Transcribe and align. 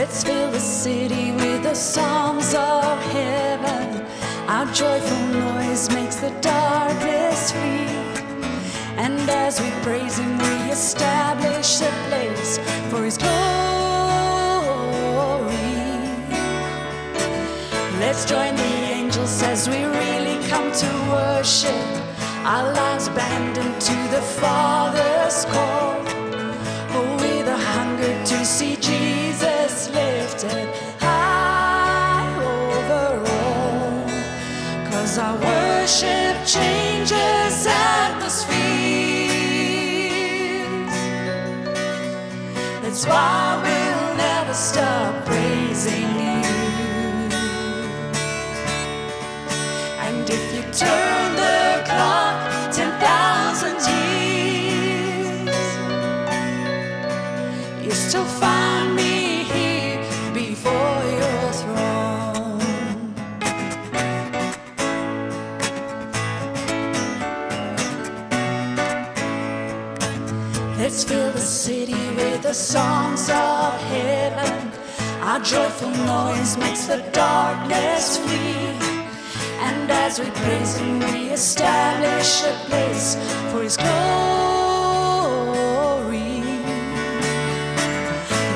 Let's 0.00 0.22
fill 0.22 0.52
the 0.52 0.60
city 0.60 1.32
with 1.32 1.64
the 1.64 1.74
songs 1.74 2.54
of 2.54 3.02
heaven. 3.10 4.06
Our 4.46 4.72
joyful 4.72 5.26
noise 5.26 5.90
makes 5.92 6.14
the 6.14 6.30
darkness 6.40 7.50
flee. 7.50 7.98
And 8.96 9.28
as 9.28 9.60
we 9.60 9.68
praise 9.82 10.16
Him, 10.16 10.38
we 10.38 10.70
establish 10.70 11.80
a 11.80 11.90
place 12.06 12.58
for 12.90 13.02
His 13.02 13.18
glory. 13.18 13.34
Let's 17.98 18.24
join 18.24 18.54
the 18.54 18.74
angels 18.98 19.42
as 19.42 19.68
we 19.68 19.82
really 19.82 20.38
come 20.46 20.70
to 20.70 20.90
worship. 21.10 21.86
Our 22.46 22.72
lives 22.72 23.08
abandoned 23.08 23.80
to 23.80 23.96
the 24.14 24.22
Father's 24.22 25.44
call. 25.46 25.96
Oh, 26.94 27.16
with 27.20 27.48
a 27.48 27.56
hunger 27.56 28.14
to 28.26 28.44
see 28.44 28.76
Jesus 28.76 29.57
high 31.00 32.28
over. 32.74 33.24
Cause 34.90 35.18
our 35.18 35.36
worship 35.36 36.36
changes 36.46 37.66
atmospheres. 37.66 38.58
That's 42.82 43.06
why 43.06 43.60
we'll 43.62 44.16
never 44.16 44.54
stop 44.54 45.24
praising 45.26 46.20
you. 46.20 46.27
The 72.48 72.54
songs 72.54 73.28
of 73.28 73.78
heaven. 73.92 74.72
Our 75.20 75.38
joyful 75.40 75.90
noise 75.90 76.56
makes 76.56 76.86
the 76.86 77.04
darkness 77.12 78.16
flee. 78.16 78.72
And 79.66 79.90
as 79.90 80.18
we 80.18 80.30
praise 80.30 80.78
Him, 80.78 80.98
we 81.00 81.28
establish 81.28 82.42
a 82.44 82.54
place 82.68 83.16
for 83.50 83.62
His 83.62 83.76
glory. 83.76 84.00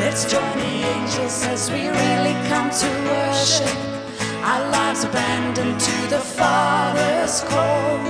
Let's 0.00 0.24
join 0.24 0.56
the 0.56 0.74
angels 0.94 1.44
as 1.44 1.70
we 1.70 1.82
really 1.88 2.36
come 2.48 2.70
to 2.70 2.88
worship. 3.12 3.76
Our 4.42 4.70
lives 4.70 5.04
abandoned 5.04 5.78
to 5.78 5.96
the 6.08 6.22
Father's 6.40 7.42
call. 7.42 8.00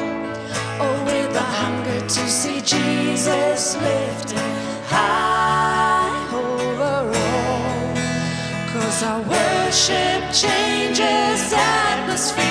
Oh, 0.84 1.05
with 1.06 1.34
a 1.34 1.46
hunger 1.61 2.00
to 2.06 2.28
see 2.28 2.61
Jesus 2.61 3.74
lifted 3.74 4.39
high 4.86 5.31
worship 9.83 10.22
changes 10.33 11.52
atmospheres. 11.52 12.42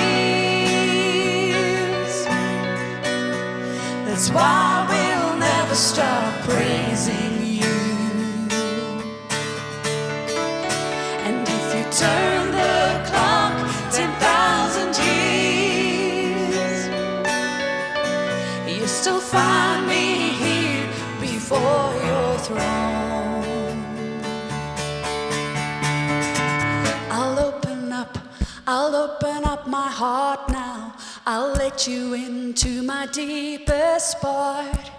That's 4.04 4.30
why 4.30 4.86
we'll 4.90 5.38
never 5.38 5.74
stop 5.74 6.42
praising 6.42 7.46
you. 7.46 7.78
And 11.24 11.48
if 11.48 11.74
you 11.74 11.84
turn 11.90 12.31
my 29.72 29.88
heart 29.88 30.50
now. 30.50 30.94
I'll 31.24 31.54
let 31.54 31.88
you 31.88 32.12
into 32.12 32.82
my 32.82 33.06
deepest 33.06 34.20
part. 34.20 34.90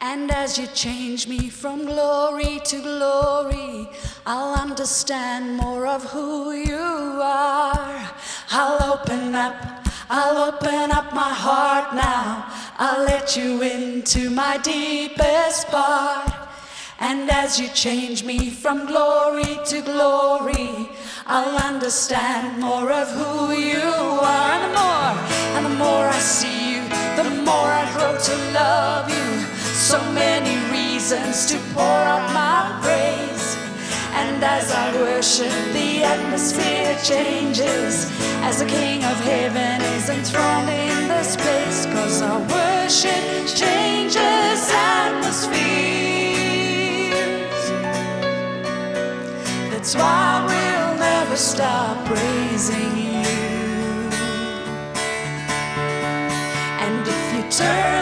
And 0.00 0.30
as 0.30 0.56
you 0.58 0.66
change 0.68 1.28
me 1.28 1.50
from 1.50 1.84
glory 1.84 2.58
to 2.70 2.80
glory, 2.80 3.86
I'll 4.24 4.54
understand 4.54 5.58
more 5.58 5.86
of 5.86 6.04
who 6.04 6.52
you 6.52 7.20
are. 7.22 8.10
I'll 8.50 8.94
open 8.94 9.34
up, 9.34 9.86
I'll 10.08 10.38
open 10.48 10.90
up 10.90 11.12
my 11.12 11.34
heart 11.46 11.94
now. 11.94 12.50
I'll 12.78 13.04
let 13.04 13.36
you 13.36 13.60
into 13.60 14.30
my 14.30 14.56
deepest 14.56 15.68
part. 15.68 16.32
And 16.98 17.30
as 17.30 17.60
you 17.60 17.68
change 17.68 18.24
me 18.24 18.48
from 18.48 18.86
glory 18.86 19.58
to 19.66 19.82
glory, 19.82 20.88
I'll 21.26 21.56
understand 21.56 22.60
more 22.60 22.92
of 22.92 23.08
who 23.08 23.52
you 23.54 23.80
are. 23.80 24.50
And 24.52 24.64
the 24.68 24.78
more, 24.78 25.16
and 25.56 25.64
the 25.64 25.70
more 25.70 26.06
I 26.06 26.18
see 26.18 26.74
you, 26.74 26.82
the 27.16 27.24
more 27.42 27.70
I 27.72 27.90
grow 27.96 28.12
to 28.12 28.36
love 28.52 29.08
you. 29.08 29.40
So 29.72 29.98
many 30.12 30.54
reasons 30.70 31.46
to 31.46 31.56
pour 31.72 31.82
out 31.82 32.30
my 32.34 32.78
praise. 32.82 33.56
And 34.12 34.44
as 34.44 34.70
I 34.70 34.92
worship, 35.00 35.50
the 35.72 36.04
atmosphere 36.04 36.94
changes 37.02 38.12
as 38.44 38.58
the 38.58 38.66
King 38.66 39.02
of 39.04 39.18
Heaven 39.20 39.80
is 39.96 40.10
enthroned 40.10 40.68
in 40.68 41.08
this 41.08 41.36
place. 41.36 41.86
Cause 41.86 42.20
our 42.20 42.40
worship 42.40 43.24
changes 43.48 44.68
atmospheres. 44.70 45.64
That's 49.70 49.94
why 49.96 50.44
we'll 50.46 50.63
never 51.34 51.42
stop 51.42 52.06
praising 52.06 52.96
you. 52.96 53.24
And 56.84 57.08
if 57.08 57.34
you 57.34 57.50
turn 57.50 57.93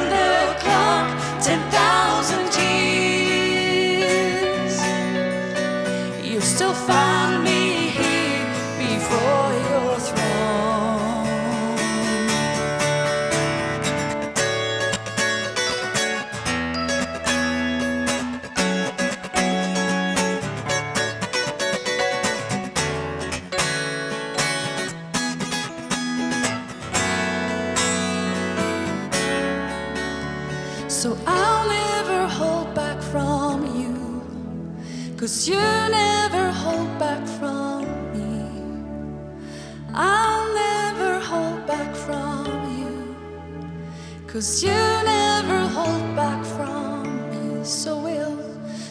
Cause 44.42 44.64
you 44.64 44.70
never 44.70 45.68
hold 45.68 46.16
back 46.16 46.44
from 46.44 47.04
me. 47.30 47.64
So 47.64 47.96
we'll, 47.96 48.36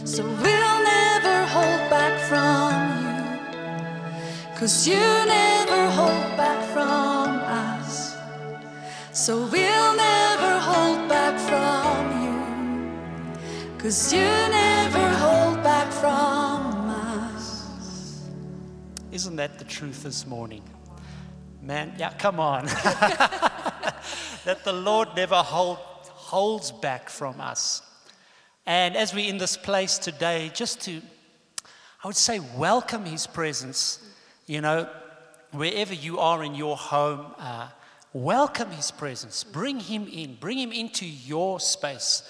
so 0.05 0.23
we'll 0.23 0.83
never 0.95 1.45
hold 1.45 1.89
back 1.89 2.17
from 2.29 2.71
you. 3.03 4.55
Cause 4.57 4.87
you 4.87 4.95
never 4.95 5.89
hold 5.89 6.37
back 6.37 6.63
from 6.71 7.35
us. 7.67 8.15
So 9.11 9.39
we'll 9.47 9.95
never 9.97 10.57
hold 10.57 11.09
back 11.09 11.37
from 11.37 12.23
you. 12.23 13.77
Cause 13.77 14.13
you 14.13 14.21
never 14.21 15.09
hold 15.17 15.61
back 15.63 15.91
from 15.91 16.89
us. 16.91 18.29
Isn't 19.11 19.35
that 19.35 19.59
the 19.59 19.65
truth 19.65 20.03
this 20.03 20.25
morning? 20.25 20.63
Man, 21.61 21.93
yeah, 21.97 22.13
come 22.13 22.39
on. 22.39 22.69
that 24.45 24.63
the 24.63 24.73
Lord 24.73 25.09
never 25.15 25.35
hold, 25.35 25.77
holds 25.77 26.71
back 26.71 27.09
from 27.09 27.39
us. 27.39 27.81
And 28.65 28.95
as 28.95 29.13
we're 29.13 29.29
in 29.29 29.37
this 29.37 29.57
place 29.57 29.97
today, 29.97 30.51
just 30.53 30.81
to, 30.81 31.01
I 32.03 32.07
would 32.07 32.15
say, 32.15 32.39
welcome 32.57 33.05
His 33.05 33.27
presence, 33.27 33.99
you 34.47 34.61
know, 34.61 34.89
wherever 35.51 35.93
you 35.93 36.19
are 36.19 36.43
in 36.43 36.55
your 36.55 36.77
home, 36.77 37.33
uh, 37.37 37.69
welcome 38.13 38.71
His 38.71 38.91
presence. 38.91 39.43
Bring 39.43 39.79
Him 39.79 40.07
in, 40.11 40.35
bring 40.35 40.57
Him 40.57 40.71
into 40.71 41.05
your 41.05 41.59
space 41.59 42.23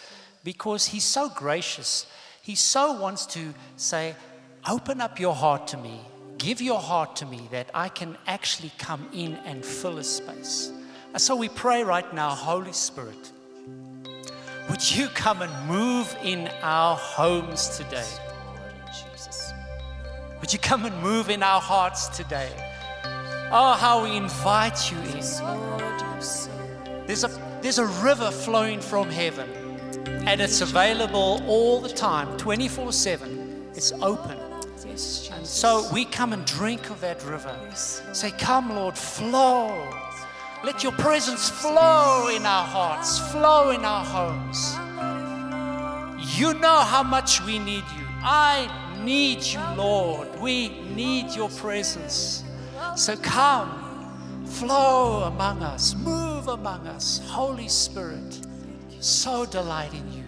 because 0.43 0.87
He's 0.87 1.03
so 1.03 1.29
gracious. 1.29 2.05
He 2.41 2.55
so 2.55 2.99
wants 2.99 3.25
to 3.27 3.53
say, 3.75 4.15
open 4.67 4.99
up 5.01 5.19
your 5.19 5.35
heart 5.35 5.67
to 5.67 5.77
me. 5.77 6.01
Give 6.37 6.59
your 6.59 6.79
heart 6.79 7.17
to 7.17 7.25
me 7.25 7.47
that 7.51 7.69
I 7.73 7.89
can 7.89 8.17
actually 8.25 8.71
come 8.79 9.07
in 9.13 9.35
and 9.45 9.63
fill 9.63 9.99
a 9.99 10.03
space. 10.03 10.71
And 11.13 11.21
so 11.21 11.35
we 11.35 11.49
pray 11.49 11.83
right 11.83 12.11
now, 12.13 12.29
Holy 12.29 12.71
Spirit, 12.71 13.31
would 14.69 14.95
you 14.95 15.07
come 15.09 15.41
and 15.41 15.67
move 15.67 16.15
in 16.23 16.49
our 16.61 16.95
homes 16.95 17.77
today? 17.77 18.07
Would 20.39 20.53
you 20.53 20.59
come 20.59 20.85
and 20.85 21.03
move 21.03 21.29
in 21.29 21.43
our 21.43 21.59
hearts 21.59 22.07
today? 22.07 22.49
Oh, 23.51 23.75
how 23.77 24.03
we 24.03 24.15
invite 24.15 24.89
you 24.91 24.97
in. 24.97 25.19
There's 27.05 27.25
a, 27.25 27.59
there's 27.61 27.79
a 27.79 27.85
river 27.85 28.31
flowing 28.31 28.79
from 28.79 29.09
heaven, 29.09 29.49
and 30.25 30.39
it's 30.39 30.61
available 30.61 31.43
all 31.47 31.81
the 31.81 31.89
time, 31.89 32.37
24 32.37 32.93
7. 32.93 33.71
It's 33.75 33.91
open. 33.93 34.37
And 34.85 34.97
so 35.47 35.87
we 35.93 36.05
come 36.05 36.31
and 36.31 36.45
drink 36.45 36.89
of 36.89 37.01
that 37.01 37.23
river. 37.25 37.55
Say, 37.75 38.31
Come, 38.31 38.73
Lord, 38.73 38.97
flow. 38.97 39.89
Let 40.63 40.83
your 40.83 40.91
presence 40.91 41.49
flow 41.49 42.27
in 42.27 42.45
our 42.45 42.63
hearts, 42.63 43.17
flow 43.31 43.71
in 43.71 43.83
our 43.83 44.05
homes. 44.05 44.75
You 46.37 46.53
know 46.53 46.81
how 46.81 47.01
much 47.01 47.41
we 47.41 47.57
need 47.57 47.83
you. 47.97 48.05
I 48.21 48.69
need 49.03 49.41
you, 49.41 49.59
Lord. 49.75 50.27
We 50.39 50.69
need 50.95 51.31
your 51.31 51.49
presence. 51.49 52.43
So 52.95 53.15
come, 53.17 54.45
flow 54.45 55.23
among 55.23 55.63
us, 55.63 55.95
move 55.95 56.47
among 56.47 56.85
us. 56.85 57.21
Holy 57.25 57.67
Spirit, 57.67 58.45
so 58.99 59.47
delight 59.47 59.95
in 59.95 60.13
you. 60.13 60.20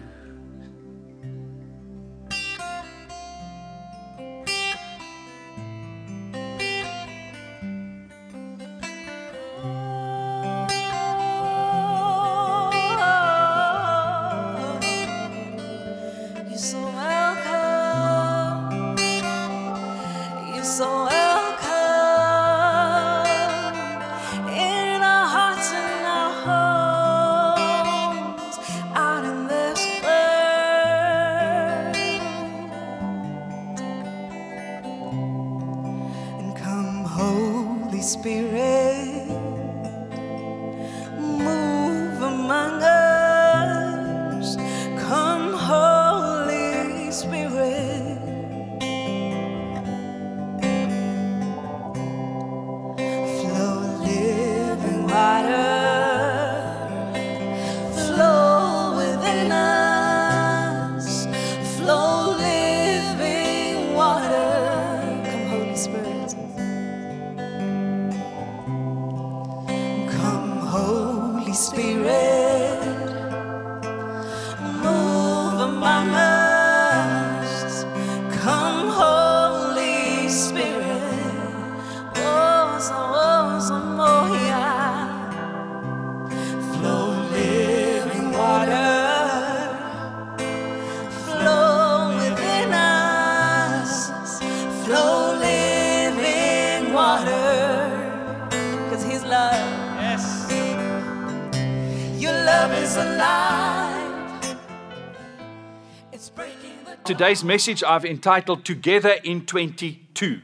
Today's 107.24 107.42
message 107.42 107.82
I've 107.82 108.04
entitled 108.04 108.66
Together 108.66 109.16
in 109.24 109.46
22. 109.46 110.42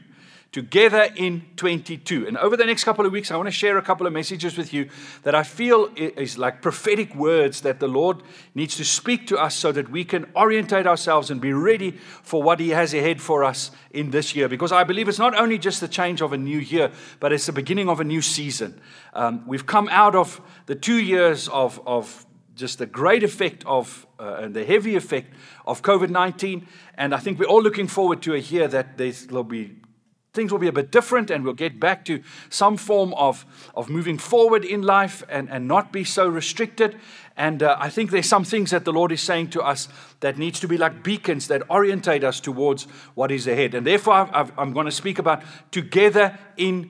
Together 0.51 1.09
in 1.15 1.45
22. 1.55 2.27
And 2.27 2.39
over 2.39 2.57
the 2.57 2.65
next 2.65 2.85
couple 2.85 3.05
of 3.05 3.11
weeks, 3.11 3.29
I 3.29 3.35
want 3.37 3.45
to 3.45 3.51
share 3.51 3.77
a 3.77 3.83
couple 3.83 4.07
of 4.07 4.13
messages 4.13 4.57
with 4.57 4.73
you 4.73 4.89
that 5.21 5.35
I 5.35 5.43
feel 5.43 5.91
is 5.95 6.39
like 6.39 6.63
prophetic 6.63 7.13
words 7.13 7.61
that 7.61 7.79
the 7.79 7.87
Lord 7.87 8.23
needs 8.55 8.77
to 8.77 8.83
speak 8.83 9.27
to 9.27 9.37
us 9.37 9.53
so 9.53 9.71
that 9.71 9.91
we 9.91 10.03
can 10.03 10.25
orientate 10.35 10.87
ourselves 10.87 11.29
and 11.29 11.39
be 11.39 11.53
ready 11.53 11.91
for 12.23 12.41
what 12.41 12.59
He 12.59 12.69
has 12.69 12.95
ahead 12.95 13.21
for 13.21 13.43
us 13.43 13.69
in 13.91 14.09
this 14.09 14.35
year. 14.35 14.49
Because 14.49 14.71
I 14.71 14.83
believe 14.83 15.07
it's 15.07 15.19
not 15.19 15.39
only 15.39 15.59
just 15.59 15.81
the 15.81 15.87
change 15.87 16.19
of 16.19 16.33
a 16.33 16.37
new 16.37 16.57
year, 16.57 16.91
but 17.19 17.31
it's 17.31 17.45
the 17.45 17.53
beginning 17.53 17.89
of 17.89 17.99
a 17.99 18.03
new 18.03 18.23
season. 18.23 18.81
Um, 19.13 19.43
we've 19.45 19.67
come 19.67 19.87
out 19.91 20.15
of 20.15 20.41
the 20.65 20.73
two 20.73 20.97
years 20.97 21.47
of, 21.49 21.79
of 21.85 22.25
just 22.61 22.77
the 22.77 22.85
great 22.85 23.23
effect 23.23 23.65
of 23.65 24.07
uh, 24.19 24.35
and 24.41 24.53
the 24.53 24.63
heavy 24.63 24.95
effect 24.95 25.33
of 25.65 25.81
COVID 25.81 26.09
19. 26.09 26.67
And 26.95 27.13
I 27.13 27.17
think 27.17 27.39
we're 27.39 27.45
all 27.45 27.61
looking 27.61 27.87
forward 27.87 28.21
to 28.21 28.35
a 28.35 28.37
year 28.37 28.67
that 28.69 28.97
there'll 28.97 29.43
be 29.43 29.75
things 30.33 30.51
will 30.51 30.59
be 30.59 30.67
a 30.67 30.71
bit 30.71 30.91
different 30.91 31.29
and 31.29 31.43
we'll 31.43 31.53
get 31.53 31.77
back 31.79 32.05
to 32.05 32.23
some 32.49 32.77
form 32.77 33.13
of, 33.15 33.45
of 33.75 33.89
moving 33.89 34.17
forward 34.17 34.63
in 34.63 34.81
life 34.81 35.23
and, 35.27 35.49
and 35.49 35.67
not 35.67 35.91
be 35.91 36.05
so 36.05 36.27
restricted. 36.27 36.97
And 37.35 37.61
uh, 37.61 37.75
I 37.79 37.89
think 37.89 38.11
there's 38.11 38.29
some 38.29 38.45
things 38.45 38.71
that 38.71 38.85
the 38.85 38.93
Lord 38.93 39.11
is 39.11 39.21
saying 39.21 39.49
to 39.49 39.61
us 39.61 39.89
that 40.21 40.37
needs 40.37 40.59
to 40.61 40.67
be 40.69 40.77
like 40.77 41.03
beacons 41.03 41.47
that 41.47 41.69
orientate 41.69 42.23
us 42.23 42.39
towards 42.39 42.83
what 43.13 43.31
is 43.31 43.45
ahead. 43.45 43.73
And 43.73 43.85
therefore, 43.85 44.29
I've, 44.31 44.57
I'm 44.57 44.71
going 44.71 44.85
to 44.85 44.91
speak 44.91 45.19
about 45.19 45.43
together 45.71 46.37
in 46.55 46.89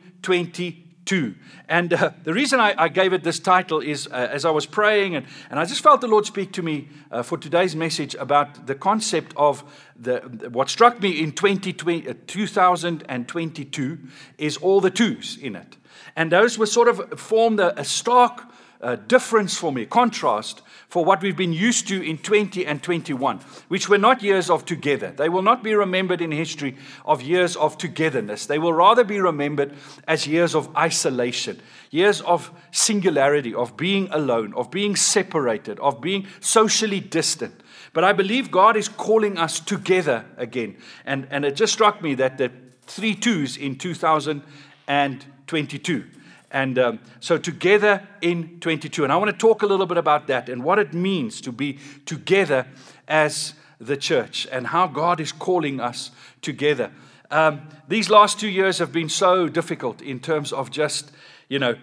22. 1.06 1.36
And 1.68 1.94
uh, 1.94 2.12
the 2.24 2.34
reason 2.34 2.60
I, 2.60 2.74
I 2.78 2.90
gave 2.90 3.14
it 3.14 3.24
this 3.24 3.40
title 3.40 3.80
is 3.80 4.08
uh, 4.08 4.30
as 4.32 4.46
I 4.46 4.52
was 4.52 4.66
praying, 4.66 5.16
and, 5.16 5.26
and 5.50 5.60
I 5.60 5.66
just 5.66 5.82
felt 5.82 6.02
the 6.02 6.08
Lord 6.08 6.26
speak 6.26 6.52
to 6.54 6.62
me 6.62 6.90
uh, 7.12 7.24
for 7.24 7.38
today's 7.38 7.76
message 7.76 8.16
about 8.16 8.68
the 8.68 8.76
concept 8.76 9.34
of 9.36 9.64
the, 10.00 10.20
what 10.52 10.70
struck 10.70 11.02
me 11.02 11.22
in 11.22 11.32
2020, 11.32 12.08
uh, 12.08 12.14
2022 12.28 14.00
is 14.38 14.58
all 14.58 14.82
the 14.82 14.92
twos 14.92 15.38
in 15.38 15.56
it. 15.56 15.78
And 16.16 16.32
those 16.32 16.58
were 16.58 16.66
sort 16.66 16.88
of 16.88 17.20
formed 17.20 17.60
a, 17.60 17.80
a 17.80 17.86
stark 17.86 18.44
uh, 18.82 18.96
difference 18.96 19.58
for 19.58 19.72
me, 19.72 19.86
contrast 19.86 20.62
for 20.92 21.04
what 21.06 21.22
we've 21.22 21.38
been 21.38 21.54
used 21.54 21.88
to 21.88 22.04
in 22.04 22.18
20 22.18 22.66
and 22.66 22.84
21, 22.84 23.40
which 23.70 23.88
were 23.88 23.98
not 23.98 24.22
years 24.22 24.50
of 24.50 24.66
together. 24.66 25.14
They 25.16 25.30
will 25.30 25.42
not 25.42 25.64
be 25.64 25.74
remembered 25.74 26.22
in 26.22 26.34
history 26.34 26.76
of 27.06 27.22
years 27.22 27.56
of 27.56 27.78
togetherness. 27.78 28.46
They 28.46 28.60
will 28.60 28.74
rather 28.74 29.06
be 29.06 29.22
remembered 29.22 29.74
as 30.06 30.28
years 30.28 30.54
of 30.54 30.76
isolation, 30.76 31.62
years 31.92 32.20
of 32.20 32.52
singularity, 32.72 33.56
of 33.56 33.78
being 33.78 34.10
alone, 34.12 34.54
of 34.54 34.70
being 34.70 34.98
separated, 34.98 35.80
of 35.80 36.02
being 36.02 36.28
socially 36.42 37.00
distant. 37.00 37.62
But 37.94 38.04
I 38.04 38.12
believe 38.12 38.52
God 38.52 38.76
is 38.76 38.90
calling 38.90 39.38
us 39.38 39.62
together 39.62 40.26
again. 40.36 40.76
And, 41.06 41.26
and 41.32 41.46
it 41.46 41.56
just 41.56 41.72
struck 41.72 42.02
me 42.02 42.16
that 42.16 42.38
the 42.38 42.52
three 42.82 43.16
twos 43.16 43.56
in 43.56 43.78
2022. 43.78 46.04
And 46.52 46.78
um, 46.78 47.00
so, 47.20 47.38
together 47.38 48.08
in 48.22 48.60
22. 48.60 49.04
And 49.04 49.14
I 49.14 49.16
want 49.16 49.32
to 49.32 49.38
talk 49.38 49.62
a 49.62 49.66
little 49.66 49.86
bit 49.86 49.98
about 49.98 50.28
that 50.28 50.50
and 50.50 50.64
what 50.64 50.80
it 50.80 50.94
means 50.94 51.40
to 51.42 51.52
be 51.52 51.80
together 52.06 52.68
as 53.08 53.54
the 53.80 53.98
church 53.98 54.48
and 54.52 54.68
how 54.68 54.88
God 54.88 55.20
is 55.20 55.32
calling 55.32 55.80
us 55.80 56.12
together. 56.42 56.92
Um, 57.32 57.62
these 57.88 58.10
last 58.10 58.40
two 58.40 58.50
years 58.50 58.80
have 58.80 58.92
been 58.92 59.10
so 59.10 59.48
difficult 59.48 60.02
in 60.02 60.20
terms 60.20 60.52
of 60.52 60.70
just, 60.70 61.12
you 61.48 61.60
know, 61.60 61.76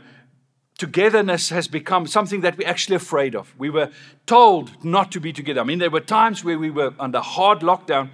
togetherness 0.79 1.49
has 1.49 1.67
become 1.67 2.07
something 2.07 2.43
that 2.43 2.57
we're 2.57 2.69
actually 2.69 2.97
afraid 2.97 3.35
of. 3.35 3.53
We 3.59 3.71
were 3.71 3.91
told 4.27 4.85
not 4.85 5.11
to 5.13 5.21
be 5.21 5.33
together. 5.33 5.61
I 5.61 5.65
mean, 5.65 5.79
there 5.81 5.91
were 5.91 6.01
times 6.01 6.45
where 6.45 6.59
we 6.59 6.71
were 6.71 6.95
under 7.01 7.21
hard 7.21 7.61
lockdown 7.61 8.11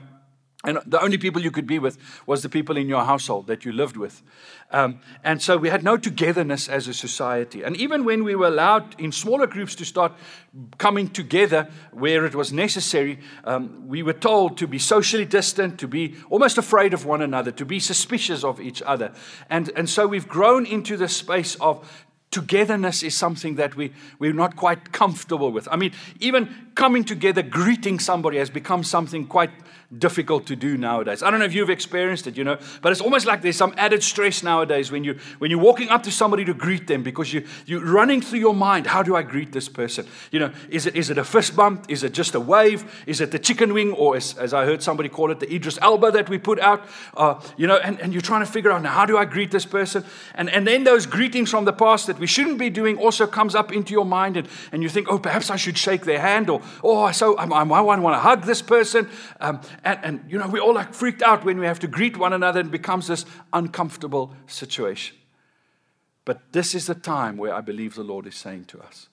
And 0.65 0.79
the 0.87 1.01
only 1.01 1.19
people 1.19 1.43
you 1.43 1.51
could 1.51 1.67
be 1.67 1.79
with 1.79 1.99
was 2.27 2.43
the 2.43 2.49
people 2.49 2.77
in 2.77 2.89
your 2.89 3.05
household 3.05 3.47
that 3.47 3.65
you 3.65 3.73
lived 3.73 3.97
with. 3.97 4.23
Um, 4.71 5.01
and 5.23 5.41
so 5.41 5.57
we 5.57 5.69
had 5.69 5.85
no 5.85 5.97
togetherness 5.97 6.69
as 6.69 6.89
a 6.89 6.95
society. 6.95 7.63
And 7.63 7.77
even 7.77 8.05
when 8.05 8.25
we 8.25 8.35
were 8.35 8.47
allowed 8.47 8.99
in 8.99 9.13
smaller 9.13 9.47
groups 9.47 9.75
to 9.77 9.85
start 9.85 10.13
coming 10.79 11.09
together 11.09 11.69
where 11.93 12.25
it 12.25 12.35
was 12.35 12.53
necessary, 12.53 13.19
um, 13.45 13.87
we 13.87 14.03
were 14.03 14.15
told 14.15 14.57
to 14.59 14.67
be 14.67 14.79
socially 14.79 15.25
distant, 15.27 15.79
to 15.81 15.89
be 15.89 16.15
almost 16.31 16.59
afraid 16.59 16.95
of 16.95 17.05
one 17.05 17.23
another, 17.23 17.51
to 17.53 17.65
be 17.65 17.79
suspicious 17.79 18.43
of 18.43 18.61
each 18.61 18.83
other. 18.83 19.13
And, 19.51 19.71
and 19.77 19.89
so 19.89 20.07
we've 20.07 20.29
grown 20.29 20.67
into 20.67 20.97
the 20.97 21.09
space 21.09 21.57
of 21.57 22.05
togetherness 22.35 23.05
is 23.05 23.15
something 23.15 23.55
that 23.55 23.77
we, 23.77 23.93
we're 24.19 24.33
not 24.33 24.57
quite 24.57 24.91
comfortable 24.91 25.53
with. 25.53 25.69
I 25.71 25.77
mean, 25.77 25.93
even 26.19 26.73
coming 26.75 27.05
together, 27.05 27.43
greeting 27.43 27.99
somebody 27.99 28.39
has 28.39 28.51
become 28.51 28.83
something 28.83 29.27
quite 29.27 29.51
difficult 29.99 30.47
to 30.47 30.57
do 30.57 30.77
nowadays. 30.77 31.23
I 31.23 31.31
don't 31.31 31.39
know 31.39 31.47
if 31.47 31.55
you've 31.55 31.71
experienced 31.71 32.27
it, 32.27 32.37
you 32.37 32.45
know, 32.45 32.59
but 32.83 32.93
it's 32.93 33.01
almost 33.01 33.27
like 33.27 33.43
there's 33.43 33.57
some 33.57 33.75
added 33.77 34.03
stress 34.03 34.43
nowadays 34.43 34.91
when 34.91 35.05
you 35.05 35.19
when 35.39 35.51
you're 35.51 35.61
walking 35.61 35.89
up 35.89 36.03
to 36.05 36.11
somebody 36.11 36.45
to 36.45 36.55
greet 36.55 36.87
them 36.87 37.03
because 37.03 37.33
you 37.33 37.47
you're 37.67 37.85
running 37.85 38.21
through 38.21 38.39
your 38.39 38.55
mind, 38.55 38.87
how 38.87 39.03
do 39.03 39.15
I 39.15 39.23
greet 39.23 39.53
this 39.53 39.69
person? 39.69 40.07
You 40.31 40.41
know, 40.41 40.53
is 40.69 40.87
it 40.87 40.97
is 40.97 41.11
it 41.11 41.19
a 41.19 41.25
fist 41.25 41.57
bump? 41.57 41.87
Is 41.89 42.03
it 42.03 42.13
just 42.13 42.35
a 42.35 42.41
wave? 42.41 43.05
Is 43.07 43.21
it 43.21 43.31
the 43.31 43.39
chicken 43.39 43.73
wing, 43.73 43.93
or 43.93 44.17
as, 44.17 44.37
as 44.39 44.53
I 44.53 44.65
heard 44.65 44.83
somebody 44.83 45.09
call 45.09 45.31
it, 45.31 45.41
the 45.41 45.53
Idris 45.55 45.79
Elba 45.81 46.11
that 46.13 46.29
we 46.29 46.39
put 46.39 46.59
out? 46.61 46.85
Uh, 47.17 47.41
you 47.57 47.67
know, 47.67 47.77
and, 47.77 48.01
and 48.01 48.13
you're 48.13 48.23
trying 48.23 48.45
to 48.45 48.51
figure 48.51 48.73
out 48.73 48.83
now 48.83 48.91
how 48.91 49.07
do 49.07 49.17
I 49.17 49.25
greet 49.25 49.51
this 49.51 49.67
person? 49.67 50.05
And 50.35 50.51
and 50.51 50.67
then 50.67 50.85
those 50.85 51.07
greetings 51.07 51.51
from 51.51 51.65
the 51.65 51.73
past 51.73 52.07
that 52.07 52.19
we 52.19 52.27
shouldn't 52.27 52.59
be 52.59 52.71
doing 52.71 52.99
also 52.99 53.27
comes 53.27 53.55
up 53.55 53.73
into 53.73 53.93
your 53.93 54.07
mind, 54.07 54.37
and, 54.37 54.49
and 54.73 54.83
you 54.83 54.89
think, 54.89 55.09
oh, 55.09 55.19
perhaps 55.19 55.51
I 55.51 55.57
should 55.57 55.79
shake 55.79 56.05
their 56.05 56.21
hand, 56.21 56.51
or 56.51 56.61
oh, 56.83 57.11
so 57.13 57.37
I, 57.37 57.45
I 57.45 57.63
want 57.63 58.15
to 58.15 58.19
hug 58.19 58.45
this 58.45 58.63
person. 58.63 59.09
Um, 59.41 59.61
and, 59.85 59.99
and, 60.03 60.25
you 60.29 60.39
know, 60.39 60.49
we 60.49 60.61
all 60.61 60.75
like 60.75 60.95
freaked 60.95 61.23
out 61.23 61.45
when 61.45 61.59
we 61.59 61.67
have 61.67 61.81
to 61.81 61.87
greet 61.87 62.17
one 62.17 62.33
another 62.33 62.61
and 62.61 62.71
becomes 62.71 63.07
this 63.07 63.25
uncomfortable 63.53 64.35
situation. 64.47 65.17
But 66.25 66.53
this 66.53 66.75
is 66.75 66.87
the 66.87 66.95
time 66.95 67.37
where 67.37 67.55
I 67.55 67.61
believe 67.61 67.95
the 67.95 68.05
Lord 68.05 68.27
is 68.27 68.35
saying 68.35 68.65
to 68.67 68.81
us 68.81 69.09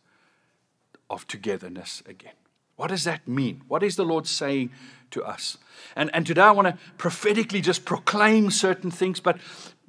of 1.09 1.27
togetherness 1.27 2.01
again. 2.07 2.33
What 2.77 2.87
does 2.87 3.03
that 3.03 3.27
mean? 3.27 3.61
What 3.67 3.83
is 3.83 3.95
the 3.95 4.05
Lord 4.05 4.25
saying 4.25 4.71
to 5.11 5.23
us? 5.23 5.57
And, 5.95 6.09
and 6.15 6.25
today 6.25 6.41
I 6.41 6.51
want 6.51 6.67
to 6.67 6.77
prophetically 6.97 7.61
just 7.61 7.85
proclaim 7.85 8.49
certain 8.49 8.89
things, 8.89 9.19
but 9.19 9.37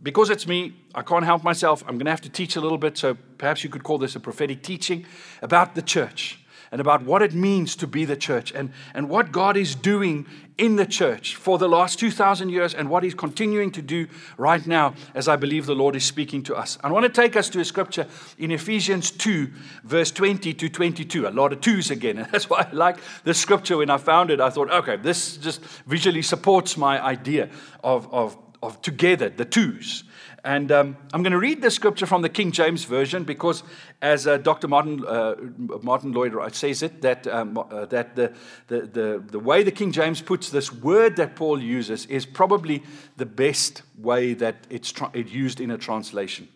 because 0.02 0.30
it's 0.30 0.46
me, 0.46 0.74
I 0.94 1.02
can't 1.02 1.24
help 1.24 1.44
myself. 1.44 1.82
I'm 1.86 1.94
going 1.94 2.06
to 2.06 2.10
have 2.10 2.20
to 2.22 2.28
teach 2.28 2.56
a 2.56 2.60
little 2.60 2.76
bit, 2.76 2.98
so 2.98 3.16
perhaps 3.38 3.62
you 3.62 3.70
could 3.70 3.84
call 3.84 3.98
this 3.98 4.16
a 4.16 4.20
prophetic 4.20 4.62
teaching 4.62 5.06
about 5.40 5.74
the 5.74 5.82
church 5.82 6.40
and 6.72 6.80
about 6.80 7.04
what 7.04 7.20
it 7.20 7.34
means 7.34 7.76
to 7.76 7.86
be 7.86 8.06
the 8.06 8.16
church 8.16 8.50
and, 8.50 8.72
and 8.94 9.10
what 9.10 9.30
God 9.30 9.58
is 9.58 9.74
doing 9.74 10.26
in 10.56 10.76
the 10.76 10.86
church 10.86 11.36
for 11.36 11.58
the 11.58 11.68
last 11.68 11.98
2,000 11.98 12.48
years 12.48 12.74
and 12.74 12.88
what 12.88 13.02
He's 13.02 13.14
continuing 13.14 13.70
to 13.72 13.82
do 13.82 14.08
right 14.38 14.66
now 14.66 14.94
as 15.14 15.28
I 15.28 15.36
believe 15.36 15.66
the 15.66 15.74
Lord 15.74 15.94
is 15.94 16.04
speaking 16.04 16.42
to 16.44 16.56
us. 16.56 16.78
I 16.82 16.90
want 16.90 17.04
to 17.04 17.20
take 17.20 17.36
us 17.36 17.50
to 17.50 17.60
a 17.60 17.64
scripture 17.64 18.06
in 18.38 18.50
Ephesians 18.50 19.10
2, 19.10 19.50
verse 19.84 20.10
20 20.10 20.54
to 20.54 20.68
22. 20.68 21.28
A 21.28 21.30
lot 21.30 21.52
of 21.52 21.60
twos 21.60 21.90
again. 21.90 22.18
And 22.18 22.28
that's 22.32 22.48
why 22.48 22.66
I 22.70 22.74
like 22.74 22.96
this 23.22 23.38
scripture. 23.38 23.76
When 23.76 23.90
I 23.90 23.98
found 23.98 24.30
it, 24.30 24.40
I 24.40 24.48
thought, 24.48 24.70
okay, 24.70 24.96
this 24.96 25.36
just 25.36 25.62
visually 25.86 26.22
supports 26.22 26.78
my 26.78 27.02
idea 27.02 27.50
of, 27.84 28.12
of, 28.12 28.36
of 28.62 28.80
together, 28.80 29.28
the 29.28 29.44
twos. 29.44 30.04
And 30.44 30.72
um, 30.72 30.96
I'm 31.12 31.22
going 31.22 31.32
to 31.32 31.38
read 31.38 31.62
the 31.62 31.70
scripture 31.70 32.04
from 32.04 32.22
the 32.22 32.28
King 32.28 32.50
James 32.50 32.84
Version 32.84 33.22
because, 33.22 33.62
as 34.00 34.26
uh, 34.26 34.38
Dr. 34.38 34.66
Martyn, 34.66 35.04
uh, 35.06 35.36
Martyn 35.82 36.12
Lloyd 36.12 36.34
says 36.52 36.82
it, 36.82 37.00
that, 37.02 37.28
um, 37.28 37.56
uh, 37.56 37.86
that 37.86 38.16
the, 38.16 38.32
the, 38.66 38.80
the, 38.80 39.24
the 39.24 39.38
way 39.38 39.62
the 39.62 39.70
King 39.70 39.92
James 39.92 40.20
puts 40.20 40.50
this 40.50 40.72
word 40.72 41.14
that 41.16 41.36
Paul 41.36 41.62
uses 41.62 42.06
is 42.06 42.26
probably 42.26 42.82
the 43.16 43.26
best 43.26 43.82
way 43.96 44.34
that 44.34 44.56
it's, 44.68 44.90
tra- 44.90 45.12
it's 45.14 45.30
used 45.30 45.60
in 45.60 45.70
a 45.70 45.78
translation. 45.78 46.48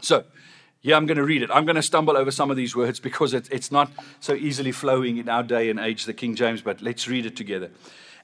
So, 0.00 0.24
yeah, 0.80 0.96
I'm 0.96 1.06
going 1.06 1.16
to 1.16 1.24
read 1.24 1.42
it. 1.42 1.50
I'm 1.52 1.64
going 1.64 1.76
to 1.76 1.82
stumble 1.82 2.16
over 2.16 2.32
some 2.32 2.50
of 2.50 2.56
these 2.56 2.74
words 2.74 2.98
because 2.98 3.34
it, 3.34 3.48
it's 3.52 3.70
not 3.70 3.92
so 4.18 4.34
easily 4.34 4.72
flowing 4.72 5.18
in 5.18 5.28
our 5.28 5.44
day 5.44 5.70
and 5.70 5.78
age, 5.78 6.06
the 6.06 6.14
King 6.14 6.34
James, 6.34 6.60
but 6.60 6.82
let's 6.82 7.06
read 7.06 7.24
it 7.24 7.36
together 7.36 7.70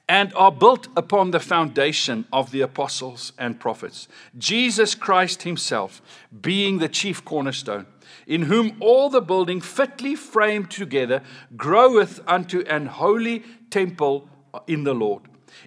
and 0.09 0.33
are 0.33 0.51
built 0.51 0.87
upon 0.97 1.29
the 1.29 1.39
foundation 1.39 2.25
of 2.33 2.49
the 2.49 2.61
apostles 2.61 3.31
and 3.37 3.59
prophets, 3.59 4.07
Jesus 4.39 4.95
Christ 4.95 5.43
Himself 5.43 6.01
being 6.41 6.79
the 6.79 6.89
chief 6.89 7.23
cornerstone, 7.23 7.85
in 8.25 8.43
whom 8.43 8.75
all 8.79 9.09
the 9.09 9.21
building 9.21 9.61
fitly 9.61 10.15
framed 10.15 10.71
together 10.71 11.21
groweth 11.55 12.19
unto 12.25 12.61
an 12.61 12.87
holy 12.87 13.43
temple 13.69 14.27
in 14.65 14.83
the 14.83 14.95
Lord, 14.95 15.21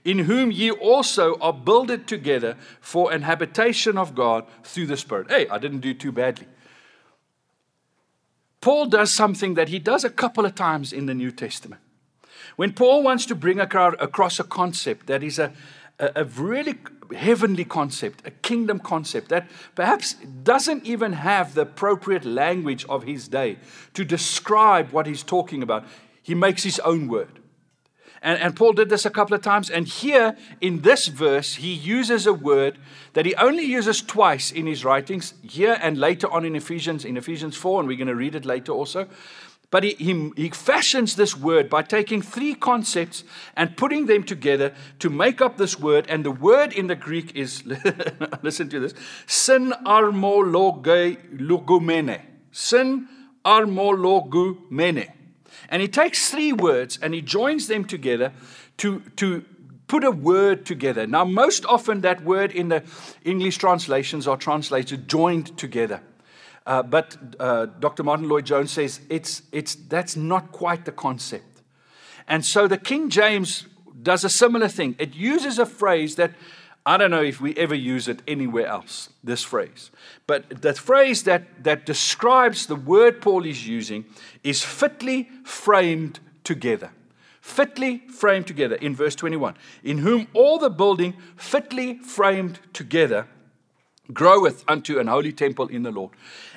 in 0.05 0.19
whom 0.19 0.51
ye 0.51 0.73
also 0.73 1.39
are 1.39 1.53
builded 1.53 2.09
together 2.09 2.57
for 2.81 3.13
an 3.13 3.23
habitation 3.23 3.97
of 3.97 4.17
God 4.17 4.45
through 4.65 4.87
the 4.87 4.97
Spirit. 4.97 5.31
Hey, 5.31 5.47
I 5.49 5.59
didn't 5.59 5.81
do 5.81 5.95
too 5.95 6.11
badly. 6.11 6.49
Paul 8.61 8.87
does 8.87 9.13
something 9.13 9.55
that 9.55 9.69
he 9.69 9.79
does 9.79 10.03
a 10.03 10.11
couple 10.11 10.45
of 10.45 10.57
times 10.57 10.93
in 10.93 11.07
the 11.07 11.15
New 11.15 11.31
Testament. 11.31 11.82
When 12.57 12.73
Paul 12.73 13.03
wants 13.03 13.27
to 13.27 13.35
bring 13.35 13.61
across 13.61 14.39
a 14.39 14.45
concept 14.45 15.07
that 15.07 15.23
is 15.23 15.39
a, 15.39 15.53
a, 15.99 16.25
really 16.25 16.77
heavenly 17.15 17.65
concept, 17.65 18.27
a 18.27 18.31
kingdom 18.31 18.79
concept 18.79 19.29
that 19.29 19.49
perhaps 19.75 20.15
doesn't 20.15 20.85
even 20.85 21.13
have 21.13 21.55
the 21.55 21.63
appropriate 21.63 22.25
language 22.25 22.85
of 22.89 23.05
his 23.05 23.29
day 23.29 23.59
to 23.95 24.05
describe 24.05 24.91
what 24.91 25.07
he's 25.07 25.23
talking 25.23 25.63
about, 25.63 25.85
he 26.23 26.35
makes 26.35 26.63
his 26.63 26.79
own 26.81 27.09
word. 27.09 27.39
And, 28.25 28.39
and, 28.39 28.55
Paul 28.55 28.73
did 28.73 28.89
this 28.89 29.05
a 29.05 29.11
couple 29.11 29.35
of 29.35 29.43
times. 29.43 29.69
And 29.69 29.89
here 29.89 30.37
in 30.61 30.83
this 30.83 31.09
verse, 31.09 31.57
he 31.57 31.73
uses 31.73 32.25
a 32.25 32.33
word 32.33 32.79
that 33.15 33.27
he 33.27 33.35
only 33.35 33.65
uses 33.65 34.01
twice 34.01 34.53
in 34.53 34.67
his 34.67 34.85
writings, 34.85 35.35
here 35.43 35.77
and 35.83 35.99
later 35.99 36.33
on 36.33 36.45
in 36.45 36.55
Ephesians, 36.55 37.05
in 37.05 37.17
Ephesians 37.17 37.57
4, 37.57 37.81
and 37.81 37.89
we're 37.89 37.97
going 37.97 38.07
to 38.07 38.15
read 38.15 38.37
it 38.37 38.45
later 38.45 38.71
also. 38.71 39.09
But 39.73 39.83
he, 39.85 39.95
he, 39.95 40.31
he, 40.37 40.51
fashions 40.51 41.17
this 41.17 41.35
word 41.35 41.71
by 41.71 41.81
taking 41.81 42.21
three 42.21 42.55
concepts 42.55 43.25
and 43.57 43.75
putting 43.75 44.05
them 44.05 44.23
together 44.23 44.75
to 44.99 45.09
make 45.09 45.41
up 45.41 45.57
this 45.57 45.81
word. 45.81 46.05
And 46.11 46.27
the 46.27 46.31
word 46.31 46.75
in 46.75 46.89
the 46.89 46.95
Greek 46.95 47.35
is, 47.35 47.65
listen 48.43 48.69
to 48.69 48.81
this, 48.81 48.93
sin 49.27 49.73
armologumene. 49.87 52.21
Sin 52.51 53.09
armologumene. 53.47 55.11
And 55.71 55.81
he 55.81 55.89
takes 55.89 56.31
three 56.31 56.53
words 56.53 56.99
and 57.01 57.15
he 57.15 57.23
joins 57.23 57.67
them 57.67 57.87
together 57.87 58.31
to, 58.77 59.01
to 59.17 59.43
put 59.87 60.05
a 60.05 60.11
word 60.11 60.67
together. 60.67 61.07
Now, 61.07 61.25
most 61.25 61.65
often 61.65 62.03
that 62.03 62.23
word 62.23 62.53
in 62.53 62.69
the 62.69 62.83
English 63.25 63.57
translations 63.57 64.29
are 64.29 64.37
translated 64.37 65.09
joined 65.09 65.57
together. 65.57 66.03
Uh, 66.67 66.83
but 66.83 67.17
uh, 67.41 67.67
Dr. 67.67 68.03
Martyn 68.03 68.29
Lloyd-Jones 68.29 68.71
says 68.71 69.01
it's, 69.09 69.43
it's, 69.51 69.75
that's 69.75 70.17
not 70.17 70.53
quite 70.53 70.85
the 70.85 70.93
concept. 70.93 71.63
And 72.29 72.45
so 72.45 72.69
the 72.69 72.79
King 72.79 73.11
James 73.11 73.67
does 74.03 74.25
a 74.25 74.29
similar 74.29 74.69
thing. 74.69 74.95
It 74.99 75.15
uses 75.15 75.59
a 75.59 75.67
phrase 75.67 76.17
that 76.17 76.33
I 76.85 76.97
don't 76.97 77.13
know 77.13 77.23
if 77.23 77.41
we 77.41 77.55
ever 77.57 77.75
use 77.75 78.09
it 78.09 78.23
anywhere 78.27 78.67
else, 78.67 79.11
this 79.23 79.45
phrase. 79.45 79.91
But 80.27 80.63
the 80.63 80.75
phrase 80.75 81.23
that, 81.25 81.63
that 81.63 81.87
describes 81.87 82.67
the 82.67 82.77
word 82.77 83.21
Paul 83.21 83.47
is 83.47 83.69
using 83.69 84.05
is 84.43 84.65
fitly 84.65 85.29
framed 85.45 86.19
together. 86.43 86.91
Fitly 87.41 87.99
framed 88.09 88.49
together 88.49 88.75
in 88.77 88.97
verse 88.97 89.15
21. 89.15 89.55
In 89.85 89.99
whom 89.99 90.27
all 90.33 90.59
the 90.59 90.71
building 90.71 91.15
fitly 91.37 91.99
framed 91.99 92.59
together 92.73 93.29
groweth 94.13 94.65
unto 94.69 94.99
an 94.99 95.07
holy 95.07 95.33
temple 95.33 95.69
in 95.69 95.83
the 95.83 95.91
Lord. 95.91 96.11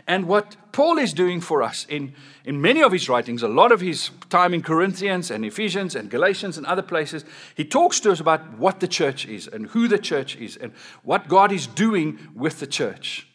And 0.08 0.28
what 0.28 0.56
Paul 0.72 0.98
is 0.98 1.14
doing 1.14 1.42
for 1.42 1.64
us 1.64 1.86
in, 1.90 2.14
in 2.44 2.62
many 2.62 2.84
of 2.84 2.92
his 2.92 3.10
writings, 3.10 3.42
a 3.42 3.48
lot 3.48 3.72
of 3.72 3.82
his 3.82 4.12
time 4.30 4.54
in 4.54 4.62
Corinthians 4.62 5.32
and 5.32 5.44
Ephesians 5.44 5.96
and 5.96 6.10
Galatians 6.10 6.58
and 6.58 6.66
other 6.68 6.84
places, 6.84 7.26
he 7.56 7.66
talks 7.66 8.00
to 8.02 8.12
us 8.12 8.20
about 8.20 8.58
what 8.58 8.80
the 8.80 8.88
church 8.88 9.26
is 9.26 9.48
and 9.48 9.68
who 9.68 9.88
the 9.88 9.98
church 9.98 10.36
is 10.36 10.58
and 10.58 10.74
what 11.04 11.28
God 11.28 11.52
is 11.52 11.66
doing 11.66 12.20
with 12.36 12.60
the 12.60 12.68
church. 12.68 13.28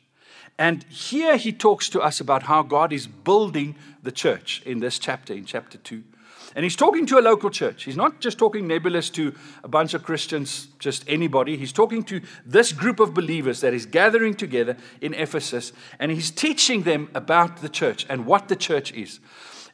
And 0.59 0.85
here 0.85 1.37
he 1.37 1.53
talks 1.53 1.89
to 1.89 2.01
us 2.01 2.21
about 2.21 2.45
how 2.45 2.63
God 2.63 2.93
is 2.93 3.07
building 3.07 3.77
the 4.03 4.13
church 4.13 4.63
in 4.67 4.79
this 4.79 4.99
chapter, 4.99 5.33
in 5.33 5.47
chapter 5.47 5.79
2. 5.79 6.05
And 6.55 6.65
he's 6.65 6.77
talking 6.77 7.07
to 7.07 7.19
a 7.19 7.21
local 7.21 7.51
church. 7.51 7.85
He's 7.85 7.97
not 7.97 8.21
just 8.21 8.39
talking 8.39 8.67
nebulous 8.67 9.09
to 9.11 9.35
a 9.63 9.69
bunch 9.69 9.95
of 9.95 10.03
Christians, 10.03 10.69
just 10.79 11.05
anybody. 11.07 11.57
He's 11.57 11.73
talking 11.73 12.03
to 12.05 12.21
this 12.45 12.73
group 12.73 12.99
of 12.99 13.15
believers 13.15 13.61
that 13.61 13.73
is 13.73 13.87
gathering 13.87 14.35
together 14.35 14.77
in 15.01 15.15
Ephesus, 15.15 15.73
and 15.99 16.11
he's 16.11 16.31
teaching 16.31 16.83
them 16.83 17.09
about 17.15 17.59
the 17.59 17.69
church 17.69 18.05
and 18.09 18.27
what 18.27 18.49
the 18.49 18.57
church 18.57 18.93
is. 18.93 19.21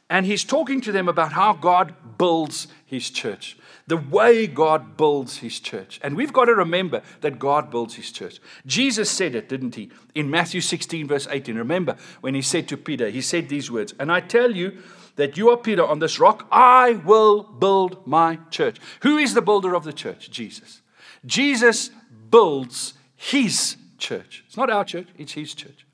And 0.09 0.25
he's 0.25 0.45
talking 0.45 0.79
to 0.81 0.91
them 0.91 1.09
about 1.09 1.33
how 1.33 1.53
God 1.53 1.93
builds 2.17 2.67
his 2.85 3.09
church, 3.09 3.57
the 3.87 3.97
way 3.97 4.47
God 4.47 4.95
builds 4.95 5.37
his 5.37 5.59
church. 5.59 5.99
And 6.01 6.15
we've 6.15 6.31
got 6.31 6.45
to 6.45 6.55
remember 6.55 7.01
that 7.21 7.39
God 7.39 7.69
builds 7.69 7.95
his 7.95 8.11
church. 8.11 8.39
Jesus 8.65 9.09
said 9.09 9.35
it, 9.35 9.49
didn't 9.49 9.75
he? 9.75 9.89
In 10.15 10.29
Matthew 10.29 10.61
16, 10.61 11.07
verse 11.07 11.27
18. 11.29 11.57
Remember 11.57 11.97
when 12.21 12.35
he 12.35 12.41
said 12.41 12.69
to 12.69 12.77
Peter, 12.77 13.09
he 13.09 13.21
said 13.21 13.49
these 13.49 13.69
words, 13.69 13.93
And 13.99 14.09
I 14.09 14.21
tell 14.21 14.51
you 14.51 14.81
that 15.17 15.37
you 15.37 15.49
are 15.49 15.57
Peter 15.57 15.85
on 15.85 15.99
this 15.99 16.19
rock, 16.19 16.47
I 16.51 16.93
will 16.93 17.43
build 17.43 18.07
my 18.07 18.39
church. 18.49 18.77
Who 19.01 19.17
is 19.17 19.33
the 19.33 19.41
builder 19.41 19.75
of 19.75 19.83
the 19.83 19.93
church? 19.93 20.31
Jesus. 20.31 20.81
Jesus 21.25 21.91
builds 22.29 22.93
his 23.15 23.75
church. 23.97 24.43
It's 24.47 24.57
not 24.57 24.69
our 24.69 24.85
church, 24.85 25.07
it's 25.17 25.33
his 25.33 25.53
church. 25.53 25.85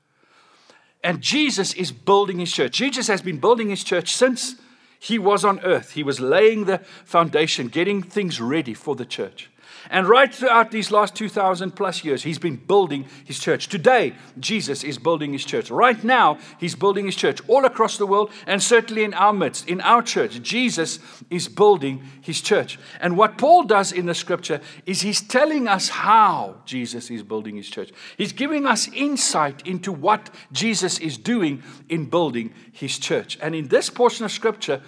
And 1.02 1.20
Jesus 1.20 1.74
is 1.74 1.92
building 1.92 2.38
his 2.38 2.52
church. 2.52 2.72
Jesus 2.72 3.08
has 3.08 3.20
been 3.20 3.38
building 3.38 3.68
his 3.68 3.84
church 3.84 4.14
since 4.14 4.56
he 4.98 5.18
was 5.18 5.44
on 5.44 5.60
earth. 5.60 5.92
He 5.92 6.02
was 6.02 6.18
laying 6.20 6.64
the 6.64 6.78
foundation, 7.04 7.68
getting 7.68 8.02
things 8.02 8.40
ready 8.40 8.72
for 8.72 8.94
the 8.94 9.04
church. 9.04 9.50
And 9.90 10.08
right 10.08 10.34
throughout 10.34 10.70
these 10.70 10.90
last 10.90 11.14
2,000 11.14 11.72
plus 11.72 12.04
years, 12.04 12.22
he's 12.22 12.38
been 12.38 12.56
building 12.56 13.06
his 13.24 13.38
church. 13.38 13.68
Today, 13.68 14.14
Jesus 14.38 14.82
is 14.84 14.98
building 14.98 15.32
his 15.32 15.44
church. 15.44 15.70
Right 15.70 16.02
now, 16.02 16.38
he's 16.58 16.74
building 16.74 17.06
his 17.06 17.16
church 17.16 17.40
all 17.48 17.64
across 17.64 17.98
the 17.98 18.06
world 18.06 18.30
and 18.46 18.62
certainly 18.62 19.04
in 19.04 19.14
our 19.14 19.32
midst, 19.32 19.68
in 19.68 19.80
our 19.80 20.02
church. 20.02 20.42
Jesus 20.42 20.98
is 21.30 21.48
building 21.48 22.02
his 22.20 22.40
church. 22.40 22.78
And 23.00 23.16
what 23.16 23.38
Paul 23.38 23.64
does 23.64 23.92
in 23.92 24.06
the 24.06 24.14
scripture 24.14 24.60
is 24.86 25.02
he's 25.02 25.20
telling 25.20 25.68
us 25.68 25.88
how 25.88 26.56
Jesus 26.64 27.10
is 27.10 27.22
building 27.22 27.56
his 27.56 27.68
church. 27.68 27.92
He's 28.16 28.32
giving 28.32 28.66
us 28.66 28.88
insight 28.88 29.66
into 29.66 29.92
what 29.92 30.30
Jesus 30.52 30.98
is 30.98 31.18
doing 31.18 31.62
in 31.88 32.06
building 32.06 32.52
his 32.72 32.98
church. 32.98 33.38
And 33.40 33.54
in 33.54 33.68
this 33.68 33.90
portion 33.90 34.24
of 34.24 34.32
scripture, 34.32 34.82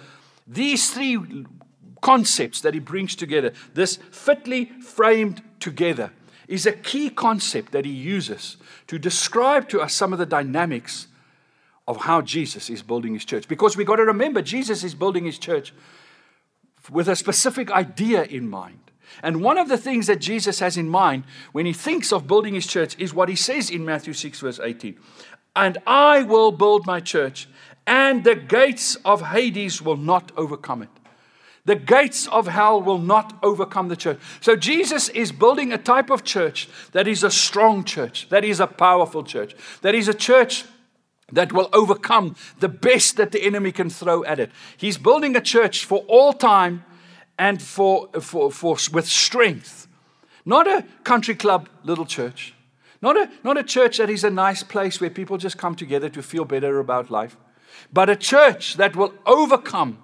these 0.47 0.91
three 0.91 1.45
concepts 2.01 2.61
that 2.61 2.73
he 2.73 2.79
brings 2.79 3.15
together, 3.15 3.53
this 3.73 3.97
fitly 4.11 4.65
framed 4.81 5.41
together, 5.59 6.11
is 6.47 6.65
a 6.65 6.71
key 6.71 7.09
concept 7.09 7.71
that 7.71 7.85
he 7.85 7.91
uses 7.91 8.57
to 8.87 8.97
describe 8.97 9.67
to 9.69 9.81
us 9.81 9.93
some 9.93 10.13
of 10.13 10.19
the 10.19 10.25
dynamics 10.25 11.07
of 11.87 11.97
how 11.97 12.21
Jesus 12.21 12.69
is 12.69 12.81
building 12.81 13.13
his 13.13 13.25
church. 13.25 13.47
Because 13.47 13.77
we've 13.77 13.87
got 13.87 13.97
to 13.97 14.05
remember, 14.05 14.41
Jesus 14.41 14.83
is 14.83 14.93
building 14.93 15.25
his 15.25 15.37
church 15.37 15.73
with 16.91 17.07
a 17.07 17.15
specific 17.15 17.71
idea 17.71 18.23
in 18.23 18.49
mind. 18.49 18.79
And 19.23 19.41
one 19.41 19.57
of 19.57 19.69
the 19.69 19.77
things 19.77 20.07
that 20.07 20.19
Jesus 20.19 20.59
has 20.59 20.77
in 20.77 20.89
mind 20.89 21.23
when 21.51 21.65
he 21.65 21.73
thinks 21.73 22.11
of 22.11 22.27
building 22.27 22.53
his 22.53 22.67
church 22.67 22.97
is 22.99 23.13
what 23.13 23.29
he 23.29 23.35
says 23.35 23.69
in 23.69 23.85
Matthew 23.85 24.13
6, 24.13 24.39
verse 24.41 24.59
18 24.59 24.97
And 25.55 25.77
I 25.87 26.23
will 26.23 26.51
build 26.51 26.85
my 26.85 26.99
church, 26.99 27.47
and 27.85 28.23
the 28.23 28.35
gates 28.35 28.95
of 29.05 29.21
Hades 29.21 29.81
will 29.81 29.97
not 29.97 30.31
overcome 30.35 30.83
it. 30.83 30.89
The 31.67 31.75
gates 31.75 32.27
of 32.27 32.47
hell 32.47 32.81
will 32.81 32.97
not 32.97 33.37
overcome 33.43 33.89
the 33.89 33.97
church. 33.97 34.19
So 34.39 34.55
Jesus 34.55 35.09
is 35.09 35.33
building 35.33 35.73
a 35.73 35.77
type 35.77 36.09
of 36.09 36.23
church 36.23 36.69
that 36.93 37.09
is 37.09 37.25
a 37.25 37.29
strong 37.29 37.83
church, 37.83 38.29
that 38.29 38.45
is 38.45 38.61
a 38.61 38.67
powerful 38.67 39.21
church, 39.21 39.53
that 39.81 39.93
is 39.93 40.07
a 40.07 40.13
church 40.13 40.63
that 41.33 41.51
will 41.51 41.69
overcome 41.73 42.37
the 42.61 42.69
best 42.69 43.17
that 43.17 43.33
the 43.33 43.43
enemy 43.43 43.73
can 43.73 43.89
throw 43.89 44.23
at 44.23 44.39
it. 44.39 44.49
He's 44.77 44.97
building 44.97 45.35
a 45.35 45.41
church 45.41 45.83
for 45.83 46.05
all 46.07 46.31
time 46.31 46.85
and 47.37 47.61
for, 47.61 48.07
for, 48.21 48.49
for 48.49 48.77
with 48.93 49.05
strength. 49.05 49.89
Not 50.45 50.67
a 50.67 50.85
country 51.03 51.35
club 51.35 51.67
little 51.83 52.05
church. 52.05 52.53
Not 53.01 53.17
a, 53.17 53.29
not 53.43 53.57
a 53.57 53.63
church 53.63 53.97
that 53.97 54.09
is 54.09 54.23
a 54.23 54.29
nice 54.29 54.63
place 54.63 55.01
where 55.01 55.09
people 55.09 55.37
just 55.37 55.57
come 55.57 55.75
together 55.75 56.07
to 56.07 56.23
feel 56.23 56.45
better 56.45 56.79
about 56.79 57.11
life, 57.11 57.35
but 57.91 58.09
a 58.09 58.15
church 58.15 58.75
that 58.75 58.95
will 58.95 59.13
overcome 59.25 60.01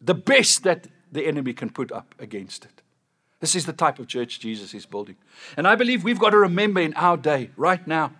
the 0.00 0.14
best 0.14 0.62
that 0.64 0.88
the 1.10 1.26
enemy 1.26 1.52
can 1.52 1.70
put 1.70 1.92
up 1.92 2.14
against 2.18 2.64
it. 2.64 2.82
This 3.40 3.54
is 3.54 3.66
the 3.66 3.72
type 3.72 3.98
of 3.98 4.06
church 4.06 4.40
Jesus 4.40 4.74
is 4.74 4.86
building. 4.86 5.16
And 5.56 5.68
I 5.68 5.74
believe 5.74 6.04
we've 6.04 6.18
got 6.18 6.30
to 6.30 6.38
remember 6.38 6.80
in 6.80 6.94
our 6.94 7.16
day, 7.16 7.50
right 7.56 7.86
now, 7.86 8.12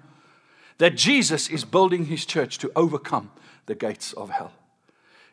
that 0.79 0.95
Jesus 0.95 1.49
is 1.49 1.65
building 1.65 2.07
his 2.07 2.27
church 2.27 2.59
to 2.59 2.71
overcome 2.77 3.31
the 3.67 3.75
gates 3.75 4.13
of 4.13 4.31
hell. 4.31 4.53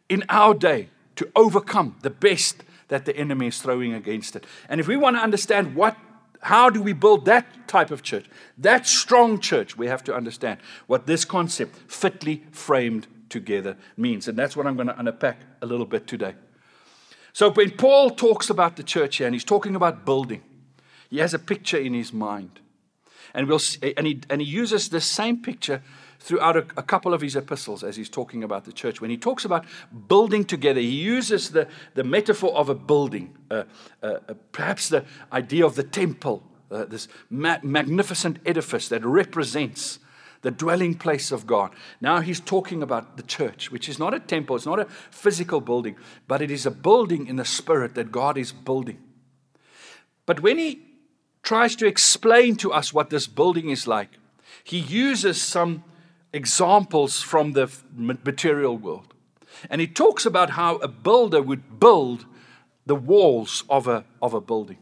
In 0.09 0.23
our 0.29 0.53
day, 0.53 0.89
to 1.15 1.29
overcome 1.35 1.97
the 2.01 2.09
best 2.09 2.63
that 2.87 3.05
the 3.05 3.15
enemy 3.15 3.47
is 3.47 3.61
throwing 3.61 3.93
against 3.93 4.35
it. 4.35 4.45
And 4.69 4.79
if 4.79 4.87
we 4.87 4.97
want 4.97 5.17
to 5.17 5.21
understand 5.21 5.75
what 5.75 5.97
how 6.43 6.69
do 6.69 6.81
we 6.81 6.91
build 6.91 7.25
that 7.25 7.69
type 7.69 7.89
of 7.89 8.03
church? 8.03 8.25
That 8.57 8.85
strong 8.85 9.39
church, 9.39 9.77
we 9.77 9.87
have 9.87 10.03
to 10.03 10.13
understand 10.13 10.59
what 10.87 11.07
this 11.07 11.23
concept, 11.23 11.75
fitly 11.89 12.43
framed 12.51 13.07
together 13.33 13.75
means. 13.97 14.27
And 14.27 14.37
that's 14.37 14.55
what 14.55 14.65
I'm 14.65 14.75
going 14.75 14.87
to 14.87 14.97
unpack 14.97 15.39
a 15.61 15.65
little 15.65 15.87
bit 15.87 16.07
today. 16.07 16.35
So, 17.33 17.51
when 17.51 17.71
Paul 17.71 18.11
talks 18.11 18.49
about 18.51 18.75
the 18.75 18.83
church 18.83 19.17
here 19.17 19.25
and 19.25 19.33
he's 19.33 19.43
talking 19.43 19.75
about 19.75 20.05
building, 20.05 20.43
he 21.09 21.17
has 21.17 21.33
a 21.33 21.39
picture 21.39 21.77
in 21.77 21.93
his 21.95 22.13
mind. 22.13 22.59
And, 23.33 23.47
we'll 23.47 23.59
and, 23.97 24.05
he, 24.05 24.21
and 24.29 24.39
he 24.39 24.47
uses 24.47 24.89
the 24.89 25.01
same 25.01 25.41
picture 25.41 25.81
throughout 26.19 26.55
a, 26.55 26.65
a, 26.77 26.83
couple 26.83 27.11
of 27.11 27.21
his 27.21 27.35
epistles 27.35 27.83
as 27.83 27.95
he's 27.95 28.09
talking 28.09 28.43
about 28.43 28.65
the 28.65 28.71
church. 28.71 29.01
When 29.01 29.09
he 29.09 29.17
talks 29.17 29.43
about 29.43 29.65
building 30.07 30.45
together, 30.45 30.79
he 30.79 30.87
uses 30.87 31.49
the, 31.49 31.67
the 31.95 32.03
metaphor 32.03 32.55
of 32.55 32.69
a 32.69 32.75
building, 32.75 33.35
uh, 33.49 33.63
uh, 34.03 34.19
uh, 34.29 34.33
perhaps 34.51 34.89
the 34.89 35.03
idea 35.31 35.65
of 35.65 35.75
the 35.75 35.83
temple, 35.83 36.43
uh, 36.69 36.85
this 36.85 37.07
ma- 37.31 37.57
magnificent 37.63 38.37
edifice 38.45 38.87
that 38.89 39.03
represents 39.03 39.99
the 40.43 40.51
dwelling 40.51 40.93
place 40.93 41.31
of 41.31 41.47
God. 41.47 41.71
Now 41.99 42.19
he's 42.19 42.39
talking 42.39 42.83
about 42.83 43.17
the 43.17 43.23
church, 43.23 43.71
which 43.71 43.89
is 43.89 43.97
not 43.97 44.13
a 44.13 44.19
temple, 44.19 44.55
it's 44.55 44.65
not 44.65 44.79
a 44.79 44.85
physical 45.09 45.59
building, 45.59 45.95
but 46.27 46.41
it 46.41 46.51
is 46.51 46.65
a 46.65 46.71
building 46.71 47.25
in 47.27 47.37
the 47.37 47.45
spirit 47.45 47.95
that 47.95 48.11
God 48.11 48.37
is 48.37 48.51
building. 48.51 48.99
But 50.25 50.41
when 50.41 50.57
he 50.57 50.81
tries 51.41 51.75
to 51.77 51.87
explain 51.87 52.55
to 52.57 52.71
us 52.71 52.93
what 52.93 53.09
this 53.09 53.25
building 53.25 53.69
is 53.69 53.87
like, 53.87 54.19
he 54.63 54.77
uses 54.79 55.41
some 55.41 55.83
examples 56.31 57.21
from 57.21 57.53
the 57.53 57.71
material 57.87 58.77
world. 58.77 59.13
And 59.69 59.79
he 59.79 59.87
talks 59.87 60.25
about 60.25 60.51
how 60.51 60.75
a 60.77 60.87
builder 60.87 61.41
would 61.41 61.79
build 61.79 62.25
the 62.85 62.95
walls 62.95 63.63
of 63.69 63.87
a, 63.87 64.03
of 64.21 64.33
a 64.33 64.41
building. 64.41 64.77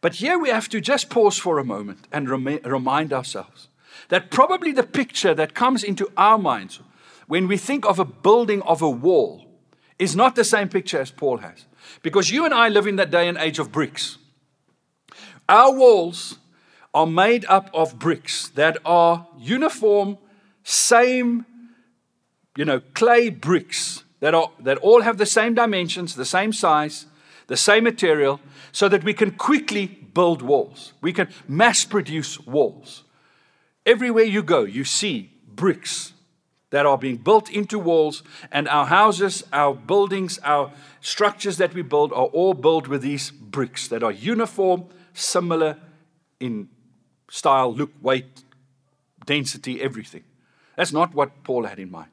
But 0.00 0.16
here 0.16 0.38
we 0.38 0.48
have 0.50 0.68
to 0.70 0.80
just 0.80 1.10
pause 1.10 1.38
for 1.38 1.58
a 1.58 1.64
moment 1.64 2.06
and 2.12 2.28
rem- 2.28 2.60
remind 2.64 3.12
ourselves 3.12 3.68
that 4.10 4.30
probably 4.30 4.72
the 4.72 4.82
picture 4.82 5.34
that 5.34 5.54
comes 5.54 5.82
into 5.82 6.12
our 6.16 6.36
minds 6.36 6.80
when 7.26 7.48
we 7.48 7.56
think 7.56 7.86
of 7.86 7.98
a 7.98 8.04
building 8.04 8.60
of 8.62 8.82
a 8.82 8.90
wall 8.90 9.46
is 9.98 10.14
not 10.14 10.34
the 10.34 10.44
same 10.44 10.68
picture 10.68 11.00
as 11.00 11.10
Paul 11.10 11.38
has. 11.38 11.64
Because 12.02 12.30
you 12.30 12.44
and 12.44 12.52
I 12.52 12.68
live 12.68 12.86
in 12.86 12.96
that 12.96 13.10
day 13.10 13.28
and 13.28 13.38
age 13.38 13.58
of 13.58 13.70
bricks. 13.70 14.18
Our 15.48 15.72
walls 15.72 16.38
are 16.92 17.06
made 17.06 17.44
up 17.46 17.70
of 17.72 17.98
bricks 17.98 18.48
that 18.50 18.78
are 18.84 19.28
uniform, 19.38 20.18
same, 20.64 21.46
you 22.56 22.64
know, 22.64 22.80
clay 22.94 23.30
bricks 23.30 24.02
that, 24.18 24.34
are, 24.34 24.50
that 24.58 24.78
all 24.78 25.02
have 25.02 25.18
the 25.18 25.26
same 25.26 25.54
dimensions, 25.54 26.16
the 26.16 26.24
same 26.24 26.52
size, 26.52 27.06
the 27.46 27.56
same 27.56 27.84
material, 27.84 28.40
so 28.72 28.88
that 28.88 29.04
we 29.04 29.14
can 29.14 29.30
quickly 29.32 29.86
build 29.86 30.42
walls. 30.42 30.94
We 31.00 31.12
can 31.12 31.28
mass 31.46 31.84
produce 31.84 32.40
walls. 32.40 33.04
Everywhere 33.86 34.24
you 34.24 34.42
go, 34.42 34.64
you 34.64 34.84
see 34.84 35.32
bricks 35.46 36.12
that 36.70 36.86
are 36.86 36.98
being 36.98 37.16
built 37.16 37.50
into 37.50 37.78
walls, 37.78 38.22
and 38.52 38.68
our 38.68 38.86
houses, 38.86 39.42
our 39.52 39.74
buildings, 39.74 40.38
our 40.44 40.72
structures 41.00 41.56
that 41.56 41.74
we 41.74 41.82
build 41.82 42.12
are 42.12 42.26
all 42.26 42.54
built 42.54 42.86
with 42.86 43.02
these 43.02 43.30
bricks 43.30 43.88
that 43.88 44.02
are 44.02 44.12
uniform, 44.12 44.84
similar 45.12 45.76
in 46.38 46.68
style, 47.28 47.74
look, 47.74 47.90
weight, 48.00 48.44
density, 49.26 49.82
everything. 49.82 50.22
That's 50.76 50.92
not 50.92 51.12
what 51.12 51.42
Paul 51.42 51.64
had 51.64 51.78
in 51.78 51.90
mind. 51.90 52.10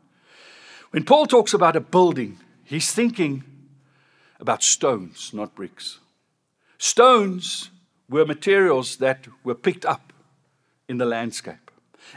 When 0.92 1.04
Paul 1.04 1.28
talks 1.28 1.54
about 1.54 1.76
a 1.76 1.82
building, 1.82 2.40
he's 2.64 2.92
thinking 2.92 3.44
about 4.40 4.64
stones, 4.64 5.32
not 5.34 5.54
bricks. 5.56 6.00
Stones 6.78 7.70
were 8.10 8.26
materials 8.26 8.98
that 8.98 9.28
were 9.44 9.56
picked 9.56 9.86
up 9.86 10.07
in 10.88 10.98
the 10.98 11.06
landscape 11.06 11.72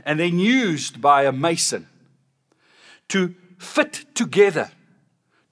and 0.04 0.18
then 0.18 0.38
used 0.38 1.00
by 1.00 1.24
a 1.24 1.32
mason 1.32 1.88
to 3.08 3.34
fit 3.58 4.04
together 4.14 4.70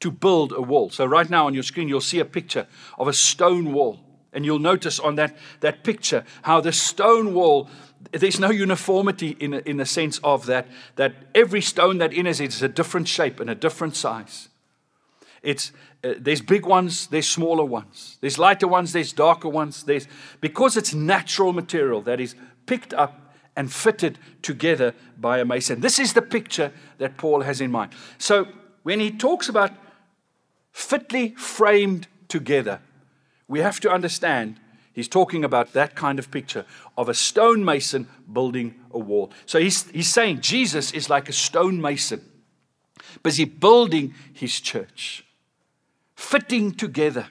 to 0.00 0.10
build 0.10 0.52
a 0.52 0.62
wall. 0.62 0.90
So, 0.90 1.04
right 1.04 1.28
now 1.28 1.46
on 1.46 1.54
your 1.54 1.62
screen, 1.62 1.88
you'll 1.88 2.00
see 2.00 2.20
a 2.20 2.24
picture 2.24 2.66
of 2.98 3.08
a 3.08 3.12
stone 3.12 3.72
wall. 3.72 4.00
And 4.32 4.44
you'll 4.44 4.58
notice 4.58 5.00
on 5.00 5.16
that, 5.16 5.36
that 5.60 5.82
picture 5.82 6.24
how 6.42 6.60
the 6.60 6.70
stone 6.70 7.32
wall, 7.32 7.68
there's 8.12 8.38
no 8.38 8.50
uniformity 8.50 9.36
in, 9.40 9.54
in 9.54 9.78
the 9.78 9.86
sense 9.86 10.18
of 10.22 10.46
that, 10.46 10.68
that 10.96 11.14
every 11.34 11.62
stone 11.62 11.98
that 11.98 12.12
enters 12.12 12.40
it 12.40 12.50
is 12.50 12.62
a 12.62 12.68
different 12.68 13.08
shape 13.08 13.40
and 13.40 13.48
a 13.48 13.54
different 13.54 13.96
size. 13.96 14.50
It's, 15.42 15.72
uh, 16.04 16.14
there's 16.18 16.42
big 16.42 16.66
ones, 16.66 17.06
there's 17.06 17.26
smaller 17.28 17.64
ones. 17.64 18.18
There's 18.20 18.38
lighter 18.38 18.68
ones, 18.68 18.92
there's 18.92 19.12
darker 19.12 19.48
ones. 19.48 19.84
There's, 19.84 20.06
because 20.40 20.76
it's 20.76 20.94
natural 20.94 21.52
material 21.52 22.02
that 22.02 22.20
is 22.20 22.34
picked 22.68 22.94
up 22.94 23.34
and 23.56 23.72
fitted 23.72 24.18
together 24.40 24.94
by 25.18 25.40
a 25.40 25.44
mason. 25.44 25.80
This 25.80 25.98
is 25.98 26.12
the 26.12 26.22
picture 26.22 26.70
that 26.98 27.16
Paul 27.16 27.40
has 27.40 27.60
in 27.60 27.72
mind. 27.72 27.90
So 28.16 28.46
when 28.84 29.00
he 29.00 29.10
talks 29.10 29.48
about 29.48 29.72
fitly 30.70 31.34
framed 31.34 32.06
together, 32.28 32.80
we 33.48 33.58
have 33.58 33.80
to 33.80 33.90
understand 33.90 34.60
he's 34.92 35.08
talking 35.08 35.42
about 35.42 35.72
that 35.72 35.96
kind 35.96 36.20
of 36.20 36.30
picture 36.30 36.64
of 36.96 37.08
a 37.08 37.14
stonemason 37.14 38.06
building 38.32 38.76
a 38.92 38.98
wall. 39.00 39.32
So 39.46 39.58
he's, 39.58 39.90
he's 39.90 40.12
saying 40.12 40.40
Jesus 40.40 40.92
is 40.92 41.10
like 41.10 41.28
a 41.28 41.32
stonemason, 41.32 42.20
busy 43.24 43.44
building 43.44 44.14
his 44.32 44.60
church, 44.60 45.24
fitting 46.14 46.72
together 46.72 47.26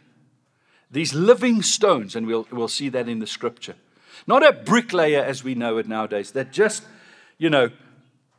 these 0.91 1.13
living 1.13 1.61
stones, 1.61 2.15
and 2.15 2.27
we'll, 2.27 2.47
we'll 2.51 2.67
see 2.67 2.89
that 2.89 3.07
in 3.07 3.19
the 3.19 3.27
scripture. 3.27 3.75
Not 4.27 4.45
a 4.45 4.51
bricklayer 4.51 5.23
as 5.23 5.43
we 5.43 5.55
know 5.55 5.77
it 5.77 5.87
nowadays, 5.87 6.31
that 6.31 6.51
just, 6.51 6.83
you 7.37 7.49
know, 7.49 7.71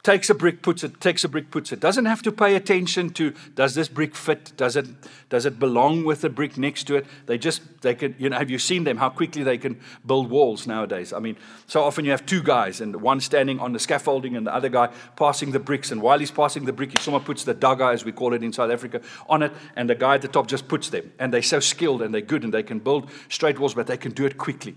takes 0.03 0.31
a 0.31 0.35
brick, 0.35 0.63
puts 0.63 0.85
it, 0.85 1.01
takes 1.01 1.25
a 1.25 1.29
brick, 1.29 1.51
puts 1.51 1.73
it. 1.73 1.81
Doesn't 1.81 2.05
have 2.05 2.23
to 2.23 2.33
pay 2.33 2.55
attention 2.55 3.11
to 3.11 3.35
does 3.55 3.75
this 3.75 3.89
brick 3.89 4.15
fit? 4.15 4.53
Does 4.57 4.77
it 4.77 4.87
does 5.29 5.45
it 5.45 5.59
belong 5.59 6.05
with 6.05 6.21
the 6.21 6.31
brick 6.31 6.57
next 6.57 6.85
to 6.85 6.97
it? 6.97 7.07
They 7.27 7.37
just 7.37 7.63
they 7.83 7.95
can 7.95 8.15
you 8.19 8.29
know 8.31 8.39
have 8.39 8.49
you 8.49 8.59
seen 8.59 8.85
them 8.85 8.99
how 8.99 9.09
quickly 9.09 9.43
they 9.43 9.59
can 9.59 9.81
build 10.07 10.31
walls 10.31 10.67
nowadays? 10.67 11.13
I 11.13 11.19
mean, 11.19 11.37
so 11.67 11.83
often 11.83 12.05
you 12.05 12.11
have 12.13 12.25
two 12.25 12.43
guys 12.43 12.81
and 12.81 12.97
one 13.03 13.21
standing 13.21 13.59
on 13.59 13.73
the 13.73 13.79
scaffolding 13.79 14.37
and 14.37 14.47
the 14.47 14.55
other 14.55 14.69
guy 14.69 14.89
passing 15.17 15.53
the 15.53 15.61
bricks. 15.61 15.91
And 15.91 16.01
while 16.01 16.19
he's 16.19 16.31
passing 16.31 16.65
the 16.65 16.73
brick, 16.73 16.93
he 16.93 16.99
someone 16.99 17.25
puts 17.25 17.45
the 17.45 17.55
dagga, 17.55 17.93
as 17.93 18.05
we 18.05 18.13
call 18.13 18.35
it 18.35 18.43
in 18.43 18.53
South 18.53 18.71
Africa, 18.71 19.01
on 19.29 19.43
it, 19.43 19.53
and 19.75 19.91
the 19.91 19.95
guy 19.95 20.15
at 20.15 20.23
the 20.23 20.29
top 20.29 20.47
just 20.47 20.69
puts 20.69 20.91
them. 20.91 21.13
And 21.19 21.35
they're 21.35 21.43
so 21.43 21.61
skilled 21.61 22.03
and 22.03 22.15
they're 22.15 22.21
good 22.21 22.45
and 22.45 22.55
they 22.55 22.63
can 22.63 22.79
build 22.79 23.11
straight 23.29 23.59
walls, 23.59 23.75
but 23.75 23.87
they 23.87 23.97
can 23.97 24.13
do 24.13 24.27
it 24.27 24.39
quickly. 24.39 24.77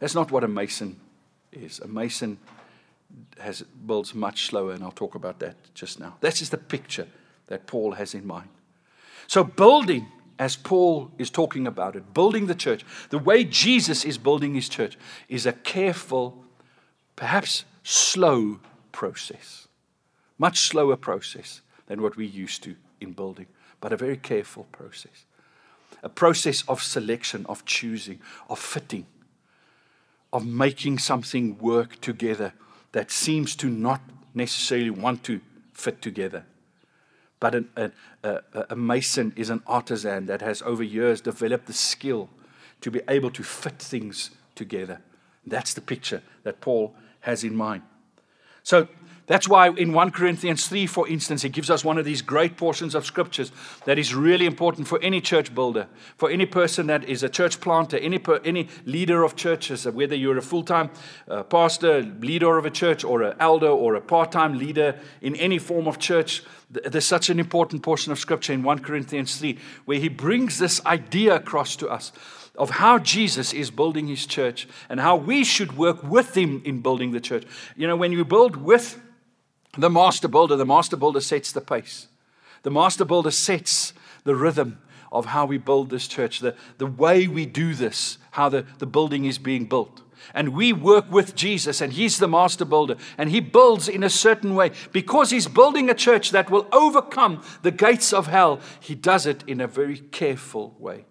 That's 0.00 0.14
not 0.14 0.32
what 0.32 0.42
a 0.42 0.48
mason 0.48 0.98
is. 1.52 1.78
A 1.78 1.86
mason 1.86 2.38
has 3.38 3.62
builds 3.62 4.14
much 4.14 4.46
slower, 4.46 4.72
and 4.72 4.82
I'll 4.82 4.90
talk 4.90 5.14
about 5.14 5.38
that 5.40 5.56
just 5.74 6.00
now. 6.00 6.16
That 6.20 6.42
is 6.42 6.50
the 6.50 6.58
picture 6.58 7.06
that 7.46 7.66
Paul 7.66 7.92
has 7.92 8.14
in 8.14 8.26
mind. 8.26 8.48
So, 9.26 9.44
building, 9.44 10.06
as 10.38 10.56
Paul 10.56 11.10
is 11.18 11.30
talking 11.30 11.66
about 11.66 11.96
it, 11.96 12.14
building 12.14 12.46
the 12.46 12.54
church, 12.54 12.84
the 13.10 13.18
way 13.18 13.44
Jesus 13.44 14.04
is 14.04 14.18
building 14.18 14.54
his 14.54 14.68
church 14.68 14.96
is 15.28 15.46
a 15.46 15.52
careful, 15.52 16.44
perhaps 17.14 17.64
slow 17.82 18.60
process. 18.92 19.68
Much 20.38 20.60
slower 20.60 20.96
process 20.96 21.60
than 21.86 22.00
what 22.00 22.16
we 22.16 22.26
used 22.26 22.62
to 22.62 22.74
in 23.00 23.12
building, 23.12 23.46
but 23.80 23.92
a 23.92 23.96
very 23.96 24.16
careful 24.16 24.66
process. 24.72 25.26
A 26.02 26.08
process 26.08 26.62
of 26.66 26.82
selection, 26.82 27.44
of 27.46 27.64
choosing, 27.66 28.20
of 28.48 28.58
fitting, 28.58 29.06
of 30.32 30.46
making 30.46 30.98
something 30.98 31.58
work 31.58 32.00
together 32.00 32.52
that 32.92 33.10
seems 33.10 33.56
to 33.56 33.68
not 33.68 34.00
necessarily 34.34 34.90
want 34.90 35.24
to 35.24 35.40
fit 35.72 36.00
together. 36.02 36.44
But 37.40 37.54
an, 37.54 37.68
a, 37.76 37.90
a, 38.22 38.42
a, 38.70 38.76
mason 38.76 39.32
is 39.34 39.48
an 39.48 39.62
artisan 39.66 40.26
that 40.26 40.42
has 40.42 40.60
over 40.62 40.82
years 40.82 41.20
developed 41.20 41.66
the 41.66 41.72
skill 41.72 42.28
to 42.82 42.90
be 42.90 43.00
able 43.08 43.30
to 43.30 43.42
fit 43.42 43.78
things 43.78 44.30
together. 44.54 45.00
That's 45.46 45.72
the 45.72 45.80
picture 45.80 46.22
that 46.42 46.60
Paul 46.60 46.94
has 47.20 47.42
in 47.42 47.56
mind. 47.56 47.82
So 48.62 48.88
that's 49.30 49.48
why 49.48 49.68
in 49.68 49.92
1 49.92 50.10
Corinthians 50.10 50.66
3, 50.66 50.88
for 50.88 51.06
instance, 51.06 51.42
he 51.42 51.48
gives 51.48 51.70
us 51.70 51.84
one 51.84 51.98
of 51.98 52.04
these 52.04 52.20
great 52.20 52.56
portions 52.56 52.96
of 52.96 53.06
scriptures 53.06 53.52
that 53.84 53.96
is 53.96 54.12
really 54.12 54.44
important 54.44 54.88
for 54.88 55.00
any 55.00 55.20
church 55.20 55.54
builder, 55.54 55.86
for 56.16 56.28
any 56.28 56.46
person 56.46 56.88
that 56.88 57.04
is 57.04 57.22
a 57.22 57.28
church 57.28 57.60
planter, 57.60 57.96
any, 57.98 58.18
per, 58.18 58.40
any 58.44 58.66
leader 58.86 59.22
of 59.22 59.36
churches, 59.36 59.86
whether 59.86 60.16
you're 60.16 60.36
a 60.36 60.42
full 60.42 60.64
time 60.64 60.90
uh, 61.28 61.44
pastor, 61.44 62.02
leader 62.02 62.58
of 62.58 62.66
a 62.66 62.70
church, 62.70 63.04
or 63.04 63.22
an 63.22 63.36
elder, 63.38 63.68
or 63.68 63.94
a 63.94 64.00
part 64.00 64.32
time 64.32 64.58
leader 64.58 64.98
in 65.22 65.36
any 65.36 65.58
form 65.58 65.86
of 65.86 66.00
church. 66.00 66.42
There's 66.68 67.06
such 67.06 67.30
an 67.30 67.38
important 67.38 67.84
portion 67.84 68.10
of 68.10 68.18
scripture 68.18 68.52
in 68.52 68.64
1 68.64 68.80
Corinthians 68.80 69.36
3 69.36 69.56
where 69.84 70.00
he 70.00 70.08
brings 70.08 70.58
this 70.58 70.84
idea 70.84 71.36
across 71.36 71.76
to 71.76 71.88
us 71.88 72.10
of 72.56 72.70
how 72.70 72.98
Jesus 72.98 73.52
is 73.52 73.70
building 73.70 74.08
his 74.08 74.26
church 74.26 74.66
and 74.88 74.98
how 74.98 75.14
we 75.14 75.44
should 75.44 75.76
work 75.76 76.02
with 76.02 76.36
him 76.36 76.62
in 76.64 76.80
building 76.80 77.12
the 77.12 77.20
church. 77.20 77.44
You 77.76 77.86
know, 77.86 77.94
when 77.94 78.10
you 78.10 78.24
build 78.24 78.56
with 78.56 79.00
the 79.76 79.90
master 79.90 80.28
builder, 80.28 80.56
the 80.56 80.66
master 80.66 80.96
builder 80.96 81.20
sets 81.20 81.52
the 81.52 81.60
pace. 81.60 82.08
The 82.62 82.70
master 82.70 83.04
builder 83.04 83.30
sets 83.30 83.92
the 84.24 84.34
rhythm 84.34 84.80
of 85.12 85.26
how 85.26 85.46
we 85.46 85.58
build 85.58 85.90
this 85.90 86.06
church, 86.06 86.40
the, 86.40 86.54
the 86.78 86.86
way 86.86 87.26
we 87.26 87.46
do 87.46 87.74
this, 87.74 88.18
how 88.32 88.48
the, 88.48 88.64
the 88.78 88.86
building 88.86 89.24
is 89.24 89.38
being 89.38 89.66
built. 89.66 90.02
And 90.34 90.50
we 90.50 90.72
work 90.72 91.10
with 91.10 91.34
Jesus, 91.34 91.80
and 91.80 91.92
He's 91.92 92.18
the 92.18 92.28
master 92.28 92.64
builder, 92.64 92.96
and 93.16 93.30
He 93.30 93.40
builds 93.40 93.88
in 93.88 94.04
a 94.04 94.10
certain 94.10 94.54
way. 94.54 94.70
Because 94.92 95.30
He's 95.30 95.48
building 95.48 95.88
a 95.88 95.94
church 95.94 96.30
that 96.30 96.50
will 96.50 96.68
overcome 96.72 97.42
the 97.62 97.70
gates 97.70 98.12
of 98.12 98.26
hell, 98.26 98.60
He 98.80 98.94
does 98.94 99.26
it 99.26 99.42
in 99.46 99.60
a 99.60 99.66
very 99.66 99.98
careful 99.98 100.76
way. 100.78 101.06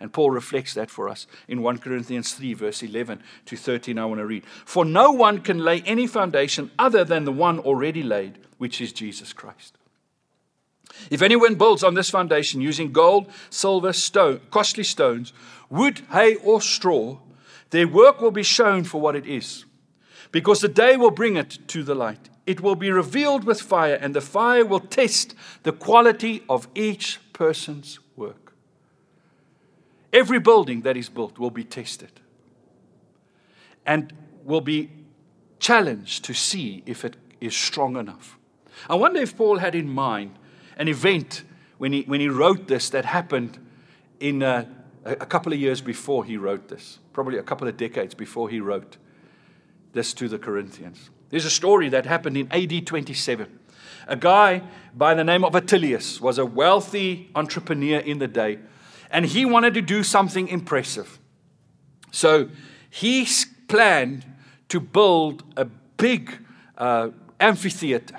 And 0.00 0.12
Paul 0.12 0.30
reflects 0.30 0.74
that 0.74 0.90
for 0.90 1.08
us 1.08 1.26
in 1.48 1.62
1 1.62 1.78
Corinthians 1.78 2.32
3, 2.34 2.54
verse 2.54 2.82
11 2.82 3.20
to 3.46 3.56
13. 3.56 3.98
I 3.98 4.04
want 4.04 4.20
to 4.20 4.26
read. 4.26 4.44
For 4.46 4.84
no 4.84 5.10
one 5.10 5.40
can 5.40 5.58
lay 5.58 5.82
any 5.82 6.06
foundation 6.06 6.70
other 6.78 7.04
than 7.04 7.24
the 7.24 7.32
one 7.32 7.58
already 7.58 8.02
laid, 8.02 8.38
which 8.58 8.80
is 8.80 8.92
Jesus 8.92 9.32
Christ. 9.32 9.76
If 11.10 11.22
anyone 11.22 11.56
builds 11.56 11.82
on 11.82 11.94
this 11.94 12.10
foundation 12.10 12.60
using 12.60 12.92
gold, 12.92 13.30
silver, 13.50 13.92
stone, 13.92 14.40
costly 14.50 14.84
stones, 14.84 15.32
wood, 15.68 16.00
hay, 16.12 16.36
or 16.36 16.60
straw, 16.60 17.18
their 17.70 17.88
work 17.88 18.20
will 18.20 18.30
be 18.30 18.42
shown 18.42 18.84
for 18.84 19.00
what 19.00 19.16
it 19.16 19.26
is, 19.26 19.64
because 20.32 20.60
the 20.60 20.68
day 20.68 20.96
will 20.96 21.10
bring 21.10 21.36
it 21.36 21.58
to 21.68 21.82
the 21.82 21.94
light. 21.94 22.30
It 22.46 22.62
will 22.62 22.76
be 22.76 22.90
revealed 22.90 23.44
with 23.44 23.60
fire, 23.60 23.98
and 24.00 24.14
the 24.14 24.22
fire 24.22 24.64
will 24.64 24.80
test 24.80 25.34
the 25.64 25.72
quality 25.72 26.42
of 26.48 26.66
each 26.74 27.20
person's. 27.32 27.98
Every 30.12 30.38
building 30.38 30.82
that 30.82 30.96
is 30.96 31.08
built 31.08 31.38
will 31.38 31.50
be 31.50 31.64
tested 31.64 32.12
and 33.84 34.12
will 34.44 34.60
be 34.60 34.90
challenged 35.58 36.24
to 36.24 36.34
see 36.34 36.82
if 36.86 37.04
it 37.04 37.16
is 37.40 37.56
strong 37.56 37.96
enough. 37.96 38.38
I 38.88 38.94
wonder 38.94 39.20
if 39.20 39.36
Paul 39.36 39.58
had 39.58 39.74
in 39.74 39.88
mind 39.88 40.38
an 40.76 40.88
event 40.88 41.42
when 41.78 41.92
he, 41.92 42.02
when 42.02 42.20
he 42.20 42.28
wrote 42.28 42.68
this 42.68 42.90
that 42.90 43.04
happened 43.04 43.58
in 44.20 44.42
uh, 44.42 44.66
a, 45.04 45.12
a 45.12 45.26
couple 45.26 45.52
of 45.52 45.58
years 45.58 45.80
before 45.80 46.24
he 46.24 46.36
wrote 46.36 46.68
this, 46.68 46.98
probably 47.12 47.38
a 47.38 47.42
couple 47.42 47.68
of 47.68 47.76
decades 47.76 48.14
before 48.14 48.48
he 48.48 48.60
wrote 48.60 48.96
this 49.92 50.14
to 50.14 50.28
the 50.28 50.38
Corinthians. 50.38 51.10
There's 51.30 51.44
a 51.44 51.50
story 51.50 51.88
that 51.90 52.06
happened 52.06 52.36
in 52.36 52.50
AD 52.50 52.86
27. 52.86 53.58
A 54.06 54.16
guy 54.16 54.62
by 54.94 55.14
the 55.14 55.24
name 55.24 55.44
of 55.44 55.52
Attilius 55.52 56.20
was 56.20 56.38
a 56.38 56.46
wealthy 56.46 57.30
entrepreneur 57.34 57.98
in 57.98 58.18
the 58.18 58.28
day 58.28 58.58
and 59.10 59.26
he 59.26 59.44
wanted 59.44 59.74
to 59.74 59.82
do 59.82 60.02
something 60.02 60.48
impressive. 60.48 61.18
So 62.10 62.48
he 62.90 63.26
planned 63.68 64.24
to 64.68 64.80
build 64.80 65.44
a 65.56 65.64
big 65.96 66.38
uh, 66.76 67.10
amphitheater, 67.40 68.16